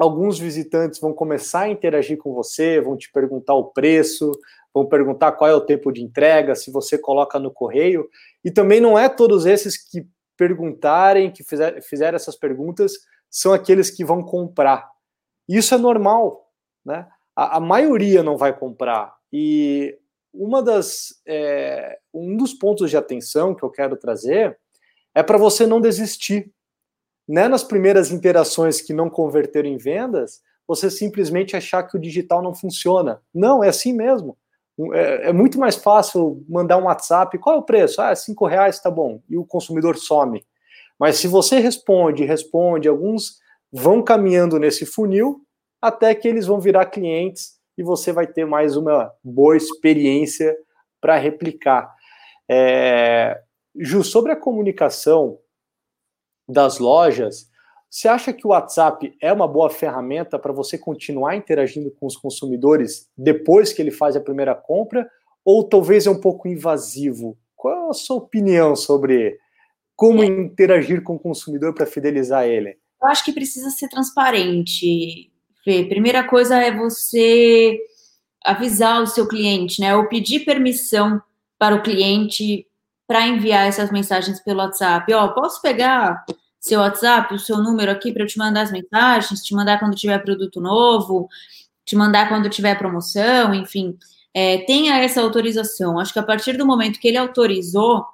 alguns 0.00 0.38
visitantes 0.38 0.98
vão 0.98 1.12
começar 1.12 1.60
a 1.60 1.68
interagir 1.68 2.16
com 2.16 2.32
você, 2.32 2.80
vão 2.80 2.96
te 2.96 3.12
perguntar 3.12 3.54
o 3.54 3.64
preço, 3.64 4.32
vão 4.72 4.86
perguntar 4.86 5.32
qual 5.32 5.50
é 5.50 5.54
o 5.54 5.60
tempo 5.60 5.92
de 5.92 6.02
entrega, 6.02 6.54
se 6.54 6.70
você 6.70 6.96
coloca 6.96 7.38
no 7.38 7.50
correio. 7.50 8.08
E 8.42 8.50
também 8.50 8.80
não 8.80 8.98
é 8.98 9.10
todos 9.10 9.44
esses 9.44 9.76
que 9.76 10.06
perguntarem, 10.38 11.30
que 11.30 11.44
fizer, 11.44 11.82
fizeram 11.82 12.16
essas 12.16 12.34
perguntas, 12.34 12.92
são 13.30 13.52
aqueles 13.52 13.90
que 13.90 14.02
vão 14.02 14.22
comprar. 14.22 14.88
Isso 15.46 15.74
é 15.74 15.78
normal, 15.78 16.50
né? 16.82 17.06
A, 17.36 17.58
a 17.58 17.60
maioria 17.60 18.22
não 18.22 18.38
vai 18.38 18.58
comprar. 18.58 19.14
E 19.30 19.98
uma 20.32 20.62
das, 20.62 21.20
é, 21.26 21.98
um 22.14 22.38
dos 22.38 22.54
pontos 22.54 22.88
de 22.88 22.96
atenção 22.96 23.54
que 23.54 23.62
eu 23.62 23.70
quero 23.70 23.96
trazer 23.98 24.58
é 25.14 25.22
para 25.22 25.36
você 25.36 25.66
não 25.66 25.80
desistir 25.80 26.50
né, 27.28 27.48
nas 27.48 27.62
primeiras 27.62 28.10
interações 28.10 28.80
que 28.80 28.92
não 28.92 29.08
converteram 29.08 29.68
em 29.68 29.76
vendas, 29.76 30.40
você 30.66 30.90
simplesmente 30.90 31.56
achar 31.56 31.82
que 31.82 31.96
o 31.96 32.00
digital 32.00 32.42
não 32.42 32.54
funciona. 32.54 33.20
Não, 33.34 33.62
é 33.62 33.68
assim 33.68 33.92
mesmo. 33.92 34.36
É, 34.92 35.28
é 35.28 35.32
muito 35.32 35.58
mais 35.58 35.76
fácil 35.76 36.44
mandar 36.48 36.78
um 36.78 36.84
WhatsApp, 36.84 37.36
qual 37.38 37.56
é 37.56 37.58
o 37.58 37.64
preço? 37.64 38.00
Ah, 38.00 38.14
cinco 38.14 38.46
reais, 38.46 38.80
tá 38.80 38.90
bom. 38.90 39.20
E 39.28 39.36
o 39.36 39.44
consumidor 39.44 39.96
some. 39.96 40.44
Mas 40.98 41.16
se 41.16 41.26
você 41.26 41.58
responde, 41.58 42.24
responde, 42.24 42.88
alguns 42.88 43.38
vão 43.72 44.02
caminhando 44.02 44.58
nesse 44.58 44.86
funil 44.86 45.40
até 45.80 46.14
que 46.14 46.28
eles 46.28 46.46
vão 46.46 46.60
virar 46.60 46.86
clientes 46.86 47.58
e 47.76 47.82
você 47.82 48.12
vai 48.12 48.26
ter 48.26 48.44
mais 48.44 48.76
uma 48.76 49.10
boa 49.24 49.56
experiência 49.56 50.56
para 51.00 51.16
replicar. 51.16 51.92
É... 52.48 53.40
Ju, 53.76 54.04
sobre 54.04 54.32
a 54.32 54.36
comunicação 54.36 55.38
das 56.50 56.78
lojas, 56.78 57.50
você 57.90 58.06
acha 58.06 58.32
que 58.32 58.46
o 58.46 58.50
WhatsApp 58.50 59.16
é 59.20 59.32
uma 59.32 59.48
boa 59.48 59.68
ferramenta 59.68 60.38
para 60.38 60.52
você 60.52 60.78
continuar 60.78 61.34
interagindo 61.34 61.90
com 61.90 62.06
os 62.06 62.16
consumidores 62.16 63.08
depois 63.18 63.72
que 63.72 63.82
ele 63.82 63.90
faz 63.90 64.14
a 64.14 64.20
primeira 64.20 64.54
compra? 64.54 65.10
Ou 65.44 65.64
talvez 65.64 66.06
é 66.06 66.10
um 66.10 66.20
pouco 66.20 66.46
invasivo? 66.46 67.36
Qual 67.56 67.88
é 67.88 67.90
a 67.90 67.92
sua 67.92 68.16
opinião 68.16 68.76
sobre 68.76 69.38
como 69.96 70.22
é. 70.22 70.26
interagir 70.26 71.02
com 71.02 71.16
o 71.16 71.18
consumidor 71.18 71.74
para 71.74 71.84
fidelizar 71.84 72.46
ele? 72.46 72.78
Eu 73.02 73.08
acho 73.08 73.24
que 73.24 73.32
precisa 73.32 73.70
ser 73.70 73.88
transparente. 73.88 75.32
Fê. 75.64 75.84
Primeira 75.84 76.22
coisa 76.22 76.56
é 76.56 76.74
você 76.74 77.76
avisar 78.44 79.02
o 79.02 79.06
seu 79.06 79.26
cliente, 79.26 79.80
né? 79.80 79.96
Ou 79.96 80.08
pedir 80.08 80.44
permissão 80.44 81.20
para 81.58 81.74
o 81.74 81.82
cliente 81.82 82.66
para 83.06 83.26
enviar 83.26 83.66
essas 83.66 83.90
mensagens 83.90 84.40
pelo 84.40 84.60
WhatsApp. 84.60 85.12
Ó, 85.12 85.28
posso 85.28 85.60
pegar 85.60 86.24
seu 86.60 86.80
WhatsApp, 86.80 87.34
o 87.34 87.38
seu 87.38 87.58
número 87.58 87.90
aqui 87.90 88.12
para 88.12 88.22
eu 88.22 88.26
te 88.26 88.38
mandar 88.38 88.62
as 88.62 88.70
mensagens, 88.70 89.42
te 89.42 89.54
mandar 89.54 89.78
quando 89.78 89.96
tiver 89.96 90.18
produto 90.18 90.60
novo, 90.60 91.28
te 91.84 91.96
mandar 91.96 92.28
quando 92.28 92.50
tiver 92.50 92.76
promoção, 92.76 93.54
enfim. 93.54 93.96
É, 94.32 94.58
tenha 94.58 94.98
essa 94.98 95.20
autorização. 95.22 95.98
Acho 95.98 96.12
que 96.12 96.18
a 96.18 96.22
partir 96.22 96.56
do 96.56 96.66
momento 96.66 97.00
que 97.00 97.08
ele 97.08 97.16
autorizou, 97.16 98.04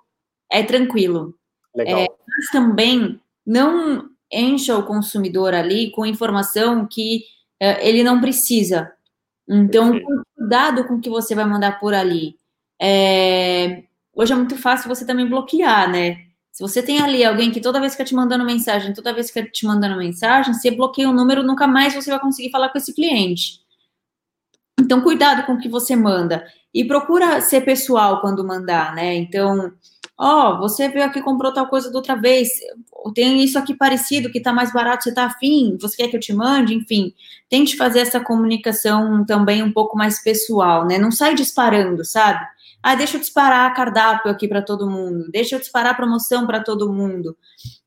é 0.50 0.62
tranquilo. 0.62 1.34
Legal. 1.74 1.98
É, 1.98 2.06
mas 2.06 2.46
também 2.52 3.20
não 3.44 4.08
encha 4.32 4.76
o 4.76 4.84
consumidor 4.84 5.52
ali 5.52 5.90
com 5.90 6.06
informação 6.06 6.86
que 6.86 7.24
é, 7.60 7.86
ele 7.86 8.02
não 8.02 8.20
precisa. 8.20 8.92
Então, 9.48 10.00
cuidado 10.36 10.84
com 10.86 10.94
o 10.94 11.00
que 11.00 11.10
você 11.10 11.34
vai 11.34 11.44
mandar 11.44 11.78
por 11.78 11.94
ali. 11.94 12.36
É, 12.80 13.84
hoje 14.14 14.32
é 14.32 14.36
muito 14.36 14.56
fácil 14.56 14.88
você 14.88 15.06
também 15.06 15.28
bloquear, 15.28 15.90
né? 15.90 16.25
Se 16.56 16.62
você 16.62 16.82
tem 16.82 17.02
ali 17.02 17.22
alguém 17.22 17.50
que 17.50 17.60
toda 17.60 17.78
vez 17.78 17.94
que 17.94 18.02
te 18.02 18.14
mandando 18.14 18.42
mensagem, 18.42 18.94
toda 18.94 19.12
vez 19.12 19.30
que 19.30 19.44
te 19.44 19.66
mandando 19.66 19.94
mensagem, 19.98 20.54
você 20.54 20.70
bloqueia 20.70 21.06
o 21.06 21.12
número, 21.12 21.42
nunca 21.42 21.66
mais 21.66 21.92
você 21.92 22.08
vai 22.08 22.18
conseguir 22.18 22.50
falar 22.50 22.70
com 22.70 22.78
esse 22.78 22.94
cliente. 22.94 23.60
Então, 24.80 25.02
cuidado 25.02 25.44
com 25.44 25.52
o 25.52 25.58
que 25.58 25.68
você 25.68 25.94
manda. 25.94 26.46
E 26.72 26.82
procura 26.82 27.42
ser 27.42 27.60
pessoal 27.60 28.22
quando 28.22 28.42
mandar, 28.42 28.94
né? 28.94 29.16
Então, 29.16 29.70
ó, 30.16 30.54
oh, 30.54 30.58
você 30.60 30.88
veio 30.88 31.04
aqui 31.04 31.20
comprou 31.20 31.52
tal 31.52 31.66
coisa 31.66 31.90
da 31.90 31.98
outra 31.98 32.16
vez, 32.16 32.48
tem 33.14 33.44
isso 33.44 33.58
aqui 33.58 33.74
parecido 33.74 34.32
que 34.32 34.40
tá 34.40 34.50
mais 34.50 34.72
barato, 34.72 35.04
você 35.04 35.12
tá 35.12 35.26
afim, 35.26 35.76
você 35.78 35.94
quer 35.94 36.08
que 36.08 36.16
eu 36.16 36.20
te 36.20 36.32
mande, 36.32 36.74
enfim. 36.74 37.12
Tente 37.50 37.76
fazer 37.76 37.98
essa 37.98 38.18
comunicação 38.18 39.26
também 39.26 39.62
um 39.62 39.72
pouco 39.72 39.94
mais 39.94 40.22
pessoal, 40.22 40.86
né? 40.86 40.96
Não 40.96 41.10
sai 41.12 41.34
disparando, 41.34 42.02
sabe? 42.02 42.46
Ah, 42.82 42.94
deixa 42.94 43.16
eu 43.16 43.20
disparar 43.20 43.74
cardápio 43.74 44.30
aqui 44.30 44.46
para 44.46 44.62
todo 44.62 44.88
mundo, 44.88 45.28
deixa 45.30 45.56
eu 45.56 45.60
disparar 45.60 45.96
promoção 45.96 46.46
para 46.46 46.62
todo 46.62 46.92
mundo. 46.92 47.36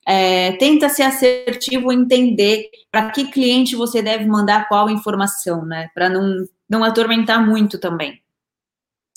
É, 0.06 0.54
tenta 0.54 0.90
ser 0.90 1.04
assertivo, 1.04 1.92
entender 1.92 2.70
para 2.92 3.12
que 3.12 3.32
cliente 3.32 3.76
você 3.76 4.02
deve 4.02 4.26
mandar 4.26 4.68
qual 4.68 4.90
informação, 4.90 5.64
né? 5.66 5.90
Para 5.94 6.10
não, 6.10 6.46
não 6.68 6.84
atormentar 6.84 7.46
muito 7.46 7.80
também. 7.80 8.22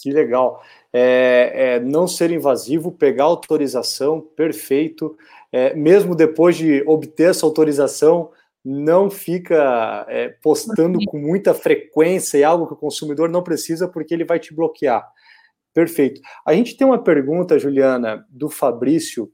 Que 0.03 0.11
legal. 0.13 0.63
É, 0.93 1.53
é, 1.55 1.81
não 1.81 2.07
ser 2.07 2.31
invasivo, 2.31 2.93
pegar 2.93 3.25
autorização, 3.25 4.21
perfeito. 4.21 5.17
É, 5.51 5.75
mesmo 5.75 6.15
depois 6.15 6.57
de 6.57 6.83
obter 6.87 7.31
essa 7.31 7.47
autorização, 7.47 8.31
não 8.65 9.11
fica 9.11 10.05
é, 10.09 10.29
postando 10.43 10.99
com 11.07 11.19
muita 11.19 11.55
frequência 11.55 12.39
e 12.39 12.45
algo 12.45 12.67
que 12.67 12.75
o 12.75 12.77
consumidor 12.77 13.29
não 13.29 13.43
precisa, 13.43 13.89
porque 13.89 14.13
ele 14.13 14.25
vai 14.25 14.39
te 14.39 14.55
bloquear. 14.55 15.09
Perfeito. 15.75 16.21
A 16.47 16.55
gente 16.55 16.77
tem 16.77 16.87
uma 16.87 17.03
pergunta, 17.03 17.59
Juliana, 17.59 18.27
do 18.29 18.49
Fabrício. 18.49 19.31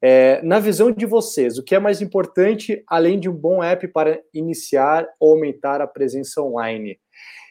É, 0.00 0.42
na 0.42 0.58
visão 0.58 0.90
de 0.90 1.06
vocês, 1.06 1.58
o 1.58 1.62
que 1.62 1.74
é 1.74 1.78
mais 1.78 2.00
importante 2.00 2.82
além 2.88 3.20
de 3.20 3.28
um 3.28 3.34
bom 3.34 3.62
app 3.62 3.86
para 3.88 4.20
iniciar 4.34 5.06
ou 5.18 5.32
aumentar 5.32 5.80
a 5.80 5.86
presença 5.86 6.42
online? 6.42 6.98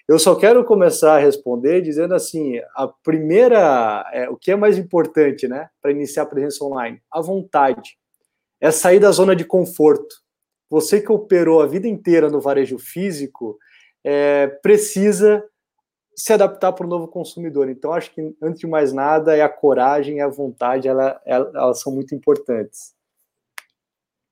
Eu 0.07 0.19
só 0.19 0.35
quero 0.35 0.65
começar 0.65 1.15
a 1.15 1.19
responder 1.19 1.81
dizendo 1.81 2.13
assim: 2.13 2.59
a 2.75 2.87
primeira, 2.87 4.05
é, 4.11 4.29
o 4.29 4.35
que 4.35 4.51
é 4.51 4.55
mais 4.55 4.77
importante, 4.77 5.47
né, 5.47 5.69
para 5.81 5.91
iniciar 5.91 6.23
a 6.23 6.25
presença 6.25 6.63
online? 6.65 7.01
A 7.09 7.21
vontade. 7.21 7.97
É 8.59 8.69
sair 8.69 8.99
da 8.99 9.11
zona 9.11 9.35
de 9.35 9.45
conforto. 9.45 10.15
Você 10.69 11.01
que 11.01 11.11
operou 11.11 11.61
a 11.61 11.65
vida 11.65 11.87
inteira 11.87 12.29
no 12.29 12.39
varejo 12.39 12.77
físico 12.77 13.57
é, 14.03 14.47
precisa 14.61 15.43
se 16.15 16.33
adaptar 16.33 16.73
para 16.73 16.85
o 16.85 16.89
novo 16.89 17.07
consumidor. 17.07 17.69
Então, 17.69 17.93
acho 17.93 18.11
que, 18.13 18.35
antes 18.41 18.59
de 18.59 18.67
mais 18.67 18.93
nada, 18.93 19.35
é 19.35 19.41
a 19.41 19.49
coragem 19.49 20.17
e 20.17 20.21
a 20.21 20.27
vontade, 20.27 20.87
ela, 20.87 21.19
ela, 21.25 21.51
elas 21.55 21.81
são 21.81 21.93
muito 21.93 22.13
importantes. 22.13 22.93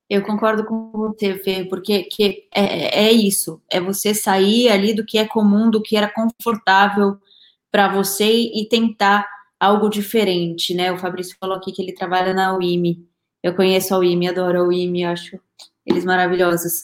Eu 0.10 0.24
concordo 0.24 0.66
com 0.66 0.92
você, 0.92 1.38
Fê, 1.38 1.64
porque 1.66 2.04
que 2.04 2.48
é, 2.54 3.06
é 3.08 3.12
isso, 3.12 3.62
é 3.70 3.80
você 3.80 4.14
sair 4.14 4.70
ali 4.70 4.94
do 4.94 5.06
que 5.06 5.20
é 5.20 5.28
comum, 5.28 5.70
do 5.70 5.82
que 5.82 5.96
era 5.96 6.12
confortável 6.12 7.18
para 7.72 7.88
você 7.94 8.26
e 8.26 8.68
tentar 8.68 9.28
algo 9.60 9.88
diferente, 9.88 10.74
né? 10.74 10.92
O 10.92 10.98
Fabrício 10.98 11.38
falou 11.40 11.58
aqui 11.58 11.72
que 11.72 11.82
ele 11.82 11.94
trabalha 11.94 12.34
na 12.34 12.56
UIMI. 12.58 13.08
Eu 13.44 13.56
conheço 13.56 13.94
a 13.94 14.00
UIMI, 14.00 14.30
adoro 14.30 14.62
a 14.62 14.68
UIMI, 14.68 15.06
acho 15.06 15.40
eles 15.86 16.04
maravilhosos. 16.04 16.84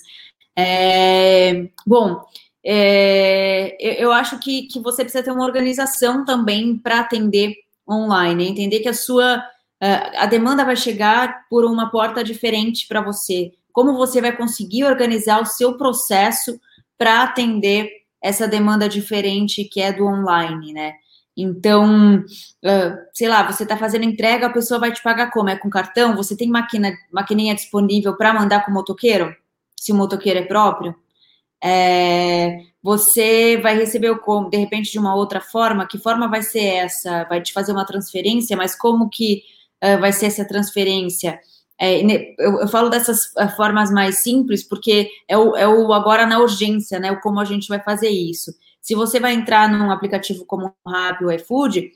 É, 0.55 1.67
bom, 1.85 2.21
é, 2.65 4.03
eu 4.03 4.11
acho 4.11 4.39
que, 4.39 4.63
que 4.63 4.79
você 4.79 5.03
precisa 5.03 5.23
ter 5.23 5.31
uma 5.31 5.45
organização 5.45 6.25
também 6.25 6.77
para 6.77 7.01
atender 7.01 7.53
online, 7.87 8.47
entender 8.47 8.79
que 8.79 8.89
a 8.89 8.93
sua 8.93 9.43
ah, 9.81 10.23
a 10.23 10.25
demanda 10.25 10.63
vai 10.63 10.75
chegar 10.75 11.45
por 11.49 11.65
uma 11.65 11.91
porta 11.91 12.23
diferente 12.23 12.87
para 12.87 13.01
você. 13.01 13.51
Como 13.71 13.97
você 13.97 14.21
vai 14.21 14.35
conseguir 14.35 14.85
organizar 14.85 15.41
o 15.41 15.45
seu 15.45 15.77
processo 15.77 16.59
para 16.97 17.23
atender 17.23 17.89
essa 18.21 18.47
demanda 18.47 18.87
diferente 18.89 19.65
que 19.65 19.81
é 19.81 19.91
do 19.93 20.05
online, 20.05 20.73
né? 20.73 20.93
Então, 21.37 22.19
uh, 22.19 22.97
sei 23.13 23.27
lá, 23.27 23.43
você 23.43 23.63
está 23.63 23.75
fazendo 23.77 24.05
entrega, 24.05 24.47
a 24.47 24.53
pessoa 24.53 24.79
vai 24.79 24.93
te 24.93 25.03
pagar 25.03 25.29
como? 25.31 25.49
É 25.49 25.57
com 25.57 25.69
cartão? 25.69 26.15
Você 26.15 26.35
tem 26.35 26.47
máquina, 26.47 26.93
maquininha 27.11 27.53
disponível 27.53 28.15
para 28.15 28.33
mandar 28.33 28.63
com 28.63 28.71
o 28.71 28.73
motoqueiro? 28.73 29.35
Se 29.75 29.91
o 29.91 29.95
motoqueiro 29.95 30.39
é 30.39 30.43
próprio? 30.43 30.95
É, 31.63 32.59
você 32.81 33.57
vai 33.57 33.75
receber 33.75 34.11
o 34.11 34.19
como, 34.19 34.49
de 34.49 34.57
repente, 34.57 34.91
de 34.91 34.99
uma 34.99 35.15
outra 35.15 35.41
forma? 35.41 35.87
Que 35.87 35.97
forma 35.97 36.27
vai 36.27 36.43
ser 36.43 36.63
essa? 36.63 37.23
Vai 37.25 37.41
te 37.41 37.51
fazer 37.51 37.71
uma 37.71 37.85
transferência, 37.85 38.55
mas 38.55 38.75
como 38.75 39.09
que 39.09 39.41
uh, 39.83 39.99
vai 39.99 40.13
ser 40.13 40.27
essa 40.27 40.45
transferência? 40.47 41.39
É, 41.79 42.01
eu, 42.39 42.61
eu, 42.61 42.67
falo 42.67 42.89
dessas 42.89 43.25
uh, 43.37 43.49
formas 43.55 43.91
mais 43.91 44.19
simples 44.19 44.63
porque 44.63 45.09
é 45.27 45.37
o, 45.37 45.55
é 45.57 45.67
o 45.67 45.91
agora 45.93 46.25
na 46.25 46.39
urgência, 46.39 46.99
né? 46.99 47.11
O 47.11 47.19
como 47.19 47.39
a 47.39 47.45
gente 47.45 47.67
vai 47.67 47.81
fazer 47.81 48.09
isso. 48.09 48.51
Se 48.81 48.93
você 48.93 49.19
vai 49.19 49.33
entrar 49.33 49.67
num 49.67 49.91
aplicativo 49.91 50.45
como 50.45 50.71
o 50.85 50.89
Rappi 50.89 51.25
ou 51.25 51.31
iFood, 51.31 51.91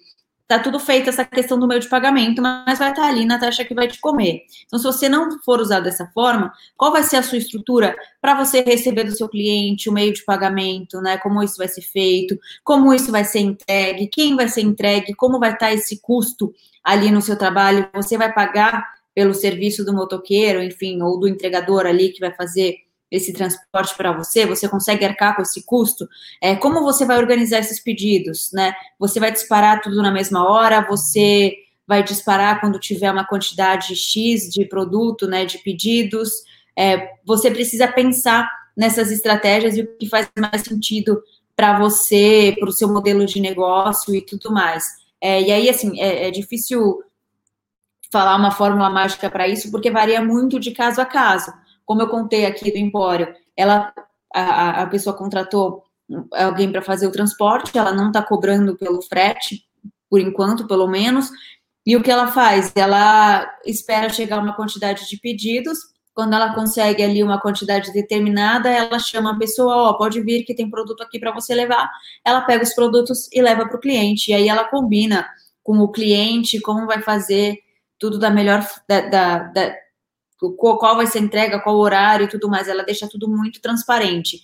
tá 0.49 0.57
tudo 0.57 0.79
feito 0.79 1.07
essa 1.07 1.23
questão 1.23 1.59
do 1.59 1.67
meio 1.67 1.79
de 1.79 1.87
pagamento, 1.87 2.41
mas 2.41 2.79
vai 2.79 2.89
estar 2.89 3.03
tá 3.03 3.07
ali 3.07 3.23
na 3.23 3.37
taxa 3.37 3.63
que 3.63 3.75
vai 3.75 3.87
te 3.87 3.99
comer. 3.99 4.45
Então, 4.65 4.79
se 4.79 4.85
você 4.85 5.07
não 5.07 5.39
for 5.43 5.61
usar 5.61 5.79
dessa 5.79 6.07
forma, 6.07 6.51
qual 6.75 6.91
vai 6.91 7.03
ser 7.03 7.17
a 7.17 7.23
sua 7.23 7.37
estrutura 7.37 7.95
para 8.19 8.33
você 8.33 8.61
receber 8.61 9.03
do 9.03 9.15
seu 9.15 9.29
cliente 9.29 9.87
o 9.87 9.93
meio 9.93 10.11
de 10.11 10.25
pagamento, 10.25 10.99
né? 11.01 11.19
Como 11.19 11.43
isso 11.43 11.57
vai 11.57 11.67
ser 11.67 11.83
feito, 11.83 12.35
como 12.63 12.91
isso 12.91 13.11
vai 13.11 13.23
ser 13.23 13.41
entregue, 13.41 14.07
quem 14.07 14.35
vai 14.35 14.47
ser 14.47 14.61
entregue, 14.61 15.13
como 15.13 15.39
vai 15.39 15.53
estar 15.53 15.67
tá 15.67 15.73
esse 15.73 16.01
custo 16.01 16.51
ali 16.83 17.11
no 17.11 17.21
seu 17.21 17.37
trabalho, 17.37 17.87
você 17.93 18.17
vai 18.17 18.33
pagar 18.33 18.83
pelo 19.13 19.35
serviço 19.35 19.85
do 19.85 19.93
motoqueiro, 19.93 20.63
enfim, 20.63 20.99
ou 21.03 21.19
do 21.19 21.27
entregador 21.27 21.85
ali 21.85 22.09
que 22.09 22.19
vai 22.19 22.33
fazer 22.33 22.75
esse 23.11 23.33
transporte 23.33 23.95
para 23.95 24.11
você, 24.11 24.45
você 24.45 24.67
consegue 24.67 25.03
arcar 25.05 25.35
com 25.35 25.41
esse 25.41 25.63
custo? 25.65 26.07
É, 26.41 26.55
como 26.55 26.81
você 26.81 27.05
vai 27.05 27.17
organizar 27.17 27.59
esses 27.59 27.79
pedidos, 27.79 28.51
né? 28.53 28.73
Você 28.99 29.19
vai 29.19 29.31
disparar 29.31 29.81
tudo 29.81 30.01
na 30.01 30.11
mesma 30.11 30.47
hora, 30.47 30.85
você 30.87 31.55
vai 31.87 32.03
disparar 32.03 32.59
quando 32.61 32.79
tiver 32.79 33.11
uma 33.11 33.25
quantidade 33.25 33.95
X 33.95 34.49
de 34.49 34.63
produto, 34.63 35.27
né, 35.27 35.43
de 35.43 35.57
pedidos. 35.57 36.29
É, 36.77 37.13
você 37.25 37.49
precisa 37.49 37.87
pensar 37.87 38.47
nessas 38.77 39.11
estratégias 39.11 39.75
e 39.75 39.81
o 39.81 39.97
que 39.97 40.07
faz 40.07 40.29
mais 40.37 40.61
sentido 40.61 41.19
para 41.55 41.79
você, 41.79 42.55
para 42.59 42.69
o 42.69 42.71
seu 42.71 42.87
modelo 42.87 43.25
de 43.25 43.41
negócio 43.41 44.13
e 44.13 44.21
tudo 44.21 44.51
mais. 44.51 44.85
É, 45.19 45.41
e 45.41 45.51
aí, 45.51 45.67
assim, 45.67 45.99
é, 45.99 46.27
é 46.27 46.31
difícil 46.31 47.03
falar 48.11 48.35
uma 48.35 48.51
fórmula 48.51 48.89
mágica 48.89 49.29
para 49.29 49.47
isso, 49.47 49.71
porque 49.71 49.91
varia 49.91 50.21
muito 50.21 50.59
de 50.59 50.71
caso 50.71 51.01
a 51.01 51.05
caso. 51.05 51.51
Como 51.89 52.03
eu 52.03 52.07
contei 52.07 52.45
aqui 52.45 52.71
do 52.71 52.77
Empório, 52.77 53.33
ela, 53.57 53.91
a, 54.31 54.83
a 54.83 54.85
pessoa 54.85 55.17
contratou 55.17 55.81
alguém 56.35 56.71
para 56.71 56.83
fazer 56.83 57.07
o 57.07 57.11
transporte, 57.11 57.75
ela 57.75 57.91
não 57.91 58.09
está 58.09 58.21
cobrando 58.21 58.77
pelo 58.77 59.01
frete, 59.01 59.63
por 60.07 60.19
enquanto, 60.19 60.67
pelo 60.67 60.87
menos. 60.87 61.31
E 61.83 61.97
o 61.97 62.03
que 62.03 62.11
ela 62.11 62.27
faz? 62.27 62.71
Ela 62.75 63.51
espera 63.65 64.07
chegar 64.09 64.37
uma 64.37 64.55
quantidade 64.55 65.09
de 65.09 65.17
pedidos. 65.17 65.79
Quando 66.13 66.35
ela 66.35 66.53
consegue 66.53 67.01
ali 67.01 67.23
uma 67.23 67.41
quantidade 67.41 67.91
determinada, 67.91 68.69
ela 68.69 68.99
chama 68.99 69.31
a 69.31 69.39
pessoa, 69.39 69.75
ó, 69.75 69.89
oh, 69.89 69.97
pode 69.97 70.21
vir 70.21 70.43
que 70.43 70.53
tem 70.53 70.69
produto 70.69 71.01
aqui 71.01 71.17
para 71.17 71.33
você 71.33 71.55
levar. 71.55 71.89
Ela 72.23 72.41
pega 72.41 72.63
os 72.63 72.75
produtos 72.75 73.27
e 73.33 73.41
leva 73.41 73.67
para 73.67 73.77
o 73.77 73.81
cliente. 73.81 74.29
E 74.29 74.35
aí 74.35 74.47
ela 74.47 74.65
combina 74.65 75.27
com 75.63 75.79
o 75.79 75.91
cliente 75.91 76.61
como 76.61 76.85
vai 76.85 77.01
fazer 77.01 77.57
tudo 77.97 78.19
da 78.19 78.29
melhor 78.29 78.63
da, 78.87 79.01
da, 79.01 79.39
da 79.39 79.88
qual 80.39 80.95
vai 80.95 81.05
ser 81.07 81.19
a 81.19 81.21
entrega, 81.21 81.59
qual 81.59 81.77
horário 81.77 82.25
e 82.25 82.29
tudo 82.29 82.49
mais, 82.49 82.67
ela 82.67 82.83
deixa 82.83 83.07
tudo 83.07 83.27
muito 83.27 83.61
transparente. 83.61 84.41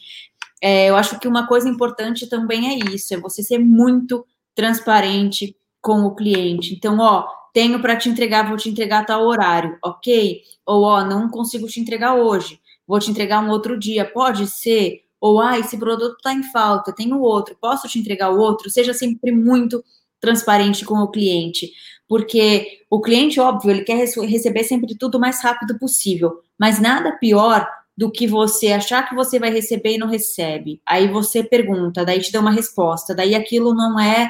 É, 0.62 0.90
eu 0.90 0.96
acho 0.96 1.20
que 1.20 1.28
uma 1.28 1.48
coisa 1.48 1.70
importante 1.70 2.28
também 2.28 2.70
é 2.70 2.94
isso, 2.94 3.14
é 3.14 3.18
você 3.18 3.44
ser 3.44 3.60
muito 3.60 4.26
transparente 4.54 5.56
com 5.82 6.02
o 6.06 6.16
cliente. 6.16 6.74
Então, 6.74 6.98
ó, 7.00 7.28
tenho 7.54 7.80
para 7.82 7.96
te 7.96 8.10
entregar, 8.10 8.48
vou 8.48 8.58
te 8.58 8.70
entregar 8.70 9.02
a 9.02 9.06
tal 9.06 9.26
horário, 9.26 9.78
ok? 9.84 10.42
Ou, 10.66 10.84
ó, 10.84 11.06
não 11.06 11.30
consigo 11.30 11.68
te 11.68 11.80
entregar 11.80 12.16
hoje, 12.16 12.60
vou 12.88 13.00
te 13.00 13.12
entregar 13.12 13.44
um 13.44 13.50
outro 13.50 13.78
dia, 13.78 14.04
pode 14.04 14.48
ser? 14.48 15.04
Ou, 15.22 15.40
ah, 15.40 15.60
esse 15.60 15.78
produto 15.78 16.18
está 16.18 16.34
em 16.34 16.44
falta, 16.44 16.94
tenho 16.94 17.20
outro, 17.20 17.56
posso 17.60 17.88
te 17.88 18.00
entregar 18.00 18.32
o 18.32 18.40
outro? 18.40 18.70
Seja 18.70 18.94
sempre 18.94 19.32
muito 19.32 19.84
transparente 20.20 20.84
com 20.84 20.96
o 20.96 21.08
cliente 21.08 21.72
porque 22.08 22.84
o 22.90 23.02
cliente, 23.02 23.40
óbvio, 23.40 23.72
ele 23.72 23.84
quer 23.84 23.98
receber 23.98 24.64
sempre 24.64 24.96
tudo 24.98 25.18
o 25.18 25.22
mais 25.22 25.42
rápido 25.42 25.78
possível, 25.80 26.42
mas 26.58 26.80
nada 26.80 27.18
pior 27.18 27.68
do 27.98 28.12
que 28.12 28.28
você 28.28 28.74
achar 28.74 29.08
que 29.08 29.16
você 29.16 29.40
vai 29.40 29.50
receber 29.50 29.96
e 29.96 29.98
não 29.98 30.08
recebe. 30.08 30.82
Aí 30.86 31.08
você 31.08 31.44
pergunta, 31.44 32.06
daí 32.06 32.20
te 32.20 32.32
dá 32.32 32.40
uma 32.40 32.52
resposta, 32.52 33.16
daí 33.16 33.34
aquilo 33.34 33.74
não 33.74 34.00
é 34.00 34.30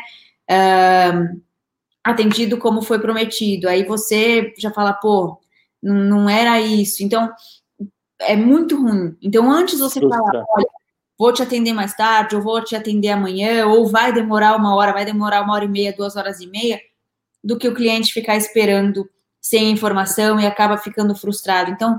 uh, 0.50 1.42
atendido 2.04 2.58
como 2.58 2.84
foi 2.84 3.00
prometido. 3.00 3.68
Aí 3.68 3.84
você 3.84 4.54
já 4.58 4.72
fala, 4.72 4.94
pô, 4.94 5.40
não 5.82 6.30
era 6.30 6.62
isso. 6.62 7.04
Então, 7.04 7.30
é 8.20 8.36
muito 8.36 8.80
ruim. 8.80 9.18
Então, 9.22 9.52
antes 9.52 9.80
você 9.80 10.00
falar, 10.00 10.46
olha, 10.50 10.68
vou 11.18 11.34
te 11.34 11.42
atender 11.42 11.74
mais 11.74 11.96
tarde, 11.96 12.36
ou 12.36 12.42
vou 12.42 12.64
te 12.64 12.76
atender 12.76 13.10
amanhã, 13.10 13.66
ou 13.66 13.88
vai 13.88 14.14
demorar 14.14 14.56
uma 14.56 14.76
hora, 14.76 14.94
vai 14.94 15.06
demorar 15.06 15.42
uma 15.42 15.54
hora 15.54 15.66
e 15.66 15.70
meia, 15.70 15.96
duas 15.96 16.16
horas 16.16 16.40
e 16.40 16.48
meia, 16.48 16.80
do 17.46 17.58
que 17.58 17.68
o 17.68 17.76
cliente 17.76 18.12
ficar 18.12 18.36
esperando 18.36 19.08
sem 19.40 19.70
informação 19.70 20.40
e 20.40 20.48
acaba 20.48 20.76
ficando 20.80 21.16
frustrado. 21.16 21.70
Então, 21.70 21.96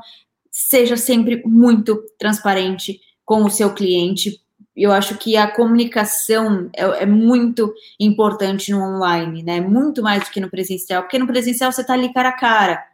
seja 0.50 0.96
sempre 0.96 1.40
muito 1.46 2.02
transparente 2.18 3.00
com 3.24 3.44
o 3.44 3.50
seu 3.50 3.72
cliente. 3.72 4.40
Eu 4.74 4.90
acho 4.90 5.16
que 5.16 5.36
a 5.36 5.48
comunicação 5.48 6.68
é, 6.74 7.04
é 7.04 7.06
muito 7.06 7.72
importante 8.00 8.72
no 8.72 8.82
online, 8.82 9.44
né? 9.44 9.60
Muito 9.60 10.02
mais 10.02 10.24
do 10.24 10.30
que 10.30 10.40
no 10.40 10.50
presencial, 10.50 11.02
porque 11.02 11.18
no 11.18 11.26
presencial 11.26 11.70
você 11.70 11.82
está 11.82 11.94
ali 11.94 12.12
cara 12.12 12.30
a 12.30 12.36
cara. 12.36 12.84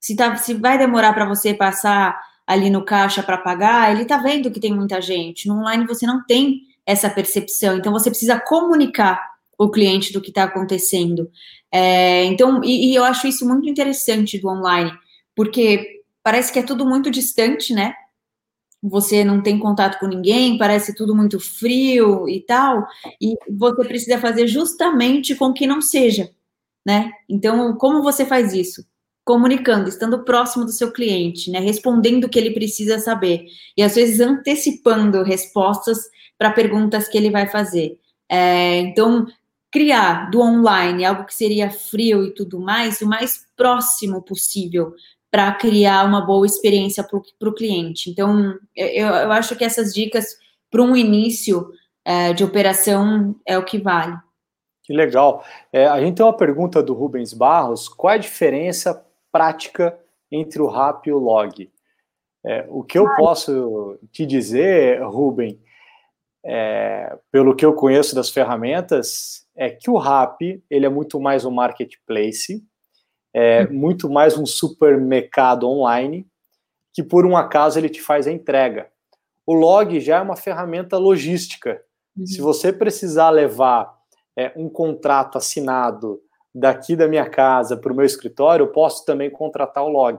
Se, 0.00 0.14
tá, 0.14 0.36
se 0.36 0.54
vai 0.54 0.78
demorar 0.78 1.12
para 1.12 1.24
você 1.24 1.52
passar 1.52 2.16
ali 2.46 2.70
no 2.70 2.84
caixa 2.84 3.22
para 3.22 3.38
pagar, 3.38 3.90
ele 3.90 4.02
está 4.02 4.18
vendo 4.18 4.50
que 4.50 4.60
tem 4.60 4.72
muita 4.72 5.00
gente. 5.00 5.48
No 5.48 5.58
online 5.58 5.86
você 5.86 6.06
não 6.06 6.24
tem 6.24 6.62
essa 6.86 7.10
percepção, 7.10 7.76
então 7.76 7.92
você 7.92 8.10
precisa 8.10 8.38
comunicar 8.38 9.32
o 9.58 9.70
cliente 9.70 10.12
do 10.12 10.20
que 10.20 10.30
está 10.30 10.44
acontecendo. 10.44 11.30
É, 11.72 12.24
então, 12.24 12.62
e, 12.62 12.90
e 12.90 12.94
eu 12.94 13.02
acho 13.02 13.26
isso 13.26 13.48
muito 13.48 13.68
interessante 13.68 14.38
do 14.38 14.48
online, 14.48 14.92
porque 15.34 16.02
parece 16.22 16.52
que 16.52 16.58
é 16.58 16.62
tudo 16.62 16.84
muito 16.84 17.10
distante, 17.10 17.72
né? 17.72 17.94
Você 18.82 19.24
não 19.24 19.42
tem 19.42 19.58
contato 19.58 19.98
com 19.98 20.06
ninguém, 20.06 20.58
parece 20.58 20.94
tudo 20.94 21.14
muito 21.14 21.40
frio 21.40 22.28
e 22.28 22.40
tal, 22.40 22.86
e 23.20 23.36
você 23.48 23.84
precisa 23.88 24.18
fazer 24.18 24.46
justamente 24.46 25.34
com 25.34 25.52
que 25.52 25.66
não 25.66 25.80
seja, 25.80 26.30
né? 26.84 27.10
Então, 27.28 27.74
como 27.76 28.02
você 28.02 28.26
faz 28.26 28.52
isso? 28.52 28.84
Comunicando, 29.24 29.88
estando 29.88 30.24
próximo 30.24 30.64
do 30.64 30.72
seu 30.72 30.92
cliente, 30.92 31.50
né? 31.50 31.60
Respondendo 31.60 32.24
o 32.24 32.28
que 32.28 32.38
ele 32.38 32.50
precisa 32.50 32.98
saber 32.98 33.46
e 33.76 33.82
às 33.82 33.94
vezes 33.94 34.20
antecipando 34.20 35.22
respostas 35.22 35.98
para 36.36 36.50
perguntas 36.50 37.08
que 37.08 37.16
ele 37.16 37.30
vai 37.30 37.48
fazer. 37.48 37.98
É, 38.28 38.78
então, 38.78 39.26
criar 39.72 40.30
do 40.30 40.40
online 40.40 41.04
algo 41.04 41.24
que 41.24 41.34
seria 41.34 41.70
frio 41.70 42.24
e 42.24 42.34
tudo 42.34 42.60
mais, 42.60 43.00
o 43.00 43.08
mais 43.08 43.46
próximo 43.56 44.22
possível 44.22 44.92
para 45.30 45.50
criar 45.54 46.04
uma 46.04 46.20
boa 46.20 46.44
experiência 46.44 47.02
para 47.02 47.48
o 47.48 47.54
cliente. 47.54 48.10
Então, 48.10 48.54
eu, 48.76 49.06
eu, 49.08 49.32
acho 49.32 49.56
que 49.56 49.64
essas 49.64 49.94
dicas 49.94 50.36
para 50.70 50.82
um 50.82 50.94
início 50.94 51.70
é, 52.04 52.34
de 52.34 52.44
operação 52.44 53.34
é 53.46 53.56
o 53.56 53.64
que 53.64 53.78
vale. 53.78 54.14
Que 54.82 54.92
legal. 54.92 55.42
É, 55.72 55.86
a 55.86 55.98
gente 56.00 56.16
tem 56.16 56.26
uma 56.26 56.36
pergunta 56.36 56.82
do 56.82 56.92
Rubens 56.92 57.32
Barros: 57.32 57.88
qual 57.88 58.12
é 58.12 58.16
a 58.16 58.20
diferença 58.20 59.06
prática 59.30 59.98
entre 60.30 60.60
o 60.60 60.66
RAP 60.66 61.06
e 61.06 61.12
o 61.12 61.18
log? 61.18 61.70
É, 62.44 62.66
o 62.68 62.82
que 62.82 62.98
eu 62.98 63.06
posso 63.14 63.98
te 64.10 64.26
dizer, 64.26 65.00
Rubem, 65.02 65.58
é, 66.44 67.16
pelo 67.30 67.54
que 67.54 67.64
eu 67.64 67.72
conheço 67.72 68.14
das 68.14 68.28
ferramentas, 68.28 69.41
é 69.56 69.70
que 69.70 69.90
o 69.90 69.98
Rap 69.98 70.62
ele 70.70 70.86
é 70.86 70.88
muito 70.88 71.20
mais 71.20 71.44
um 71.44 71.50
marketplace, 71.50 72.64
é 73.34 73.64
uhum. 73.64 73.72
muito 73.72 74.10
mais 74.10 74.36
um 74.36 74.44
supermercado 74.44 75.68
online, 75.68 76.26
que 76.92 77.02
por 77.02 77.24
um 77.24 77.36
acaso 77.36 77.78
ele 77.78 77.88
te 77.88 78.00
faz 78.00 78.26
a 78.26 78.32
entrega. 78.32 78.90
O 79.46 79.54
log 79.54 79.98
já 80.00 80.18
é 80.18 80.20
uma 80.20 80.36
ferramenta 80.36 80.98
logística. 80.98 81.82
Uhum. 82.16 82.26
Se 82.26 82.40
você 82.40 82.72
precisar 82.72 83.30
levar 83.30 83.92
é, 84.36 84.52
um 84.56 84.68
contrato 84.68 85.38
assinado 85.38 86.20
daqui 86.54 86.94
da 86.94 87.08
minha 87.08 87.28
casa 87.28 87.76
para 87.76 87.92
o 87.92 87.96
meu 87.96 88.04
escritório, 88.04 88.64
eu 88.64 88.72
posso 88.72 89.04
também 89.04 89.30
contratar 89.30 89.84
o 89.84 89.88
log. 89.88 90.18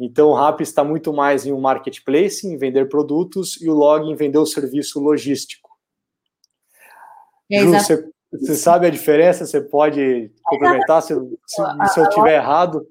Então, 0.00 0.28
o 0.28 0.34
RAP 0.34 0.60
está 0.60 0.84
muito 0.84 1.12
mais 1.12 1.44
em 1.44 1.52
um 1.52 1.60
marketplace, 1.60 2.46
em 2.46 2.56
vender 2.56 2.88
produtos, 2.88 3.60
e 3.60 3.68
o 3.68 3.74
log 3.74 4.08
em 4.08 4.14
vender 4.14 4.38
o 4.38 4.46
serviço 4.46 5.00
logístico. 5.00 5.68
É 7.50 7.60
Ju, 7.60 7.72
você, 7.72 8.10
você, 8.32 8.54
sabe 8.54 8.86
a 8.86 8.90
diferença? 8.90 9.46
Você 9.46 9.60
pode 9.60 10.30
complementar 10.42 11.02
se, 11.02 11.14
se, 11.46 11.62
se 11.92 12.00
eu 12.00 12.04
estiver 12.04 12.36
errado? 12.36 12.86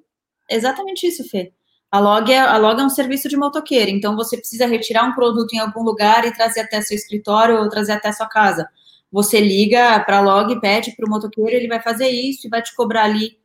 Exatamente 0.49 1.07
isso, 1.07 1.27
Fê. 1.29 1.51
A 1.91 1.99
log, 1.99 2.31
é, 2.31 2.39
a 2.39 2.57
log 2.57 2.81
é 2.81 2.83
um 2.83 2.89
serviço 2.89 3.29
de 3.29 3.37
motoqueiro, 3.37 3.89
então 3.89 4.15
você 4.15 4.37
precisa 4.37 4.65
retirar 4.65 5.05
um 5.05 5.13
produto 5.13 5.53
em 5.53 5.59
algum 5.59 5.83
lugar 5.83 6.25
e 6.25 6.33
trazer 6.33 6.61
até 6.61 6.81
seu 6.81 6.95
escritório 6.95 7.57
ou 7.57 7.69
trazer 7.69 7.93
até 7.93 8.11
sua 8.11 8.27
casa. 8.27 8.67
Você 9.11 9.39
liga 9.39 9.99
para 10.01 10.17
a 10.17 10.21
log, 10.21 10.59
pede 10.59 10.93
para 10.95 11.05
o 11.05 11.09
motoqueiro, 11.09 11.51
ele 11.51 11.67
vai 11.67 11.81
fazer 11.81 12.09
isso 12.09 12.45
e 12.45 12.49
vai 12.49 12.61
te 12.61 12.75
cobrar 12.75 13.05
ali 13.05 13.37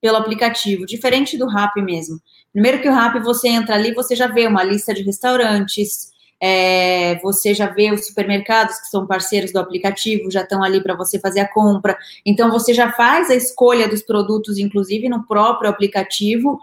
pelo 0.00 0.16
aplicativo, 0.16 0.84
diferente 0.84 1.38
do 1.38 1.46
Rap 1.46 1.80
mesmo. 1.80 2.20
Primeiro 2.52 2.82
que 2.82 2.88
o 2.88 2.92
Rap, 2.92 3.18
você 3.20 3.48
entra 3.48 3.76
ali, 3.76 3.94
você 3.94 4.16
já 4.16 4.26
vê 4.26 4.46
uma 4.46 4.62
lista 4.62 4.92
de 4.92 5.02
restaurantes, 5.02 6.10
é, 6.46 7.18
você 7.22 7.54
já 7.54 7.68
vê 7.68 7.90
os 7.90 8.06
supermercados 8.06 8.78
que 8.78 8.88
são 8.88 9.06
parceiros 9.06 9.50
do 9.50 9.58
aplicativo, 9.58 10.30
já 10.30 10.42
estão 10.42 10.62
ali 10.62 10.82
para 10.82 10.94
você 10.94 11.18
fazer 11.18 11.40
a 11.40 11.48
compra. 11.50 11.96
Então, 12.26 12.50
você 12.50 12.74
já 12.74 12.92
faz 12.92 13.30
a 13.30 13.34
escolha 13.34 13.88
dos 13.88 14.02
produtos, 14.02 14.58
inclusive 14.58 15.08
no 15.08 15.26
próprio 15.26 15.70
aplicativo, 15.70 16.60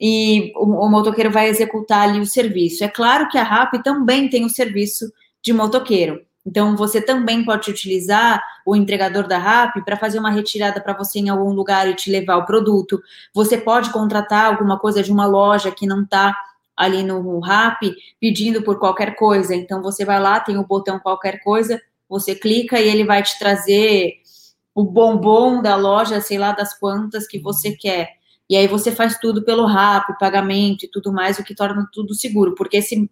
e 0.00 0.54
o, 0.56 0.86
o 0.86 0.88
motoqueiro 0.88 1.30
vai 1.30 1.50
executar 1.50 2.08
ali 2.08 2.18
o 2.18 2.24
serviço. 2.24 2.82
É 2.82 2.88
claro 2.88 3.28
que 3.28 3.36
a 3.36 3.42
RAP 3.42 3.82
também 3.84 4.26
tem 4.30 4.46
o 4.46 4.48
serviço 4.48 5.12
de 5.42 5.52
motoqueiro. 5.52 6.22
Então, 6.46 6.74
você 6.74 6.98
também 6.98 7.44
pode 7.44 7.70
utilizar 7.70 8.42
o 8.64 8.74
entregador 8.74 9.28
da 9.28 9.36
RAP 9.36 9.84
para 9.84 9.98
fazer 9.98 10.18
uma 10.18 10.30
retirada 10.30 10.80
para 10.80 10.96
você 10.96 11.18
em 11.18 11.28
algum 11.28 11.52
lugar 11.52 11.86
e 11.86 11.94
te 11.94 12.10
levar 12.10 12.38
o 12.38 12.46
produto. 12.46 12.98
Você 13.34 13.58
pode 13.58 13.90
contratar 13.90 14.46
alguma 14.46 14.78
coisa 14.78 15.02
de 15.02 15.12
uma 15.12 15.26
loja 15.26 15.70
que 15.70 15.86
não 15.86 16.04
está 16.04 16.34
ali 16.80 17.02
no 17.02 17.40
RAP 17.40 17.82
pedindo 18.18 18.62
por 18.62 18.78
qualquer 18.78 19.14
coisa. 19.14 19.54
Então, 19.54 19.82
você 19.82 20.02
vai 20.02 20.18
lá, 20.18 20.40
tem 20.40 20.56
o 20.56 20.66
botão 20.66 20.98
qualquer 20.98 21.42
coisa, 21.42 21.78
você 22.08 22.34
clica 22.34 22.80
e 22.80 22.88
ele 22.88 23.04
vai 23.04 23.22
te 23.22 23.38
trazer 23.38 24.14
o 24.74 24.82
bombom 24.82 25.60
da 25.60 25.76
loja, 25.76 26.22
sei 26.22 26.38
lá 26.38 26.52
das 26.52 26.72
quantas 26.78 27.26
que 27.26 27.38
você 27.38 27.72
quer. 27.72 28.14
E 28.48 28.56
aí 28.56 28.66
você 28.66 28.90
faz 28.90 29.18
tudo 29.18 29.44
pelo 29.44 29.66
RAP, 29.66 30.18
pagamento 30.18 30.86
e 30.86 30.88
tudo 30.88 31.12
mais, 31.12 31.38
o 31.38 31.44
que 31.44 31.54
torna 31.54 31.86
tudo 31.92 32.14
seguro, 32.14 32.54
porque 32.54 32.78
esse 32.78 33.10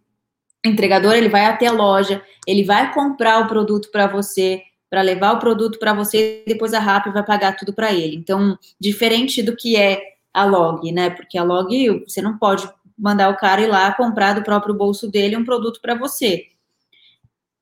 entregador 0.65 1.13
ele 1.13 1.29
vai 1.29 1.45
até 1.45 1.67
a 1.67 1.73
loja, 1.73 2.23
ele 2.47 2.65
vai 2.65 2.93
comprar 2.95 3.41
o 3.41 3.49
produto 3.49 3.91
para 3.93 4.07
você, 4.07 4.63
para 4.89 5.03
levar 5.03 5.33
o 5.35 5.39
produto 5.39 5.79
para 5.79 5.93
você, 5.93 6.43
e 6.47 6.55
depois 6.55 6.73
a 6.73 6.81
RAP 6.81 7.13
vai 7.13 7.23
pagar 7.23 7.55
tudo 7.55 7.75
para 7.75 7.93
ele. 7.93 8.17
Então, 8.17 8.59
diferente 8.81 9.43
do 9.43 9.55
que 9.55 9.77
é 9.77 10.01
a 10.33 10.45
log, 10.45 10.91
né? 10.93 11.11
Porque 11.11 11.37
a 11.37 11.43
log 11.43 12.05
você 12.07 12.23
não 12.23 12.39
pode 12.39 12.69
mandar 12.99 13.31
o 13.31 13.37
cara 13.37 13.61
ir 13.63 13.69
lá 13.69 13.93
comprar 13.93 14.35
do 14.35 14.43
próprio 14.43 14.75
bolso 14.75 15.11
dele 15.11 15.37
um 15.37 15.45
produto 15.45 15.81
para 15.81 15.95
você. 15.95 16.47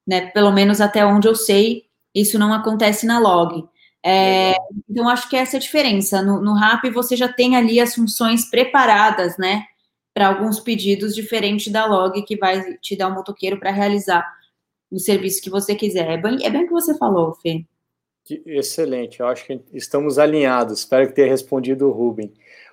Né? 0.06 0.30
Pelo 0.30 0.52
menos 0.52 0.80
até 0.80 1.04
onde 1.04 1.28
eu 1.28 1.34
sei, 1.34 1.84
isso 2.14 2.38
não 2.38 2.52
acontece 2.52 3.06
na 3.06 3.18
log. 3.18 3.68
É, 4.04 4.54
então, 4.88 5.08
acho 5.08 5.28
que 5.28 5.36
essa 5.36 5.56
é 5.56 5.58
a 5.58 5.60
diferença. 5.60 6.22
No, 6.22 6.40
no 6.40 6.54
RAP, 6.54 6.84
você 6.92 7.16
já 7.16 7.30
tem 7.30 7.56
ali 7.56 7.80
as 7.80 7.94
funções 7.94 8.48
preparadas, 8.48 9.36
né? 9.36 9.64
Para 10.14 10.28
alguns 10.28 10.60
pedidos, 10.60 11.14
diferente 11.14 11.68
da 11.68 11.86
log, 11.86 12.22
que 12.22 12.36
vai 12.36 12.74
te 12.78 12.96
dar 12.96 13.08
um 13.08 13.14
motoqueiro 13.14 13.58
para 13.58 13.72
realizar 13.72 14.24
o 14.90 14.98
serviço 15.00 15.42
que 15.42 15.50
você 15.50 15.74
quiser. 15.74 16.08
É 16.08 16.16
bem, 16.16 16.38
é 16.44 16.48
bem 16.48 16.62
o 16.62 16.66
que 16.66 16.72
você 16.72 16.96
falou, 16.96 17.34
Fê. 17.34 17.64
Excelente, 18.46 19.20
eu 19.20 19.26
acho 19.26 19.44
que 19.44 19.60
estamos 19.72 20.18
alinhados. 20.18 20.80
Espero 20.80 21.08
que 21.08 21.14
tenha 21.14 21.28
respondido 21.28 21.88
o 21.88 21.92
Rubem. 21.92 22.32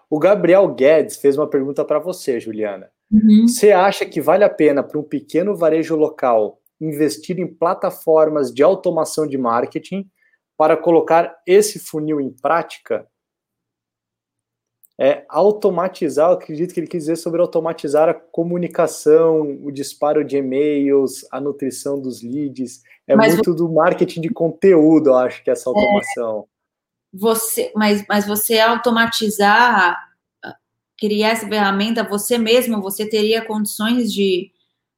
O 0.10 0.20
Gabriel 0.20 0.68
Guedes 0.74 1.18
fez 1.18 1.38
uma 1.38 1.50
pergunta 1.50 1.84
para 1.84 2.00
você, 2.00 2.40
Juliana. 2.40 2.90
Uhum. 3.12 3.48
Você 3.48 3.72
acha 3.72 4.06
que 4.06 4.22
vale 4.22 4.44
a 4.44 4.50
pena 4.50 4.84
para 4.84 5.00
um 5.00 5.04
pequeno 5.04 5.56
varejo 5.56 5.96
local 5.96 6.60
investir 6.82 7.40
em 7.40 7.48
plataformas 7.48 8.54
de 8.54 8.62
automação 8.62 9.28
de 9.28 9.38
marketing 9.38 10.10
para 10.58 10.76
colocar 10.76 11.36
esse 11.48 11.80
funil 11.80 12.20
em 12.20 12.30
prática 12.30 13.08
é 15.00 15.26
automatizar, 15.28 16.30
eu 16.30 16.36
acredito 16.36 16.74
que 16.74 16.80
ele 16.80 16.88
quis 16.88 17.04
dizer 17.04 17.16
sobre 17.16 17.42
automatizar 17.42 18.08
a 18.10 18.14
comunicação, 18.14 19.42
o 19.64 19.72
disparo 19.72 20.24
de 20.24 20.38
e-mails, 20.38 21.26
a 21.32 21.42
nutrição 21.42 22.00
dos 22.00 22.22
leads. 22.22 22.82
É 23.08 23.16
mas 23.16 23.34
muito 23.34 23.54
do 23.54 23.68
marketing 23.70 24.22
de 24.22 24.30
conteúdo, 24.30 25.10
eu 25.10 25.16
acho 25.16 25.44
que 25.44 25.50
essa 25.50 25.70
é. 25.70 25.74
automação. 25.74 26.48
Você, 27.14 27.72
mas, 27.76 28.04
mas 28.08 28.26
você 28.26 28.60
automatizar, 28.60 30.12
criar 30.98 31.30
essa 31.30 31.48
ferramenta, 31.48 32.04
você 32.04 32.38
mesmo, 32.38 32.82
você 32.82 33.08
teria 33.08 33.46
condições 33.46 34.12
de, 34.12 34.52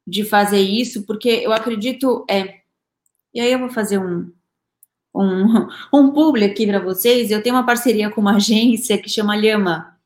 de 0.07 0.24
fazer 0.24 0.59
isso, 0.59 1.03
porque 1.03 1.30
eu 1.30 1.51
acredito, 1.51 2.26
é, 2.30 2.61
e 3.34 3.41
aí 3.41 3.51
eu 3.51 3.59
vou 3.59 3.70
fazer 3.70 3.97
um, 3.97 4.32
um, 5.13 5.68
um 5.93 6.11
publi 6.11 6.45
aqui 6.45 6.66
para 6.68 6.80
vocês. 6.80 7.32
Eu 7.32 7.41
tenho 7.41 7.55
uma 7.55 7.66
parceria 7.66 8.09
com 8.09 8.22
uma 8.22 8.38
agência 8.38 8.97
que 8.97 9.09
chama 9.09 9.36
Lhama, 9.36 9.97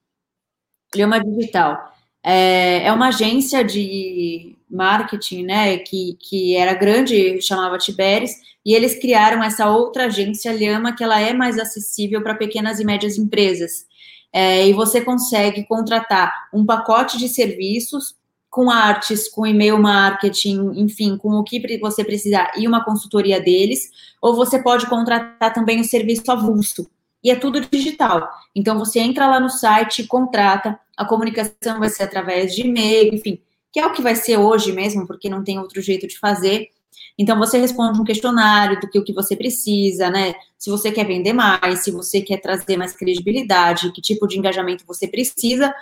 Lhama 0.96 1.20
Digital. 1.24 1.94
É, 2.24 2.88
é 2.88 2.92
uma 2.92 3.10
agência 3.10 3.64
de 3.64 4.56
marketing, 4.70 5.44
né, 5.44 5.78
que, 5.78 6.18
que 6.20 6.56
era 6.56 6.74
grande, 6.74 7.42
chamava 7.42 7.78
Tiberes, 7.78 8.32
e 8.66 8.74
eles 8.74 9.00
criaram 9.00 9.44
essa 9.44 9.70
outra 9.70 10.06
agência, 10.06 10.52
Lhama, 10.52 10.96
que 10.96 11.04
ela 11.04 11.20
é 11.20 11.34
mais 11.34 11.58
acessível 11.58 12.22
para 12.22 12.36
pequenas 12.36 12.80
e 12.80 12.86
médias 12.86 13.18
empresas. 13.18 13.88
É, 14.32 14.68
e 14.68 14.74
você 14.74 15.02
consegue 15.02 15.66
contratar 15.66 16.32
um 16.54 16.66
pacote 16.66 17.18
de 17.18 17.28
serviços 17.28 18.16
com 18.50 18.70
artes, 18.70 19.30
com 19.30 19.46
e-mail 19.46 19.80
marketing, 19.80 20.72
enfim, 20.76 21.18
com 21.18 21.32
o 21.34 21.44
que 21.44 21.78
você 21.80 22.04
precisar 22.04 22.52
e 22.58 22.68
uma 22.68 22.84
consultoria 22.84 23.40
deles, 23.40 23.90
ou 24.22 24.36
você 24.36 24.62
pode 24.62 24.88
contratar 24.88 25.54
também 25.54 25.80
o 25.80 25.84
serviço 25.84 26.32
avulso. 26.32 26.90
E 27.24 27.30
é 27.30 27.36
tudo 27.36 27.62
digital. 27.62 28.30
Então 28.56 28.78
você 28.80 29.00
entra 29.00 29.28
lá 29.28 29.40
no 29.40 29.50
site, 29.50 30.08
contrata, 30.08 30.80
a 30.98 31.06
comunicação 31.06 31.80
vai 31.80 31.90
ser 31.90 32.04
através 32.04 32.56
de 32.56 32.62
e-mail, 32.62 33.14
enfim, 33.14 33.40
que 33.72 33.80
é 33.80 33.86
o 33.86 33.92
que 33.94 34.02
vai 34.02 34.16
ser 34.16 34.38
hoje 34.38 34.72
mesmo, 34.72 35.06
porque 35.06 35.30
não 35.30 35.44
tem 35.44 35.60
outro 35.60 35.82
jeito 35.82 36.08
de 36.08 36.18
fazer. 36.18 36.70
Então 37.18 37.38
você 37.38 37.58
responde 37.58 38.00
um 38.00 38.04
questionário 38.04 38.80
do 38.80 38.90
que 38.90 38.98
o 38.98 39.04
que 39.04 39.14
você 39.14 39.36
precisa, 39.36 40.10
né? 40.10 40.34
Se 40.58 40.70
você 40.70 40.92
quer 40.92 41.06
vender 41.06 41.34
mais, 41.34 41.84
se 41.84 41.92
você 41.92 42.22
quer 42.22 42.38
trazer 42.38 42.78
mais 42.78 42.94
credibilidade, 42.94 43.92
que 43.92 44.02
tipo 44.02 44.26
de 44.28 44.40
engajamento 44.40 44.86
você 44.88 45.08
precisa, 45.08 45.74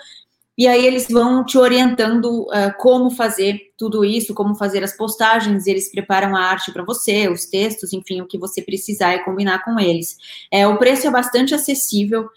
e 0.57 0.67
aí 0.67 0.83
eles 0.87 1.07
vão 1.07 1.45
te 1.45 1.55
orientando 1.55 2.41
uh, 2.41 2.75
como 2.79 3.11
fazer 3.11 3.71
tudo 3.77 4.03
isso, 4.03 4.33
como 4.33 4.55
fazer 4.55 4.83
as 4.83 4.97
postagens, 4.97 5.67
eles 5.67 5.91
preparam 5.91 6.35
a 6.35 6.41
arte 6.41 6.71
para 6.71 6.83
você, 6.83 7.29
os 7.29 7.45
textos, 7.45 7.93
enfim, 7.93 8.21
o 8.21 8.25
que 8.25 8.39
você 8.39 8.59
precisar 8.63 9.13
e 9.13 9.23
combinar 9.23 9.63
com 9.63 9.79
eles. 9.79 10.17
É, 10.51 10.67
o 10.67 10.77
preço 10.77 11.05
é 11.05 11.11
bastante 11.11 11.53
acessível, 11.53 12.27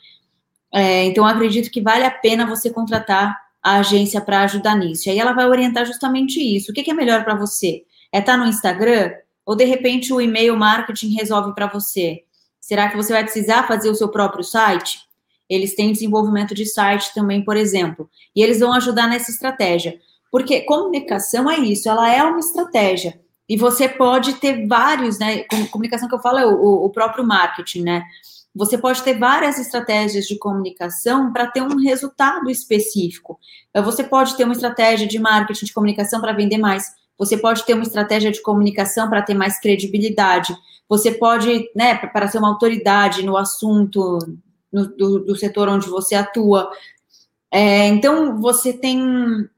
é, 0.70 1.06
então 1.06 1.24
acredito 1.24 1.70
que 1.70 1.80
vale 1.80 2.04
a 2.04 2.10
pena 2.10 2.46
você 2.46 2.68
contratar 2.68 3.34
a 3.62 3.78
agência 3.78 4.20
para 4.20 4.42
ajudar 4.42 4.74
nisso. 4.74 5.08
E 5.08 5.12
aí 5.12 5.18
ela 5.18 5.32
vai 5.32 5.46
orientar 5.46 5.84
justamente 5.84 6.40
isso. 6.40 6.70
O 6.70 6.74
que, 6.74 6.82
que 6.82 6.90
é 6.90 6.94
melhor 6.94 7.24
para 7.24 7.34
você? 7.34 7.82
É 8.12 8.18
estar 8.18 8.32
tá 8.32 8.38
no 8.38 8.46
Instagram? 8.46 9.12
Ou 9.44 9.56
de 9.56 9.64
repente 9.64 10.12
o 10.12 10.20
e-mail 10.20 10.56
marketing 10.56 11.14
resolve 11.14 11.54
para 11.54 11.66
você? 11.66 12.24
Será 12.60 12.88
que 12.88 12.96
você 12.96 13.12
vai 13.12 13.24
precisar 13.24 13.66
fazer 13.66 13.90
o 13.90 13.94
seu 13.94 14.08
próprio 14.08 14.44
site? 14.44 15.00
Eles 15.48 15.74
têm 15.74 15.92
desenvolvimento 15.92 16.54
de 16.54 16.64
site 16.64 17.12
também, 17.12 17.44
por 17.44 17.56
exemplo. 17.56 18.08
E 18.34 18.42
eles 18.42 18.60
vão 18.60 18.72
ajudar 18.72 19.08
nessa 19.08 19.30
estratégia. 19.30 19.98
Porque 20.30 20.60
comunicação 20.60 21.50
é 21.50 21.58
isso, 21.58 21.88
ela 21.88 22.08
é 22.08 22.22
uma 22.22 22.38
estratégia. 22.38 23.20
E 23.48 23.56
você 23.56 23.88
pode 23.88 24.34
ter 24.34 24.64
vários, 24.68 25.18
né? 25.18 25.42
Comunicação 25.72 26.08
que 26.08 26.14
eu 26.14 26.20
falo 26.20 26.38
é 26.38 26.46
o, 26.46 26.84
o 26.84 26.90
próprio 26.90 27.26
marketing, 27.26 27.82
né? 27.82 28.04
Você 28.54 28.76
pode 28.76 29.02
ter 29.02 29.18
várias 29.18 29.58
estratégias 29.58 30.26
de 30.26 30.36
comunicação 30.36 31.32
para 31.32 31.46
ter 31.46 31.62
um 31.62 31.76
resultado 31.76 32.50
específico. 32.50 33.38
Então, 33.70 33.84
você 33.84 34.02
pode 34.02 34.36
ter 34.36 34.44
uma 34.44 34.52
estratégia 34.52 35.06
de 35.06 35.18
marketing 35.18 35.66
de 35.66 35.72
comunicação 35.72 36.20
para 36.20 36.32
vender 36.32 36.58
mais. 36.58 36.84
Você 37.16 37.36
pode 37.36 37.64
ter 37.64 37.74
uma 37.74 37.84
estratégia 37.84 38.32
de 38.32 38.42
comunicação 38.42 39.08
para 39.08 39.22
ter 39.22 39.34
mais 39.34 39.60
credibilidade. 39.60 40.54
Você 40.88 41.12
pode, 41.12 41.70
né, 41.76 41.94
para 41.94 42.26
ser 42.26 42.38
uma 42.38 42.48
autoridade 42.48 43.24
no 43.24 43.36
assunto 43.36 44.18
no, 44.72 44.86
do, 44.96 45.20
do 45.20 45.36
setor 45.36 45.68
onde 45.68 45.88
você 45.88 46.16
atua. 46.16 46.70
É, 47.52 47.86
então, 47.86 48.40
você 48.40 48.72
tem 48.72 49.48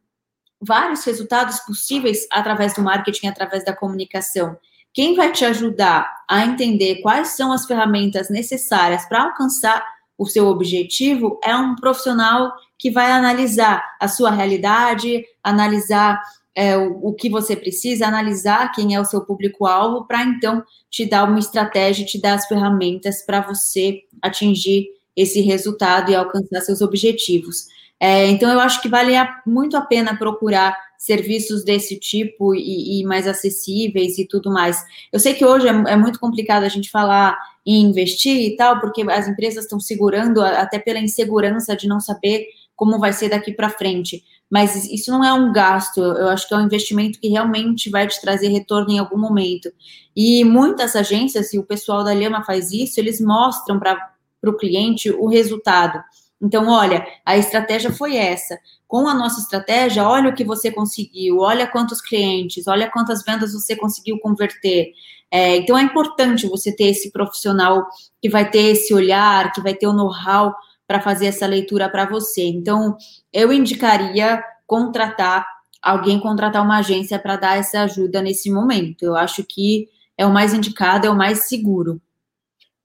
vários 0.61 1.05
resultados 1.05 1.59
possíveis 1.61 2.26
através 2.30 2.74
do 2.74 2.82
marketing, 2.82 3.26
através 3.26 3.64
da 3.64 3.74
comunicação. 3.74 4.57
Quem 4.93 5.14
vai 5.14 5.32
te 5.32 5.45
ajudar 5.45 6.11
a 6.28 6.45
entender 6.45 6.97
quais 7.03 7.28
são 7.28 7.53
as 7.53 7.66
ferramentas 7.66 8.28
necessárias 8.28 9.07
para 9.07 9.22
alcançar 9.22 9.82
o 10.18 10.26
seu 10.26 10.47
objetivo 10.47 11.40
é 11.43 11.57
um 11.57 11.74
profissional 11.74 12.53
que 12.78 12.90
vai 12.90 13.11
analisar 13.11 13.82
a 14.01 14.09
sua 14.09 14.30
realidade, 14.30 15.24
analisar 15.43 16.20
é, 16.55 16.76
o, 16.76 17.09
o, 17.09 17.14
que 17.14 17.30
você 17.30 17.57
precisa, 17.57 18.07
analisar 18.07 18.72
quem 18.72 18.95
é 18.95 19.01
o 19.01 19.05
seu 19.05 19.22
público-alvo, 19.24 20.05
para 20.07 20.22
então 20.22 20.62
te 20.90 21.07
dar 21.07 21.24
uma 21.24 21.38
estratégia, 21.38 22.05
te 22.05 22.20
dar 22.20 22.34
as 22.34 22.47
ferramentas 22.47 23.24
para 23.24 23.40
você 23.40 24.01
atingir 24.20 24.88
esse 25.16 25.40
resultado 25.40 26.11
e 26.11 26.14
alcançar 26.14 26.61
seus 26.61 26.80
objetivos. 26.80 27.66
É, 28.05 28.27
então, 28.27 28.51
eu 28.51 28.59
acho 28.59 28.83
que 28.83 28.89
vale 28.89 29.13
muito 29.47 29.77
a 29.77 29.81
pena 29.81 30.17
procurar 30.17 30.77
serviços 30.99 31.63
desse 31.63 31.97
tipo 32.01 32.53
e, 32.53 33.01
e, 33.01 33.05
mais 33.05 33.29
acessíveis 33.29 34.19
e 34.19 34.27
tudo 34.27 34.51
mais. 34.51 34.85
Eu 35.13 35.21
sei 35.21 35.35
que 35.35 35.45
hoje 35.45 35.69
é, 35.69 35.71
é, 35.71 35.95
muito 35.95 36.19
complicado 36.19 36.65
a 36.65 36.69
gente 36.69 36.91
falar 36.91 37.39
em 37.65 37.81
investir 37.81 38.37
e 38.37 38.57
tal, 38.57 38.81
porque 38.81 39.09
as 39.09 39.29
empresas 39.29 39.63
estão 39.63 39.79
segurando, 39.79 40.43
até 40.43 40.81
pela 40.81 40.99
insegurança 40.99 41.77
de 41.77 41.87
não 41.87 42.01
saber 42.01 42.49
como 42.75 42.99
vai 42.99 43.13
ser 43.13 43.29
daqui 43.29 43.53
para 43.53 43.71
frente. 43.71 44.25
Mas 44.51 44.85
isso 44.87 45.13
não 45.13 45.25
é 45.25 45.33
um 45.33 45.53
gasto, 45.53 46.01
eu 46.01 46.29
acho 46.29 46.49
que 46.49 46.55
é 46.55 46.57
um 46.57 46.65
investimento 46.67 47.21
que 47.21 47.29
realmente 47.29 47.89
vai 47.89 48.09
te 48.09 48.21
trazer 48.21 48.49
retorno 48.49 48.91
em 48.91 48.99
algum 48.99 49.17
momento. 49.17 49.73
E 50.17 50.43
muitas 50.43 50.97
agências, 50.97 51.55
e 51.55 51.59
o 51.59 51.65
pessoal 51.65 52.03
da 52.03 52.13
Lema 52.13 52.43
faz 52.43 52.73
isso, 52.73 52.99
eles 52.99 53.21
mostram 53.21 53.79
para 53.79 53.97
o 54.45 54.57
cliente 54.57 55.09
o 55.09 55.29
resultado. 55.29 56.03
Então, 56.43 56.68
olha, 56.68 57.07
a 57.24 57.36
estratégia 57.36 57.93
foi 57.93 58.16
essa. 58.16 58.59
Com 58.88 59.07
a 59.07 59.14
nossa 59.14 59.40
estratégia, 59.40 60.07
olha 60.07 60.30
o 60.30 60.34
que 60.34 60.45
você 60.45 60.70
conseguiu, 60.72 61.38
olha 61.38 61.66
quantos 61.66 62.01
clientes, 62.01 62.66
olha 62.66 62.90
quantas 62.90 63.24
vendas 63.24 63.53
você 63.53 63.76
conseguiu 63.76 64.18
converter. 64.18 64.93
É, 65.30 65.57
então, 65.57 65.78
é 65.78 65.82
importante 65.82 66.49
você 66.49 66.74
ter 66.74 66.86
esse 66.86 67.12
profissional 67.12 67.86
que 68.20 68.28
vai 68.28 68.51
ter 68.51 68.72
esse 68.72 68.93
olhar, 68.93 69.53
que 69.53 69.62
vai 69.62 69.72
ter 69.72 69.86
o 69.86 69.93
know-how 69.93 70.53
para 70.86 71.01
fazer 71.01 71.26
essa 71.26 71.47
leitura 71.47 71.88
para 71.88 72.05
você. 72.05 72.45
Então, 72.45 72.97
eu 73.32 73.53
indicaria 73.53 74.43
contratar 74.66 75.47
alguém, 75.80 76.20
contratar 76.20 76.62
uma 76.62 76.78
agência 76.78 77.18
para 77.18 77.36
dar 77.36 77.57
essa 77.57 77.82
ajuda 77.82 78.20
nesse 78.20 78.51
momento. 78.51 79.05
Eu 79.05 79.16
acho 79.16 79.45
que 79.45 79.88
é 80.18 80.26
o 80.26 80.32
mais 80.32 80.53
indicado, 80.53 81.07
é 81.07 81.11
o 81.11 81.16
mais 81.16 81.49
seguro. 81.49 82.01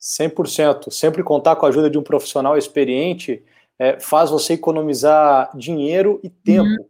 100%. 0.08 0.90
Sempre 0.90 1.22
contar 1.22 1.58
com 1.58 1.66
a 1.66 1.70
ajuda 1.70 1.90
de 1.90 1.98
um 1.98 2.04
profissional 2.04 2.58
experiente 2.58 3.44
é, 3.78 4.00
faz 4.00 4.30
você 4.30 4.54
economizar 4.54 5.52
dinheiro 5.56 6.20
e 6.24 6.30
tempo. 6.30 6.70
Uhum. 6.70 6.86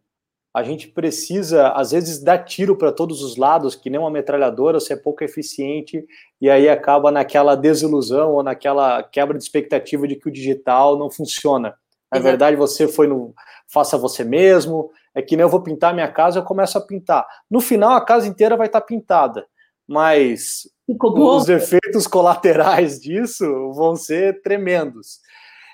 A 0.53 0.63
gente 0.63 0.87
precisa, 0.87 1.69
às 1.69 1.91
vezes, 1.91 2.23
dar 2.23 2.39
tiro 2.39 2.75
para 2.75 2.91
todos 2.91 3.21
os 3.21 3.35
lados, 3.35 3.75
que 3.75 3.89
nem 3.89 3.99
uma 3.99 4.09
metralhadora, 4.09 4.79
você 4.79 4.93
é 4.93 4.95
pouco 4.95 5.23
eficiente, 5.23 6.03
e 6.41 6.49
aí 6.49 6.67
acaba 6.69 7.11
naquela 7.11 7.55
desilusão 7.55 8.33
ou 8.33 8.41
naquela 8.41 9.03
quebra 9.03 9.37
de 9.37 9.43
expectativa 9.43 10.07
de 10.07 10.15
que 10.15 10.29
o 10.29 10.31
digital 10.31 10.97
não 10.97 11.11
funciona. 11.11 11.75
Na 12.11 12.19
Exato. 12.19 12.23
verdade, 12.23 12.55
você 12.55 12.87
foi 12.87 13.07
no 13.07 13.33
faça 13.67 13.97
você 13.97 14.23
mesmo, 14.23 14.89
é 15.13 15.21
que 15.21 15.35
nem 15.35 15.43
eu 15.43 15.49
vou 15.49 15.61
pintar 15.61 15.93
minha 15.93 16.07
casa, 16.07 16.39
eu 16.39 16.43
começo 16.43 16.77
a 16.77 16.81
pintar. 16.81 17.27
No 17.51 17.59
final, 17.59 17.91
a 17.91 18.05
casa 18.05 18.27
inteira 18.27 18.55
vai 18.55 18.67
estar 18.67 18.79
tá 18.79 18.87
pintada, 18.87 19.45
mas 19.85 20.67
os 20.87 21.49
efeitos 21.49 22.07
colaterais 22.07 22.99
disso 22.99 23.71
vão 23.73 23.95
ser 23.95 24.41
tremendos. 24.41 25.19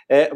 É, 0.10 0.32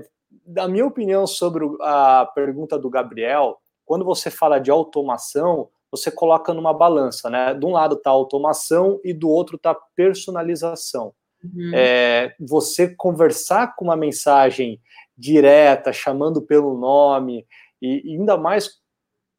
da 0.46 0.68
minha 0.68 0.86
opinião 0.86 1.26
sobre 1.26 1.66
a 1.82 2.30
pergunta 2.34 2.78
do 2.78 2.90
Gabriel, 2.90 3.58
quando 3.86 4.06
você 4.06 4.30
fala 4.30 4.60
de 4.60 4.70
automação, 4.70 5.70
você 5.92 6.12
coloca 6.12 6.54
numa 6.54 6.74
balança, 6.74 7.30
né? 7.30 7.54
De 7.54 7.66
um 7.66 7.72
lado 7.72 7.96
está 7.96 8.10
automação 8.10 9.00
e 9.04 9.14
do 9.14 9.30
outro 9.30 9.56
está 9.56 9.76
personalização. 9.96 11.14
Uhum. 11.44 11.72
É, 11.74 12.36
você 12.40 12.94
conversar 12.96 13.76
com 13.76 13.86
uma 13.86 13.96
mensagem 13.96 14.82
direta, 15.18 15.94
chamando 15.94 16.42
pelo 16.42 16.78
nome, 16.78 17.46
e, 17.82 18.14
e 18.14 18.16
ainda 18.16 18.38
mais 18.38 18.70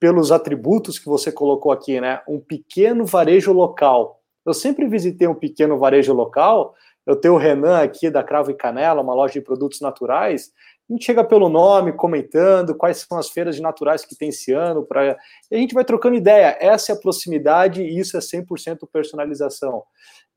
pelos 0.00 0.30
atributos 0.30 0.98
que 0.98 1.06
você 1.06 1.30
colocou 1.30 1.72
aqui, 1.72 2.00
né? 2.00 2.22
Um 2.28 2.40
pequeno 2.40 3.04
varejo 3.04 3.52
local. 3.52 4.17
Eu 4.48 4.54
sempre 4.54 4.86
visitei 4.88 5.28
um 5.28 5.34
pequeno 5.34 5.78
varejo 5.78 6.12
local. 6.12 6.74
Eu 7.06 7.16
tenho 7.16 7.34
o 7.34 7.38
Renan 7.38 7.82
aqui 7.82 8.10
da 8.10 8.22
Cravo 8.22 8.50
e 8.50 8.54
Canela, 8.54 9.02
uma 9.02 9.14
loja 9.14 9.34
de 9.34 9.40
produtos 9.40 9.80
naturais. 9.80 10.52
A 10.88 10.92
gente 10.92 11.04
chega 11.04 11.22
pelo 11.22 11.50
nome, 11.50 11.92
comentando 11.92 12.74
quais 12.74 13.06
são 13.06 13.18
as 13.18 13.28
feiras 13.28 13.56
de 13.56 13.62
naturais 13.62 14.06
que 14.06 14.16
tem 14.16 14.30
esse 14.30 14.52
ano, 14.52 14.86
pra... 14.86 15.18
e 15.50 15.54
a 15.54 15.58
gente 15.58 15.74
vai 15.74 15.84
trocando 15.84 16.16
ideia. 16.16 16.56
Essa 16.60 16.92
é 16.92 16.94
a 16.94 16.98
proximidade 16.98 17.82
e 17.82 17.98
isso 17.98 18.16
é 18.16 18.20
100% 18.20 18.88
personalização. 18.90 19.82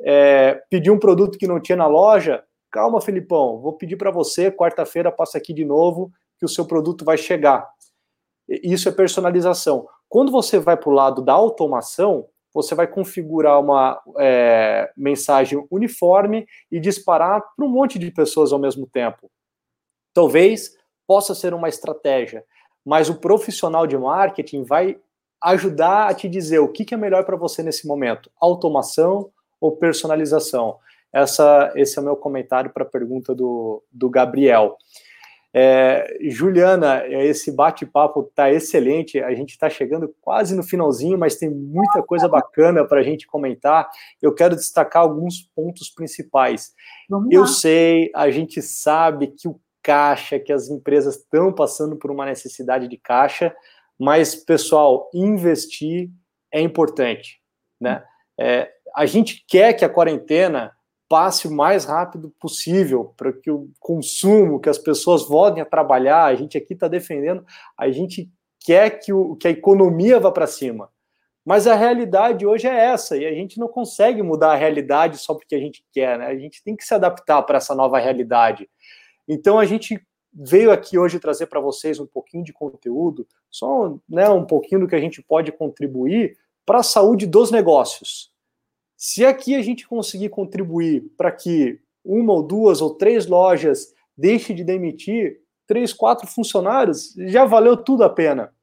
É, 0.01 0.61
pedir 0.69 0.91
um 0.91 0.99
produto 0.99 1.37
que 1.37 1.47
não 1.47 1.59
tinha 1.59 1.77
na 1.77 1.87
loja, 1.87 2.43
calma, 2.69 2.99
Filipão, 2.99 3.61
vou 3.61 3.73
pedir 3.73 3.95
para 3.95 4.11
você, 4.11 4.51
quarta-feira 4.51 5.09
passa 5.09 5.37
aqui 5.37 5.53
de 5.53 5.63
novo, 5.63 6.11
que 6.37 6.45
o 6.45 6.49
seu 6.49 6.65
produto 6.65 7.05
vai 7.05 7.17
chegar. 7.17 7.65
Isso 8.49 8.89
é 8.89 8.91
personalização. 8.91 9.87
Quando 10.09 10.31
você 10.31 10.59
vai 10.59 10.75
para 10.75 10.89
o 10.89 10.93
lado 10.93 11.21
da 11.21 11.31
automação, 11.31 12.27
você 12.53 12.75
vai 12.75 12.87
configurar 12.87 13.59
uma 13.59 14.01
é, 14.19 14.91
mensagem 14.95 15.65
uniforme 15.69 16.47
e 16.71 16.79
disparar 16.79 17.41
para 17.55 17.65
um 17.65 17.69
monte 17.69 17.97
de 17.97 18.11
pessoas 18.11 18.51
ao 18.51 18.59
mesmo 18.59 18.87
tempo. 18.87 19.31
Talvez 20.13 20.75
possa 21.07 21.33
ser 21.33 21.53
uma 21.53 21.69
estratégia, 21.69 22.43
mas 22.85 23.09
o 23.09 23.15
profissional 23.15 23.87
de 23.87 23.97
marketing 23.97 24.63
vai 24.63 24.97
ajudar 25.41 26.09
a 26.09 26.13
te 26.13 26.29
dizer 26.29 26.59
o 26.59 26.67
que, 26.67 26.93
é 26.93 26.97
melhor 26.97 27.25
para 27.25 27.35
você 27.35 27.63
nesse 27.63 27.87
momento: 27.87 28.29
automação 28.39 29.31
ou 29.59 29.75
personalização. 29.75 30.77
Essa, 31.13 31.71
esse 31.75 31.97
é 31.97 32.01
o 32.01 32.05
meu 32.05 32.15
comentário 32.15 32.71
para 32.71 32.83
a 32.83 32.89
pergunta 32.89 33.35
do, 33.35 33.83
do 33.91 34.09
Gabriel. 34.09 34.77
É, 35.53 36.17
Juliana, 36.29 37.05
esse 37.07 37.51
bate-papo 37.51 38.21
está 38.21 38.51
excelente. 38.51 39.19
A 39.21 39.33
gente 39.33 39.49
está 39.49 39.69
chegando 39.69 40.13
quase 40.21 40.55
no 40.55 40.63
finalzinho, 40.63 41.17
mas 41.17 41.35
tem 41.35 41.49
muita 41.49 42.01
coisa 42.01 42.27
bacana 42.27 42.85
para 42.85 43.01
a 43.01 43.03
gente 43.03 43.27
comentar. 43.27 43.89
Eu 44.21 44.33
quero 44.33 44.55
destacar 44.55 45.03
alguns 45.03 45.41
pontos 45.53 45.89
principais. 45.89 46.73
Eu 47.29 47.45
sei, 47.45 48.09
a 48.15 48.29
gente 48.31 48.61
sabe 48.61 49.27
que 49.27 49.47
o 49.47 49.59
caixa, 49.83 50.39
que 50.39 50.53
as 50.53 50.69
empresas 50.69 51.17
estão 51.17 51.51
passando 51.51 51.95
por 51.97 52.11
uma 52.11 52.25
necessidade 52.25 52.87
de 52.87 52.97
caixa, 52.97 53.53
mas, 53.99 54.35
pessoal, 54.35 55.09
investir 55.13 56.09
é 56.51 56.61
importante, 56.61 57.39
né? 57.79 58.03
É, 58.39 58.71
a 58.95 59.05
gente 59.05 59.45
quer 59.47 59.73
que 59.73 59.85
a 59.85 59.89
quarentena 59.89 60.71
passe 61.11 61.45
o 61.45 61.51
mais 61.51 61.83
rápido 61.83 62.33
possível 62.39 63.13
para 63.17 63.33
que 63.33 63.51
o 63.51 63.69
consumo, 63.81 64.61
que 64.61 64.69
as 64.69 64.77
pessoas 64.77 65.27
voltem 65.27 65.61
a 65.61 65.65
trabalhar, 65.65 66.23
a 66.23 66.35
gente 66.35 66.57
aqui 66.57 66.73
está 66.73 66.87
defendendo, 66.87 67.45
a 67.77 67.91
gente 67.91 68.31
quer 68.61 68.91
que, 68.91 69.11
o, 69.11 69.35
que 69.35 69.45
a 69.45 69.51
economia 69.51 70.21
vá 70.21 70.31
para 70.31 70.47
cima. 70.47 70.89
Mas 71.43 71.67
a 71.67 71.75
realidade 71.75 72.45
hoje 72.45 72.65
é 72.65 72.85
essa, 72.85 73.17
e 73.17 73.25
a 73.25 73.33
gente 73.33 73.59
não 73.59 73.67
consegue 73.67 74.23
mudar 74.23 74.53
a 74.53 74.55
realidade 74.55 75.17
só 75.17 75.33
porque 75.33 75.53
a 75.53 75.59
gente 75.59 75.83
quer, 75.91 76.17
né? 76.17 76.27
A 76.27 76.37
gente 76.37 76.63
tem 76.63 76.77
que 76.77 76.85
se 76.85 76.93
adaptar 76.93 77.41
para 77.43 77.57
essa 77.57 77.75
nova 77.75 77.99
realidade. 77.99 78.69
Então 79.27 79.59
a 79.59 79.65
gente 79.65 80.01
veio 80.33 80.71
aqui 80.71 80.97
hoje 80.97 81.19
trazer 81.19 81.47
para 81.47 81.59
vocês 81.59 81.99
um 81.99 82.07
pouquinho 82.07 82.45
de 82.45 82.53
conteúdo, 82.53 83.27
só 83.49 83.97
né, 84.07 84.29
um 84.29 84.45
pouquinho 84.45 84.79
do 84.79 84.87
que 84.87 84.95
a 84.95 85.01
gente 85.01 85.21
pode 85.21 85.51
contribuir 85.51 86.37
para 86.65 86.79
a 86.79 86.83
saúde 86.83 87.27
dos 87.27 87.51
negócios. 87.51 88.30
Se 89.03 89.25
aqui 89.25 89.55
a 89.55 89.63
gente 89.63 89.87
conseguir 89.87 90.29
contribuir 90.29 91.11
para 91.17 91.31
que 91.31 91.79
uma 92.05 92.33
ou 92.33 92.43
duas 92.43 92.81
ou 92.81 92.93
três 92.93 93.25
lojas 93.25 93.95
deixem 94.15 94.55
de 94.55 94.63
demitir 94.63 95.39
três, 95.65 95.91
quatro 95.91 96.27
funcionários, 96.27 97.15
já 97.17 97.43
valeu 97.43 97.75
tudo 97.75 98.03
a 98.03 98.09
pena. 98.09 98.53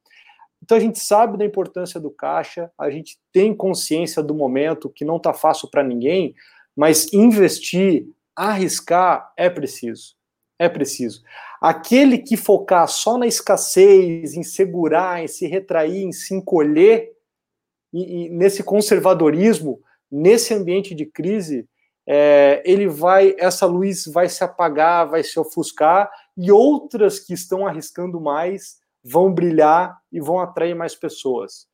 Então 0.63 0.77
a 0.77 0.79
gente 0.79 0.97
sabe 0.97 1.37
da 1.37 1.43
importância 1.43 1.99
do 1.99 2.09
caixa, 2.09 2.71
a 2.77 2.89
gente 2.89 3.19
tem 3.33 3.53
consciência 3.53 4.23
do 4.23 4.33
momento 4.33 4.89
que 4.89 5.03
não 5.03 5.17
está 5.17 5.33
fácil 5.33 5.69
para 5.69 5.83
ninguém, 5.83 6.33
mas 6.73 7.11
investir, 7.11 8.07
arriscar 8.33 9.33
é 9.35 9.49
preciso 9.49 10.17
é 10.57 10.67
preciso. 10.67 11.23
Aquele 11.61 12.17
que 12.17 12.35
focar 12.35 12.85
só 12.89 13.17
na 13.17 13.25
escassez, 13.25 14.35
em 14.35 14.43
segurar, 14.43 15.23
em 15.23 15.27
se 15.27 15.47
retrair, 15.47 16.03
em 16.03 16.11
se 16.11 16.33
encolher, 16.33 17.13
e, 17.93 18.25
e 18.25 18.29
nesse 18.29 18.61
conservadorismo, 18.61 19.81
nesse 20.11 20.53
ambiente 20.53 20.93
de 20.95 21.05
crise, 21.05 21.67
é, 22.07 22.61
ele 22.65 22.87
vai, 22.87 23.35
essa 23.37 23.65
luz 23.65 24.05
vai 24.05 24.27
se 24.27 24.43
apagar, 24.43 25.09
vai 25.09 25.23
se 25.23 25.39
ofuscar, 25.39 26.09
e 26.35 26.51
outras 26.51 27.19
que 27.19 27.33
estão 27.33 27.67
arriscando 27.67 28.19
mais 28.19 28.79
vão 29.03 29.33
brilhar 29.33 29.97
e 30.11 30.19
vão 30.19 30.39
atrair 30.39 30.75
mais 30.75 30.95
pessoas. 30.95 31.67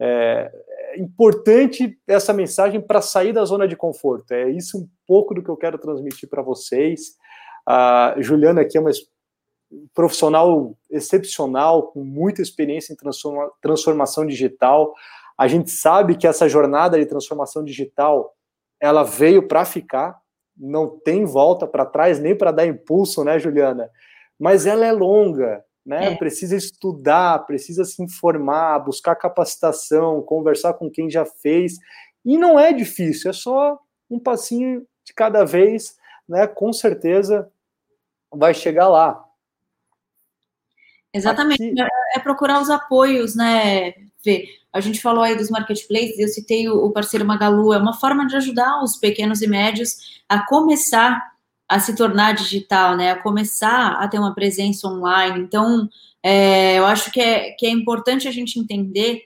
É, 0.00 0.50
é 0.92 1.00
importante 1.00 1.98
essa 2.06 2.32
mensagem 2.32 2.80
para 2.80 3.02
sair 3.02 3.32
da 3.32 3.44
zona 3.44 3.66
de 3.66 3.76
conforto. 3.76 4.32
É 4.32 4.50
isso 4.50 4.78
um 4.78 4.88
pouco 5.06 5.34
do 5.34 5.42
que 5.42 5.48
eu 5.48 5.56
quero 5.56 5.78
transmitir 5.78 6.28
para 6.28 6.42
vocês. 6.42 7.16
A 7.66 8.14
Juliana 8.18 8.62
aqui 8.62 8.78
é 8.78 8.80
uma 8.80 8.90
profissional 9.92 10.76
excepcional, 10.90 11.88
com 11.88 12.04
muita 12.04 12.40
experiência 12.40 12.92
em 12.92 12.96
transforma, 12.96 13.50
transformação 13.60 14.26
digital. 14.26 14.94
A 15.36 15.46
gente 15.48 15.70
sabe 15.70 16.16
que 16.16 16.26
essa 16.26 16.48
jornada 16.48 16.98
de 16.98 17.06
transformação 17.06 17.62
digital 17.62 18.34
ela 18.80 19.02
veio 19.02 19.46
para 19.46 19.64
ficar, 19.64 20.18
não 20.56 20.98
tem 20.98 21.24
volta 21.24 21.66
para 21.66 21.84
trás 21.84 22.18
nem 22.18 22.36
para 22.36 22.50
dar 22.50 22.66
impulso, 22.66 23.22
né, 23.24 23.38
Juliana? 23.38 23.90
Mas 24.38 24.66
ela 24.66 24.84
é 24.84 24.92
longa, 24.92 25.64
né? 25.84 26.12
É. 26.12 26.16
Precisa 26.16 26.56
estudar, 26.56 27.46
precisa 27.46 27.84
se 27.84 28.02
informar, 28.02 28.78
buscar 28.80 29.14
capacitação, 29.16 30.22
conversar 30.22 30.74
com 30.74 30.90
quem 30.90 31.10
já 31.10 31.24
fez. 31.24 31.78
E 32.24 32.36
não 32.36 32.58
é 32.58 32.72
difícil, 32.72 33.30
é 33.30 33.34
só 33.34 33.78
um 34.10 34.18
passinho 34.18 34.86
de 35.04 35.14
cada 35.14 35.44
vez, 35.44 35.96
né? 36.28 36.46
Com 36.46 36.72
certeza 36.72 37.50
vai 38.32 38.52
chegar 38.52 38.88
lá. 38.88 39.22
Exatamente. 41.12 41.62
Aqui... 41.62 41.80
É, 41.80 42.18
é 42.18 42.20
procurar 42.20 42.60
os 42.60 42.68
apoios, 42.68 43.34
né, 43.34 43.92
A 44.72 44.80
gente 44.80 45.00
falou 45.00 45.22
aí 45.22 45.36
dos 45.36 45.50
marketplaces, 45.50 46.18
eu 46.18 46.28
citei 46.28 46.68
o 46.68 46.90
parceiro 46.90 47.24
Magalu, 47.24 47.72
é 47.72 47.78
uma 47.78 47.94
forma 47.94 48.26
de 48.26 48.36
ajudar 48.36 48.82
os 48.82 48.96
pequenos 48.96 49.40
e 49.40 49.46
médios 49.46 50.20
a 50.28 50.44
começar 50.46 51.22
a 51.68 51.80
se 51.80 51.96
tornar 51.96 52.34
digital, 52.34 52.96
né? 52.96 53.12
A 53.12 53.22
começar 53.22 53.94
a 53.94 54.06
ter 54.06 54.18
uma 54.18 54.34
presença 54.34 54.86
online. 54.86 55.40
Então, 55.40 55.88
é, 56.22 56.78
eu 56.78 56.86
acho 56.86 57.10
que 57.10 57.20
é, 57.20 57.50
que 57.52 57.66
é 57.66 57.70
importante 57.70 58.28
a 58.28 58.30
gente 58.30 58.58
entender 58.58 59.24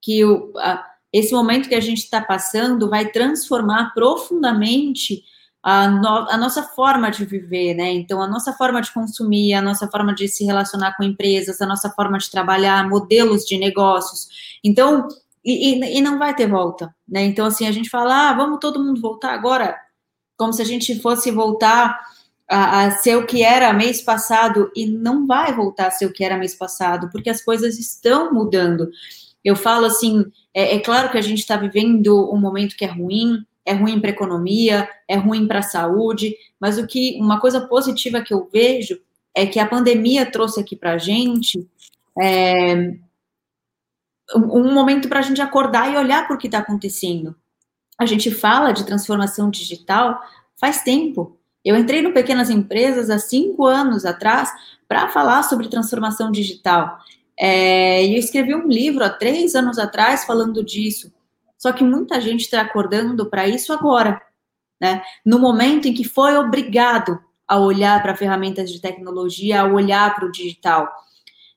que 0.00 0.24
o, 0.24 0.52
a, 0.56 0.86
esse 1.12 1.32
momento 1.32 1.68
que 1.68 1.74
a 1.74 1.80
gente 1.80 1.98
está 1.98 2.20
passando 2.20 2.88
vai 2.88 3.10
transformar 3.10 3.92
profundamente 3.94 5.22
a, 5.62 5.88
no, 5.88 6.08
a, 6.28 6.36
nossa 6.36 6.62
forma 6.62 7.10
de 7.10 7.24
viver, 7.24 7.74
né? 7.74 7.92
Então, 7.92 8.20
a 8.20 8.26
nossa 8.26 8.52
forma 8.52 8.82
de 8.82 8.92
consumir, 8.92 9.54
a 9.54 9.62
nossa 9.62 9.86
forma 9.88 10.12
de 10.12 10.26
se 10.26 10.44
relacionar 10.44 10.96
com 10.96 11.04
empresas, 11.04 11.60
a 11.60 11.66
nossa 11.66 11.88
forma 11.90 12.18
de 12.18 12.30
trabalhar, 12.30 12.88
modelos 12.88 13.44
de 13.44 13.56
negócios. 13.56 14.58
Então, 14.64 15.06
e, 15.44 15.74
e, 15.74 15.98
e 15.98 16.00
não 16.00 16.18
vai 16.18 16.34
ter 16.34 16.48
volta, 16.48 16.92
né? 17.08 17.22
Então, 17.24 17.46
assim, 17.46 17.66
a 17.68 17.72
gente 17.72 17.88
fala, 17.88 18.30
ah, 18.30 18.32
vamos 18.34 18.58
todo 18.60 18.82
mundo 18.82 19.00
voltar 19.00 19.32
agora, 19.32 19.76
como 20.36 20.52
se 20.52 20.62
a 20.62 20.64
gente 20.64 21.00
fosse 21.00 21.30
voltar 21.30 22.00
a, 22.50 22.84
a 22.86 22.90
ser 22.90 23.16
o 23.16 23.26
que 23.26 23.44
era 23.44 23.72
mês 23.72 24.00
passado, 24.00 24.68
e 24.74 24.86
não 24.86 25.26
vai 25.28 25.54
voltar 25.54 25.86
a 25.86 25.90
ser 25.92 26.06
o 26.06 26.12
que 26.12 26.24
era 26.24 26.36
mês 26.36 26.56
passado, 26.56 27.08
porque 27.12 27.30
as 27.30 27.42
coisas 27.42 27.78
estão 27.78 28.32
mudando. 28.34 28.90
Eu 29.44 29.54
falo 29.54 29.86
assim, 29.86 30.24
é, 30.52 30.74
é 30.74 30.80
claro 30.80 31.10
que 31.10 31.18
a 31.18 31.22
gente 31.22 31.38
está 31.38 31.56
vivendo 31.56 32.32
um 32.32 32.38
momento 32.38 32.76
que 32.76 32.84
é 32.84 32.88
ruim, 32.88 33.44
é 33.64 33.72
ruim 33.72 34.00
para 34.00 34.10
a 34.10 34.12
economia, 34.12 34.88
é 35.08 35.16
ruim 35.16 35.46
para 35.46 35.60
a 35.60 35.62
saúde, 35.62 36.36
mas 36.58 36.78
o 36.78 36.86
que 36.86 37.18
uma 37.20 37.40
coisa 37.40 37.60
positiva 37.60 38.22
que 38.22 38.34
eu 38.34 38.48
vejo 38.52 39.00
é 39.34 39.46
que 39.46 39.58
a 39.58 39.66
pandemia 39.66 40.30
trouxe 40.30 40.60
aqui 40.60 40.76
para 40.76 40.92
a 40.92 40.98
gente 40.98 41.66
é, 42.20 42.94
um 44.34 44.72
momento 44.72 45.08
para 45.08 45.20
a 45.20 45.22
gente 45.22 45.40
acordar 45.40 45.92
e 45.92 45.96
olhar 45.96 46.26
para 46.26 46.36
o 46.36 46.38
que 46.38 46.46
está 46.46 46.58
acontecendo. 46.58 47.34
A 47.98 48.06
gente 48.06 48.30
fala 48.30 48.72
de 48.72 48.84
transformação 48.84 49.50
digital 49.50 50.20
faz 50.58 50.82
tempo. 50.82 51.38
Eu 51.64 51.76
entrei 51.76 52.02
no 52.02 52.12
Pequenas 52.12 52.50
Empresas 52.50 53.10
há 53.10 53.18
cinco 53.18 53.66
anos 53.66 54.04
atrás 54.04 54.50
para 54.88 55.08
falar 55.08 55.42
sobre 55.44 55.68
transformação 55.68 56.30
digital. 56.30 56.98
É, 57.38 58.04
e 58.04 58.14
eu 58.14 58.18
escrevi 58.18 58.54
um 58.54 58.66
livro 58.66 59.04
há 59.04 59.10
três 59.10 59.54
anos 59.54 59.78
atrás 59.78 60.24
falando 60.24 60.64
disso. 60.64 61.12
Só 61.62 61.70
que 61.72 61.84
muita 61.84 62.20
gente 62.20 62.40
está 62.40 62.60
acordando 62.60 63.24
para 63.30 63.46
isso 63.46 63.72
agora, 63.72 64.20
né? 64.80 65.00
No 65.24 65.38
momento 65.38 65.86
em 65.86 65.94
que 65.94 66.02
foi 66.02 66.36
obrigado 66.36 67.20
a 67.46 67.56
olhar 67.56 68.02
para 68.02 68.16
ferramentas 68.16 68.68
de 68.68 68.80
tecnologia, 68.80 69.60
a 69.60 69.72
olhar 69.72 70.12
para 70.12 70.26
o 70.26 70.32
digital. 70.32 70.92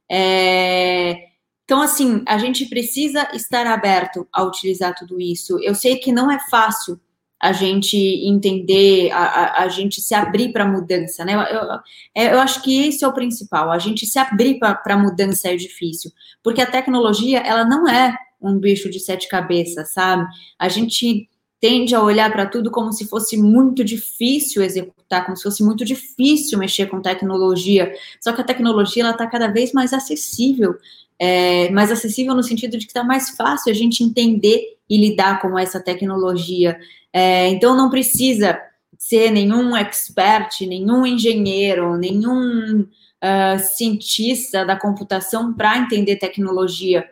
É, 0.08 1.30
então, 1.64 1.82
assim, 1.82 2.22
a 2.28 2.38
gente 2.38 2.68
precisa 2.68 3.28
estar 3.34 3.66
aberto 3.66 4.28
a 4.32 4.44
utilizar 4.44 4.94
tudo 4.94 5.20
isso. 5.20 5.58
Eu 5.64 5.74
sei 5.74 5.96
que 5.96 6.12
não 6.12 6.30
é 6.30 6.38
fácil 6.52 7.02
a 7.42 7.52
gente 7.52 7.98
entender, 7.98 9.10
a, 9.12 9.24
a, 9.24 9.64
a 9.64 9.68
gente 9.70 10.02
se 10.02 10.14
abrir 10.14 10.54
para 10.54 10.66
a 10.66 10.72
mudança, 10.72 11.26
né? 11.26 11.34
Eu, 11.34 11.40
eu, 11.40 11.80
é, 12.14 12.34
eu, 12.36 12.40
acho 12.40 12.62
que 12.62 12.88
esse 12.88 13.04
é 13.04 13.08
o 13.08 13.14
principal. 13.14 13.72
A 13.72 13.80
gente 13.80 14.06
se 14.06 14.20
abrir 14.20 14.60
para 14.60 14.80
a 14.86 14.98
mudança 14.98 15.50
é 15.50 15.56
difícil, 15.56 16.12
porque 16.44 16.62
a 16.62 16.70
tecnologia, 16.70 17.40
ela 17.40 17.66
não 17.66 17.90
é 17.90 18.16
um 18.48 18.60
bicho 18.60 18.90
de 18.90 19.00
sete 19.00 19.28
cabeças, 19.28 19.94
sabe? 19.94 20.26
A 20.58 20.70
gente 20.70 21.30
tende 21.60 21.96
a 21.96 22.02
olhar 22.02 22.32
para 22.32 22.46
tudo 22.46 22.70
como 22.70 22.92
se 22.92 23.08
fosse 23.08 23.38
muito 23.38 23.84
difícil 23.84 24.62
executar, 24.62 25.26
como 25.26 25.36
se 25.36 25.44
fosse 25.44 25.64
muito 25.64 25.84
difícil 25.84 26.60
mexer 26.60 26.88
com 26.88 27.02
tecnologia. 27.02 27.94
Só 28.22 28.32
que 28.34 28.42
a 28.42 28.44
tecnologia 28.44 29.04
ela 29.04 29.12
está 29.12 29.26
cada 29.28 29.48
vez 29.48 29.72
mais 29.72 29.94
acessível, 29.94 30.76
é, 31.18 31.70
mais 31.72 31.92
acessível 31.92 32.36
no 32.36 32.44
sentido 32.44 32.78
de 32.78 32.86
que 32.86 32.92
está 32.92 33.04
mais 33.04 33.32
fácil 33.32 33.72
a 33.72 33.76
gente 33.76 34.04
entender 34.04 34.78
e 34.90 34.98
lidar 34.98 35.42
com 35.42 35.58
essa 35.58 35.80
tecnologia. 35.80 36.78
É, 37.12 37.48
então 37.50 37.76
não 37.76 37.90
precisa 37.90 38.60
ser 38.98 39.32
nenhum 39.32 39.76
expert, 39.76 40.62
nenhum 40.62 41.06
engenheiro, 41.06 41.98
nenhum 41.98 42.82
uh, 42.82 43.60
cientista 43.60 44.66
da 44.66 44.76
computação 44.76 45.54
para 45.54 45.78
entender 45.78 46.18
tecnologia. 46.18 47.10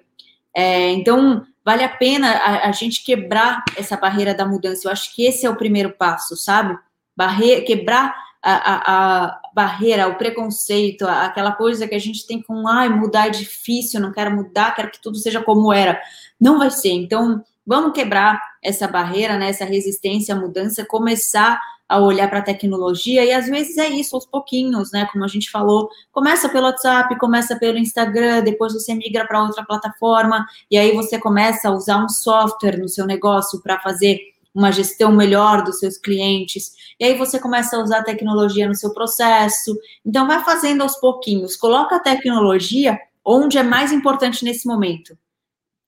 É, 0.55 0.91
então, 0.91 1.45
vale 1.65 1.83
a 1.83 1.89
pena 1.89 2.31
a, 2.31 2.69
a, 2.69 2.71
gente 2.71 3.03
quebrar 3.03 3.63
essa 3.75 3.97
barreira 3.97 4.33
da 4.33 4.45
mudança. 4.45 4.87
Eu 4.87 4.91
acho 4.91 5.13
que 5.15 5.25
esse 5.25 5.45
é 5.45 5.49
o 5.49 5.55
primeiro 5.55 5.91
passo, 5.91 6.35
sabe? 6.35 6.77
Barre 7.15 7.61
quebrar 7.61 8.15
a, 8.41 8.53
a, 8.53 9.25
a, 9.25 9.41
barreira, 9.53 10.07
o 10.07 10.15
preconceito, 10.15 11.07
aquela 11.07 11.53
coisa 11.53 11.87
que 11.87 11.95
a 11.95 11.99
gente 11.99 12.27
tem 12.27 12.41
com, 12.41 12.67
ai, 12.67 12.89
mudar 12.89 13.27
é 13.27 13.29
difícil, 13.29 14.01
não 14.01 14.11
quero 14.11 14.35
mudar, 14.35 14.75
quero 14.75 14.91
que 14.91 15.01
tudo 15.01 15.17
seja 15.17 15.41
como 15.41 15.71
era. 15.71 15.99
Não 16.39 16.59
vai 16.59 16.69
ser. 16.69 16.91
Então, 16.91 17.43
vamos 17.65 17.93
quebrar 17.93 18.41
essa 18.61 18.87
barreira, 18.87 19.37
né, 19.37 19.49
essa 19.49 19.65
resistência 19.65 20.35
à 20.35 20.37
mudança, 20.37 20.85
começar 20.85 21.59
a 21.93 21.99
olhar 21.99 22.27
para 22.27 22.39
a 22.39 22.43
tecnologia, 22.43 23.23
e 23.23 23.31
às 23.31 23.45
vezes 23.45 23.77
é 23.77 23.87
isso, 23.87 24.15
aos 24.15 24.25
pouquinhos, 24.25 24.91
né? 24.91 25.07
Como 25.11 25.23
a 25.23 25.27
gente 25.27 25.51
falou, 25.51 25.87
começa 26.11 26.49
pelo 26.49 26.65
WhatsApp, 26.65 27.15
começa 27.19 27.55
pelo 27.55 27.77
Instagram, 27.77 28.41
depois 28.41 28.73
você 28.73 28.95
migra 28.95 29.27
para 29.27 29.43
outra 29.43 29.63
plataforma, 29.63 30.43
e 30.71 30.77
aí 30.77 30.91
você 30.95 31.19
começa 31.19 31.69
a 31.69 31.71
usar 31.71 32.03
um 32.03 32.09
software 32.09 32.79
no 32.79 32.89
seu 32.89 33.05
negócio 33.05 33.61
para 33.61 33.79
fazer 33.79 34.19
uma 34.55 34.71
gestão 34.71 35.11
melhor 35.11 35.63
dos 35.63 35.77
seus 35.77 35.95
clientes, 35.99 36.71
e 36.99 37.05
aí 37.05 37.15
você 37.15 37.39
começa 37.39 37.77
a 37.77 37.83
usar 37.83 37.99
a 37.99 38.03
tecnologia 38.03 38.67
no 38.67 38.73
seu 38.73 38.91
processo. 38.91 39.77
Então, 40.03 40.25
vai 40.25 40.43
fazendo 40.43 40.81
aos 40.81 40.95
pouquinhos, 40.95 41.55
coloca 41.55 41.97
a 41.97 41.99
tecnologia 41.99 42.99
onde 43.23 43.59
é 43.59 43.63
mais 43.63 43.91
importante 43.91 44.43
nesse 44.43 44.67
momento. 44.67 45.15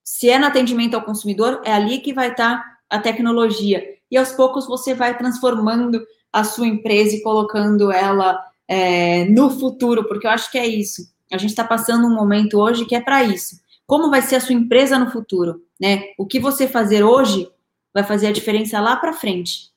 Se 0.04 0.30
é 0.30 0.38
no 0.38 0.46
atendimento 0.46 0.94
ao 0.94 1.02
consumidor, 1.02 1.62
é 1.64 1.72
ali 1.72 1.98
que 1.98 2.14
vai 2.14 2.30
estar 2.30 2.58
tá 2.58 2.76
a 2.88 3.00
tecnologia 3.00 3.95
e 4.10 4.16
aos 4.16 4.32
poucos 4.32 4.66
você 4.66 4.94
vai 4.94 5.16
transformando 5.16 6.04
a 6.32 6.44
sua 6.44 6.66
empresa 6.66 7.16
e 7.16 7.22
colocando 7.22 7.90
ela 7.90 8.44
é, 8.68 9.24
no 9.26 9.50
futuro, 9.50 10.06
porque 10.06 10.26
eu 10.26 10.30
acho 10.30 10.50
que 10.50 10.58
é 10.58 10.66
isso. 10.66 11.02
A 11.32 11.38
gente 11.38 11.50
está 11.50 11.64
passando 11.64 12.06
um 12.06 12.14
momento 12.14 12.58
hoje 12.58 12.84
que 12.84 12.94
é 12.94 13.00
para 13.00 13.24
isso. 13.24 13.56
Como 13.86 14.10
vai 14.10 14.22
ser 14.22 14.36
a 14.36 14.40
sua 14.40 14.54
empresa 14.54 14.98
no 14.98 15.10
futuro? 15.10 15.62
Né? 15.80 16.04
O 16.18 16.26
que 16.26 16.40
você 16.40 16.66
fazer 16.68 17.02
hoje 17.02 17.50
vai 17.92 18.04
fazer 18.04 18.26
a 18.26 18.32
diferença 18.32 18.80
lá 18.80 18.96
para 18.96 19.12
frente. 19.12 19.70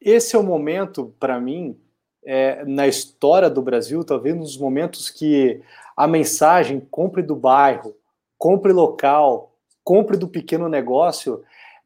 Esse 0.00 0.36
é 0.36 0.38
o 0.38 0.42
momento, 0.42 1.12
para 1.18 1.40
mim, 1.40 1.76
é, 2.24 2.64
na 2.64 2.86
história 2.86 3.50
do 3.50 3.60
Brasil, 3.60 4.04
talvez 4.04 4.36
nos 4.36 4.56
momentos 4.56 5.10
que 5.10 5.60
a 5.96 6.06
mensagem 6.06 6.80
compre 6.90 7.22
do 7.22 7.34
bairro, 7.34 7.96
compre 8.38 8.72
local, 8.72 9.52
compre 9.82 10.16
do 10.16 10.28
pequeno 10.28 10.68
negócio, 10.68 11.42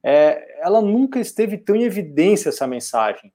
é, 0.07 0.61
ela 0.61 0.81
nunca 0.81 1.19
esteve 1.19 1.59
tão 1.59 1.75
em 1.75 1.83
evidência 1.83 2.51
essa 2.51 2.65
mensagem. 2.65 3.33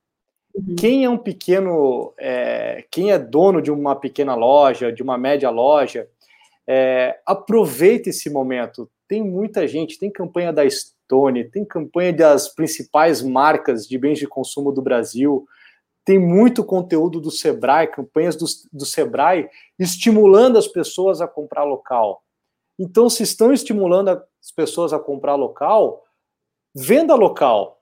Uhum. 0.55 0.75
Quem 0.77 1.03
é 1.03 1.09
um 1.09 1.17
pequeno, 1.17 2.13
é, 2.17 2.85
quem 2.89 3.11
é 3.11 3.19
dono 3.19 3.61
de 3.61 3.69
uma 3.69 3.93
pequena 3.93 4.35
loja, 4.35 4.89
de 4.89 5.03
uma 5.03 5.17
média 5.17 5.49
loja, 5.49 6.07
é, 6.65 7.19
aproveita 7.25 8.09
esse 8.09 8.29
momento. 8.29 8.89
Tem 9.05 9.21
muita 9.21 9.67
gente, 9.67 9.99
tem 9.99 10.09
campanha 10.09 10.53
da 10.53 10.63
Stone, 10.69 11.43
tem 11.51 11.65
campanha 11.65 12.13
das 12.13 12.47
principais 12.47 13.21
marcas 13.21 13.85
de 13.85 13.97
bens 13.97 14.17
de 14.17 14.25
consumo 14.25 14.71
do 14.71 14.81
Brasil, 14.81 15.45
tem 16.05 16.17
muito 16.17 16.63
conteúdo 16.63 17.19
do 17.19 17.29
Sebrae, 17.29 17.87
campanhas 17.87 18.37
do, 18.37 18.45
do 18.71 18.85
Sebrae, 18.85 19.49
estimulando 19.77 20.57
as 20.57 20.69
pessoas 20.69 21.19
a 21.19 21.27
comprar 21.27 21.65
local. 21.65 22.23
Então, 22.79 23.09
se 23.09 23.23
estão 23.23 23.51
estimulando 23.51 24.07
as 24.07 24.51
pessoas 24.55 24.93
a 24.93 24.99
comprar 24.99 25.35
local, 25.35 26.01
venda 26.73 27.15
local. 27.15 27.79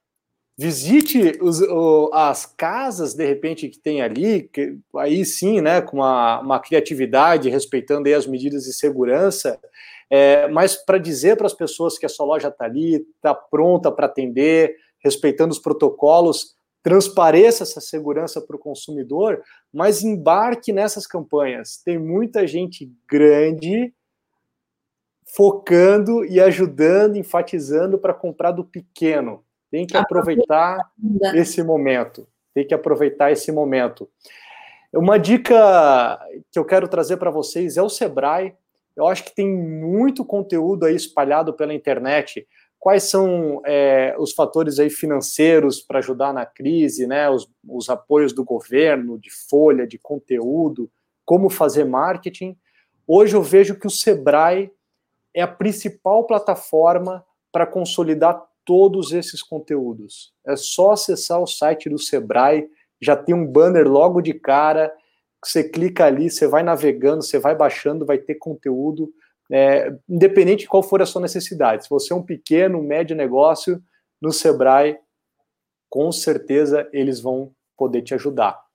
Visite 0.57 1.37
os, 1.41 1.61
o, 1.61 2.09
as 2.13 2.45
casas, 2.45 3.13
de 3.13 3.25
repente, 3.25 3.69
que 3.69 3.79
tem 3.79 4.01
ali, 4.01 4.43
que, 4.43 4.77
aí 4.97 5.23
sim, 5.23 5.61
né, 5.61 5.81
com 5.81 5.97
uma, 5.97 6.41
uma 6.41 6.59
criatividade, 6.59 7.49
respeitando 7.49 8.13
as 8.13 8.27
medidas 8.27 8.63
de 8.63 8.73
segurança, 8.73 9.57
é, 10.09 10.47
mas 10.49 10.75
para 10.75 10.97
dizer 10.97 11.37
para 11.37 11.47
as 11.47 11.53
pessoas 11.53 11.97
que 11.97 12.05
a 12.05 12.09
sua 12.09 12.25
loja 12.25 12.49
está 12.49 12.65
ali, 12.65 12.95
está 13.15 13.33
pronta 13.33 13.89
para 13.91 14.07
atender, 14.07 14.75
respeitando 15.01 15.53
os 15.53 15.59
protocolos, 15.59 16.57
transpareça 16.81 17.63
essa 17.63 17.79
segurança 17.79 18.41
para 18.41 18.55
o 18.55 18.59
consumidor, 18.59 19.41
mas 19.71 20.03
embarque 20.03 20.73
nessas 20.73 21.05
campanhas. 21.05 21.81
Tem 21.83 21.97
muita 21.97 22.47
gente 22.47 22.91
grande 23.09 23.93
focando 25.35 26.25
e 26.25 26.39
ajudando, 26.39 27.17
enfatizando 27.17 27.97
para 27.97 28.13
comprar 28.13 28.51
do 28.51 28.63
pequeno. 28.63 29.43
Tem 29.71 29.85
que 29.85 29.95
aproveitar 29.95 30.79
esse 31.35 31.61
momento. 31.61 32.27
Tem 32.53 32.65
que 32.65 32.73
aproveitar 32.73 33.31
esse 33.31 33.51
momento. 33.51 34.09
Uma 34.91 35.19
dica 35.19 36.19
que 36.51 36.57
eu 36.57 36.65
quero 36.65 36.87
trazer 36.87 37.17
para 37.17 37.29
vocês 37.29 37.77
é 37.77 37.81
o 37.81 37.89
Sebrae. 37.89 38.55
Eu 38.95 39.07
acho 39.07 39.23
que 39.23 39.35
tem 39.35 39.47
muito 39.47 40.25
conteúdo 40.25 40.85
aí 40.85 40.95
espalhado 40.95 41.53
pela 41.53 41.75
internet. 41.75 42.47
Quais 42.79 43.03
são 43.03 43.61
é, 43.65 44.15
os 44.17 44.33
fatores 44.33 44.79
aí 44.79 44.89
financeiros 44.89 45.79
para 45.79 45.99
ajudar 45.99 46.33
na 46.33 46.45
crise, 46.45 47.05
né? 47.05 47.29
Os, 47.29 47.47
os 47.67 47.87
apoios 47.89 48.33
do 48.33 48.43
governo, 48.43 49.19
de 49.19 49.29
folha, 49.29 49.85
de 49.85 49.99
conteúdo, 49.99 50.89
como 51.23 51.49
fazer 51.49 51.83
marketing. 51.83 52.57
Hoje 53.05 53.35
eu 53.35 53.43
vejo 53.43 53.77
que 53.77 53.85
o 53.85 53.91
Sebrae 53.91 54.71
é 55.33 55.41
a 55.41 55.47
principal 55.47 56.25
plataforma 56.25 57.25
para 57.51 57.65
consolidar 57.65 58.41
todos 58.65 59.11
esses 59.11 59.41
conteúdos. 59.41 60.33
É 60.45 60.55
só 60.55 60.91
acessar 60.91 61.41
o 61.41 61.47
site 61.47 61.89
do 61.89 61.97
Sebrae, 61.97 62.69
já 63.01 63.15
tem 63.15 63.33
um 63.33 63.45
banner 63.45 63.87
logo 63.87 64.21
de 64.21 64.33
cara, 64.33 64.93
você 65.43 65.63
clica 65.63 66.05
ali, 66.05 66.29
você 66.29 66.47
vai 66.47 66.63
navegando, 66.63 67.23
você 67.23 67.39
vai 67.39 67.55
baixando, 67.55 68.05
vai 68.05 68.17
ter 68.17 68.35
conteúdo, 68.35 69.11
é, 69.51 69.91
independente 70.07 70.61
de 70.61 70.67
qual 70.67 70.83
for 70.83 71.01
a 71.01 71.05
sua 71.05 71.21
necessidade. 71.21 71.83
Se 71.83 71.89
você 71.89 72.13
é 72.13 72.15
um 72.15 72.23
pequeno, 72.23 72.83
médio 72.83 73.15
negócio, 73.15 73.81
no 74.21 74.31
Sebrae, 74.31 74.99
com 75.89 76.11
certeza 76.11 76.87
eles 76.93 77.19
vão 77.19 77.51
poder 77.77 78.01
te 78.01 78.13
ajudar. 78.13 78.68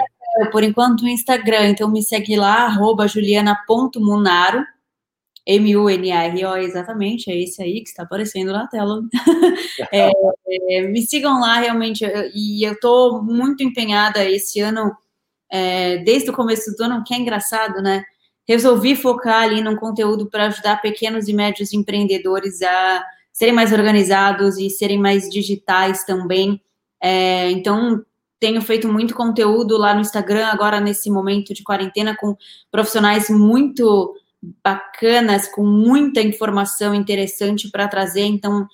Por 0.51 0.63
enquanto, 0.63 1.01
o 1.01 1.07
Instagram, 1.07 1.69
então 1.69 1.89
me 1.89 2.03
segue 2.03 2.35
lá, 2.35 2.65
arroba 2.65 3.07
juliana.munaro, 3.07 4.63
M-U-N-A-R-O, 5.49 6.57
exatamente, 6.57 7.31
é 7.31 7.35
esse 7.35 7.59
aí 7.59 7.81
que 7.81 7.89
está 7.89 8.03
aparecendo 8.03 8.51
na 8.51 8.67
tela. 8.67 9.01
é, 9.91 10.11
é, 10.69 10.81
me 10.83 11.01
sigam 11.01 11.41
lá, 11.41 11.59
realmente, 11.59 12.05
e 12.35 12.63
eu 12.63 12.73
estou 12.73 13.23
muito 13.23 13.63
empenhada 13.63 14.23
esse 14.23 14.59
ano, 14.59 14.95
é, 15.51 15.97
desde 15.97 16.29
o 16.29 16.33
começo 16.33 16.75
do 16.77 16.83
ano, 16.83 17.03
que 17.03 17.15
é 17.15 17.17
engraçado, 17.17 17.81
né? 17.81 18.03
Resolvi 18.47 18.95
focar 18.95 19.41
ali 19.41 19.59
num 19.61 19.75
conteúdo 19.75 20.27
para 20.29 20.45
ajudar 20.45 20.81
pequenos 20.83 21.27
e 21.27 21.33
médios 21.33 21.73
empreendedores 21.73 22.61
a 22.61 23.03
serem 23.33 23.53
mais 23.53 23.73
organizados 23.73 24.59
e 24.59 24.69
serem 24.69 24.99
mais 24.99 25.27
digitais 25.29 26.03
também. 26.03 26.61
É, 27.01 27.49
então, 27.49 28.03
tenho 28.39 28.61
feito 28.61 28.87
muito 28.87 29.15
conteúdo 29.15 29.77
lá 29.77 29.95
no 29.95 30.01
Instagram, 30.01 30.45
agora 30.45 30.79
nesse 30.79 31.09
momento 31.09 31.55
de 31.55 31.63
quarentena, 31.63 32.15
com 32.15 32.37
profissionais 32.71 33.31
muito 33.31 34.13
bacanas, 34.63 35.47
com 35.47 35.65
muita 35.65 36.21
informação 36.21 36.93
interessante 36.93 37.69
para 37.69 37.87
trazer. 37.87 38.23
Então, 38.23 38.67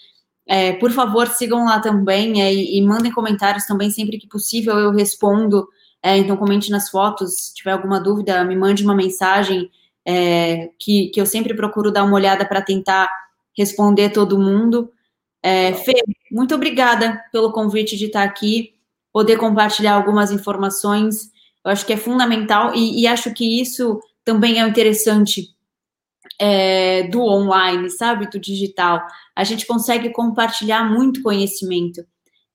é, 0.47 0.73
por 0.73 0.91
favor, 0.91 1.27
sigam 1.27 1.65
lá 1.65 1.79
também 1.79 2.41
é, 2.41 2.53
e, 2.53 2.77
e, 2.77 2.81
mandem 2.81 3.11
comentários 3.11 3.65
também, 3.65 3.89
sempre 3.89 4.17
que 4.17 4.27
possível 4.27 4.77
eu 4.77 4.91
respondo. 4.91 5.67
É, 6.03 6.17
então, 6.17 6.37
comente 6.37 6.69
nas 6.69 6.89
fotos, 6.89 7.47
se 7.47 7.55
tiver 7.55 7.71
alguma 7.71 7.99
dúvida, 7.99 8.43
me 8.43 8.55
mande 8.55 8.83
uma 8.83 8.95
mensagem, 8.95 9.71
é, 10.05 10.69
que, 10.79 11.07
que 11.09 11.19
eu 11.19 11.25
sempre 11.25 11.55
procuro 11.55 11.91
dar 11.91 12.03
uma 12.03 12.15
olhada 12.15 12.45
para 12.45 12.61
tentar 12.61 13.09
responder 13.57 14.09
todo 14.11 14.37
mundo. 14.37 14.91
É, 15.41 15.73
Fê, 15.73 15.93
muito 16.31 16.53
obrigada 16.53 17.23
pelo 17.31 17.51
convite 17.51 17.97
de 17.97 18.05
estar 18.05 18.23
aqui, 18.23 18.75
poder 19.11 19.37
compartilhar 19.37 19.93
algumas 19.93 20.31
informações. 20.31 21.31
Eu 21.63 21.71
acho 21.71 21.85
que 21.85 21.93
é 21.93 21.97
fundamental 21.97 22.75
e, 22.75 23.01
e 23.01 23.07
acho 23.07 23.33
que 23.33 23.59
isso 23.59 23.99
também 24.23 24.61
é 24.61 24.67
interessante 24.67 25.54
é, 26.39 27.03
do 27.03 27.21
online, 27.21 27.89
sabe, 27.89 28.29
do 28.29 28.39
digital, 28.39 29.01
a 29.35 29.43
gente 29.43 29.65
consegue 29.65 30.09
compartilhar 30.09 30.83
muito 30.83 31.21
conhecimento. 31.21 32.01